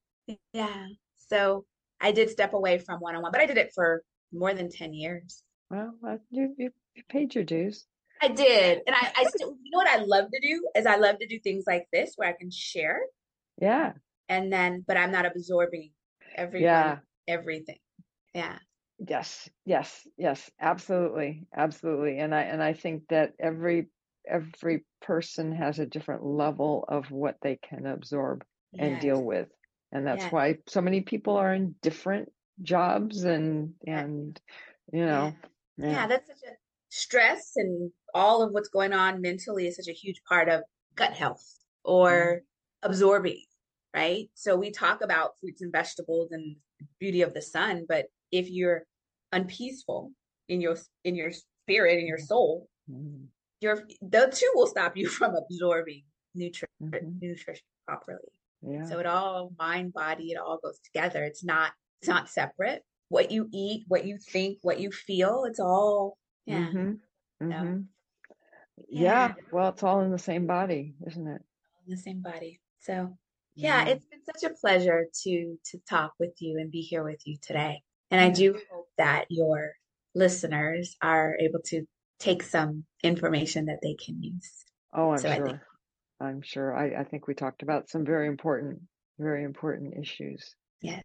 Yeah. 0.53 0.87
So 1.17 1.65
I 2.01 2.13
did 2.13 2.31
step 2.31 2.55
away 2.55 2.79
from 2.79 3.01
one-on-one, 3.01 3.33
but 3.33 3.41
I 3.41 3.47
did 3.47 3.59
it 3.59 3.73
for 3.75 4.03
more 4.33 4.55
than 4.55 4.71
10 4.71 4.93
years. 4.95 5.43
Well, 5.71 5.95
you, 6.31 6.55
you 6.57 6.71
you 6.95 7.03
paid 7.09 7.35
your 7.35 7.45
dues. 7.45 7.87
I 8.23 8.29
did. 8.29 8.81
And 8.87 8.95
I, 8.95 9.13
I 9.17 9.25
still, 9.25 9.57
you 9.63 9.71
know 9.71 9.79
what 9.79 9.89
I 9.89 9.97
love 10.03 10.27
to 10.33 10.41
do 10.41 10.69
is 10.77 10.85
I 10.87 10.97
love 10.97 11.19
to 11.21 11.27
do 11.27 11.39
things 11.39 11.65
like 11.67 11.87
this 11.93 12.13
where 12.17 12.29
I 12.29 12.33
can 12.39 12.51
share 12.51 13.01
Yeah. 13.61 13.93
and 14.29 14.53
then, 14.53 14.85
but 14.87 14.97
I'm 14.99 15.11
not 15.13 15.25
absorbing 15.25 15.93
everyone, 16.37 16.65
Yeah. 16.65 16.99
everything. 17.29 17.79
Yeah. 18.35 18.59
Yes. 19.07 19.49
Yes. 19.65 20.07
Yes. 20.19 20.51
Absolutely. 20.61 21.47
Absolutely. 21.57 22.19
And 22.19 22.35
I 22.35 22.43
and 22.43 22.63
I 22.63 22.75
think 22.75 23.09
that 23.09 23.33
every 23.39 23.89
every 24.29 24.85
person 25.01 25.53
has 25.53 25.79
a 25.79 25.87
different 25.87 26.25
level 26.25 26.85
of 26.87 27.11
what 27.11 27.37
they 27.43 27.57
can 27.57 27.87
absorb 27.87 28.45
and 28.79 28.93
Yes. 28.93 29.03
deal 29.03 29.23
with. 29.23 29.49
And 29.93 30.07
that's 30.07 30.25
Yes. 30.25 30.33
why 30.33 30.59
so 30.69 30.81
many 30.81 31.01
people 31.01 31.37
are 31.37 31.55
in 31.55 31.75
different 31.81 32.31
jobs 32.63 33.25
and 33.25 33.75
and 33.87 34.39
you 34.93 35.07
know, 35.07 35.35
Yeah. 35.79 35.91
yeah. 35.91 36.07
That's 36.07 36.29
such 36.29 36.43
a 36.47 36.57
stress 36.91 37.53
and 37.57 37.93
all 38.15 38.43
of 38.43 38.53
what's 38.53 38.69
going 38.69 38.93
on 38.93 39.21
mentally 39.23 39.67
is 39.67 39.77
such 39.77 39.89
a 39.89 39.93
huge 39.93 40.23
part 40.29 40.49
of 40.49 40.63
gut 40.95 41.15
health 41.15 41.45
mm-hmm. 42.09 42.37
or 42.37 42.43
absorbing, 42.83 43.45
right? 43.95 44.29
So 44.35 44.57
we 44.57 44.71
talk 44.71 45.01
about 45.03 45.39
fruits 45.41 45.63
and 45.63 45.73
vegetables 45.73 46.33
and 46.33 46.57
beauty 46.99 47.23
of 47.23 47.33
the 47.33 47.43
sun, 47.43 47.87
but 47.89 48.07
if 48.31 48.51
you're 48.51 48.85
unpeaceful 49.33 50.13
in 50.49 50.61
your 50.61 50.77
in 51.05 51.15
your 51.15 51.31
spirit 51.33 51.99
in 51.99 52.07
your 52.07 52.19
soul, 52.19 52.69
Mm, 52.91 53.27
your 53.61 53.85
the 54.03 54.33
two 54.35 54.51
will 54.55 54.67
stop 54.67 54.97
you 54.97 55.09
from 55.19 55.37
absorbing 55.37 56.03
nutri- 56.37 56.65
mhm. 56.83 57.21
nutrition 57.21 57.65
properly. 57.87 58.19
Yeah. 58.63 58.85
So 58.85 58.99
it 58.99 59.07
all 59.07 59.53
mind 59.59 59.93
body 59.93 60.33
it 60.33 60.39
all 60.39 60.59
goes 60.63 60.79
together. 60.81 61.23
It's 61.25 61.45
not 61.45 61.73
it's 62.01 62.09
not 62.09 62.29
separate. 62.29 62.83
What 63.11 63.31
you 63.31 63.49
eat, 63.53 63.85
what 63.89 64.05
you 64.07 64.19
think, 64.19 64.59
what 64.63 64.81
you 64.81 64.91
feel, 64.91 65.45
it's 65.45 65.61
all 65.61 66.17
yeah. 66.47 66.69
Mhm. 66.69 67.01
So, 67.39 67.45
Mhm. 67.47 67.87
yeah. 68.89 69.03
Yeah. 69.03 69.35
Well, 69.53 69.69
it's 69.71 69.83
all 69.83 70.01
in 70.01 70.11
the 70.11 70.19
same 70.19 70.47
body, 70.47 70.95
isn't 71.07 71.27
it? 71.27 71.43
in 71.87 71.91
the 71.95 71.97
same 71.97 72.23
body. 72.23 72.61
So 72.81 73.17
yeah, 73.55 73.87
it's 73.89 74.07
been 74.07 74.25
such 74.25 74.51
a 74.51 74.55
pleasure 74.55 75.07
to 75.23 75.59
to 75.71 75.79
talk 75.89 76.13
with 76.19 76.35
you 76.41 76.59
and 76.59 76.71
be 76.71 76.81
here 76.81 77.05
with 77.05 77.21
you 77.27 77.37
today. 77.43 77.83
And 78.11 78.21
I 78.21 78.31
do 78.31 78.59
hope 78.71 78.80
that 79.01 79.25
your 79.31 79.73
listeners 80.15 80.97
are 81.01 81.37
able 81.41 81.61
to 81.65 81.87
take 82.19 82.43
some 82.43 82.85
information 83.03 83.67
that 83.67 83.79
they 83.83 83.95
can 83.95 84.23
use. 84.23 84.51
Oh, 84.93 85.13
I'm 85.13 85.19
so 85.19 85.35
sure. 85.35 85.47
I 85.47 85.49
think, 85.49 85.61
I'm 86.21 86.43
sure. 86.43 86.77
I, 86.77 87.01
I 87.01 87.05
think 87.05 87.27
we 87.27 87.35
talked 87.35 87.63
about 87.63 87.89
some 87.89 88.05
very 88.05 88.27
important, 88.27 88.83
very 89.19 89.43
important 89.45 89.95
issues. 89.99 90.55
Yes. 90.83 91.03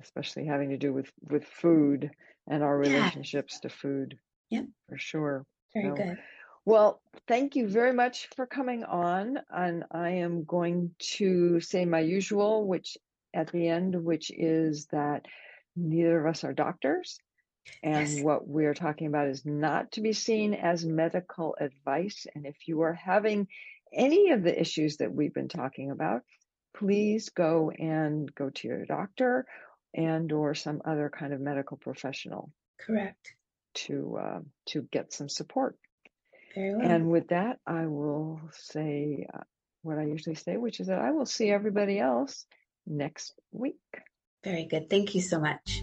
Especially 0.00 0.44
having 0.46 0.70
to 0.70 0.76
do 0.76 0.92
with 0.92 1.10
with 1.22 1.44
food 1.44 2.10
and 2.46 2.62
our 2.62 2.76
relationships 2.76 3.54
yeah. 3.54 3.68
to 3.68 3.76
food. 3.76 4.18
Yeah. 4.50 4.62
For 4.88 4.98
sure. 4.98 5.44
Very 5.74 5.88
so, 5.88 5.94
good. 5.94 6.18
Well, 6.64 7.00
thank 7.26 7.56
you 7.56 7.66
very 7.66 7.94
much 7.94 8.28
for 8.36 8.46
coming 8.46 8.84
on. 8.84 9.38
And 9.50 9.84
I 9.90 10.10
am 10.10 10.44
going 10.44 10.90
to 11.16 11.60
say 11.60 11.86
my 11.86 12.00
usual, 12.00 12.66
which 12.66 12.98
at 13.32 13.52
the 13.52 13.68
end, 13.68 13.94
which 14.04 14.30
is 14.30 14.86
that 14.92 15.24
neither 15.76 16.20
of 16.20 16.30
us 16.30 16.44
are 16.44 16.52
doctors. 16.52 17.18
And 17.82 18.08
yes. 18.08 18.22
what 18.22 18.48
we're 18.48 18.74
talking 18.74 19.06
about 19.06 19.28
is 19.28 19.44
not 19.44 19.92
to 19.92 20.00
be 20.00 20.12
seen 20.12 20.54
as 20.54 20.84
medical 20.84 21.56
advice. 21.60 22.26
And 22.34 22.46
if 22.46 22.56
you 22.66 22.82
are 22.82 22.94
having 22.94 23.48
any 23.92 24.30
of 24.30 24.42
the 24.42 24.58
issues 24.58 24.98
that 24.98 25.12
we've 25.12 25.34
been 25.34 25.48
talking 25.48 25.90
about, 25.90 26.22
please 26.76 27.30
go 27.30 27.70
and 27.70 28.32
go 28.34 28.50
to 28.50 28.68
your 28.68 28.84
doctor 28.84 29.46
and 29.94 30.30
or 30.32 30.54
some 30.54 30.82
other 30.84 31.10
kind 31.10 31.32
of 31.32 31.40
medical 31.40 31.76
professional. 31.76 32.50
Correct. 32.80 33.34
To 33.74 34.18
uh, 34.20 34.40
to 34.70 34.82
get 34.90 35.12
some 35.12 35.28
support. 35.28 35.76
Very 36.54 36.74
well. 36.74 36.86
And 36.86 37.10
with 37.10 37.28
that, 37.28 37.58
I 37.66 37.86
will 37.86 38.40
say 38.52 39.26
uh, 39.32 39.40
what 39.82 39.98
I 39.98 40.04
usually 40.04 40.36
say, 40.36 40.56
which 40.56 40.80
is 40.80 40.88
that 40.88 40.98
I 40.98 41.12
will 41.12 41.26
see 41.26 41.50
everybody 41.50 41.98
else 41.98 42.46
next 42.86 43.34
week. 43.52 43.76
Very 44.42 44.66
good. 44.66 44.88
Thank 44.88 45.14
you 45.14 45.20
so 45.20 45.38
much. 45.38 45.82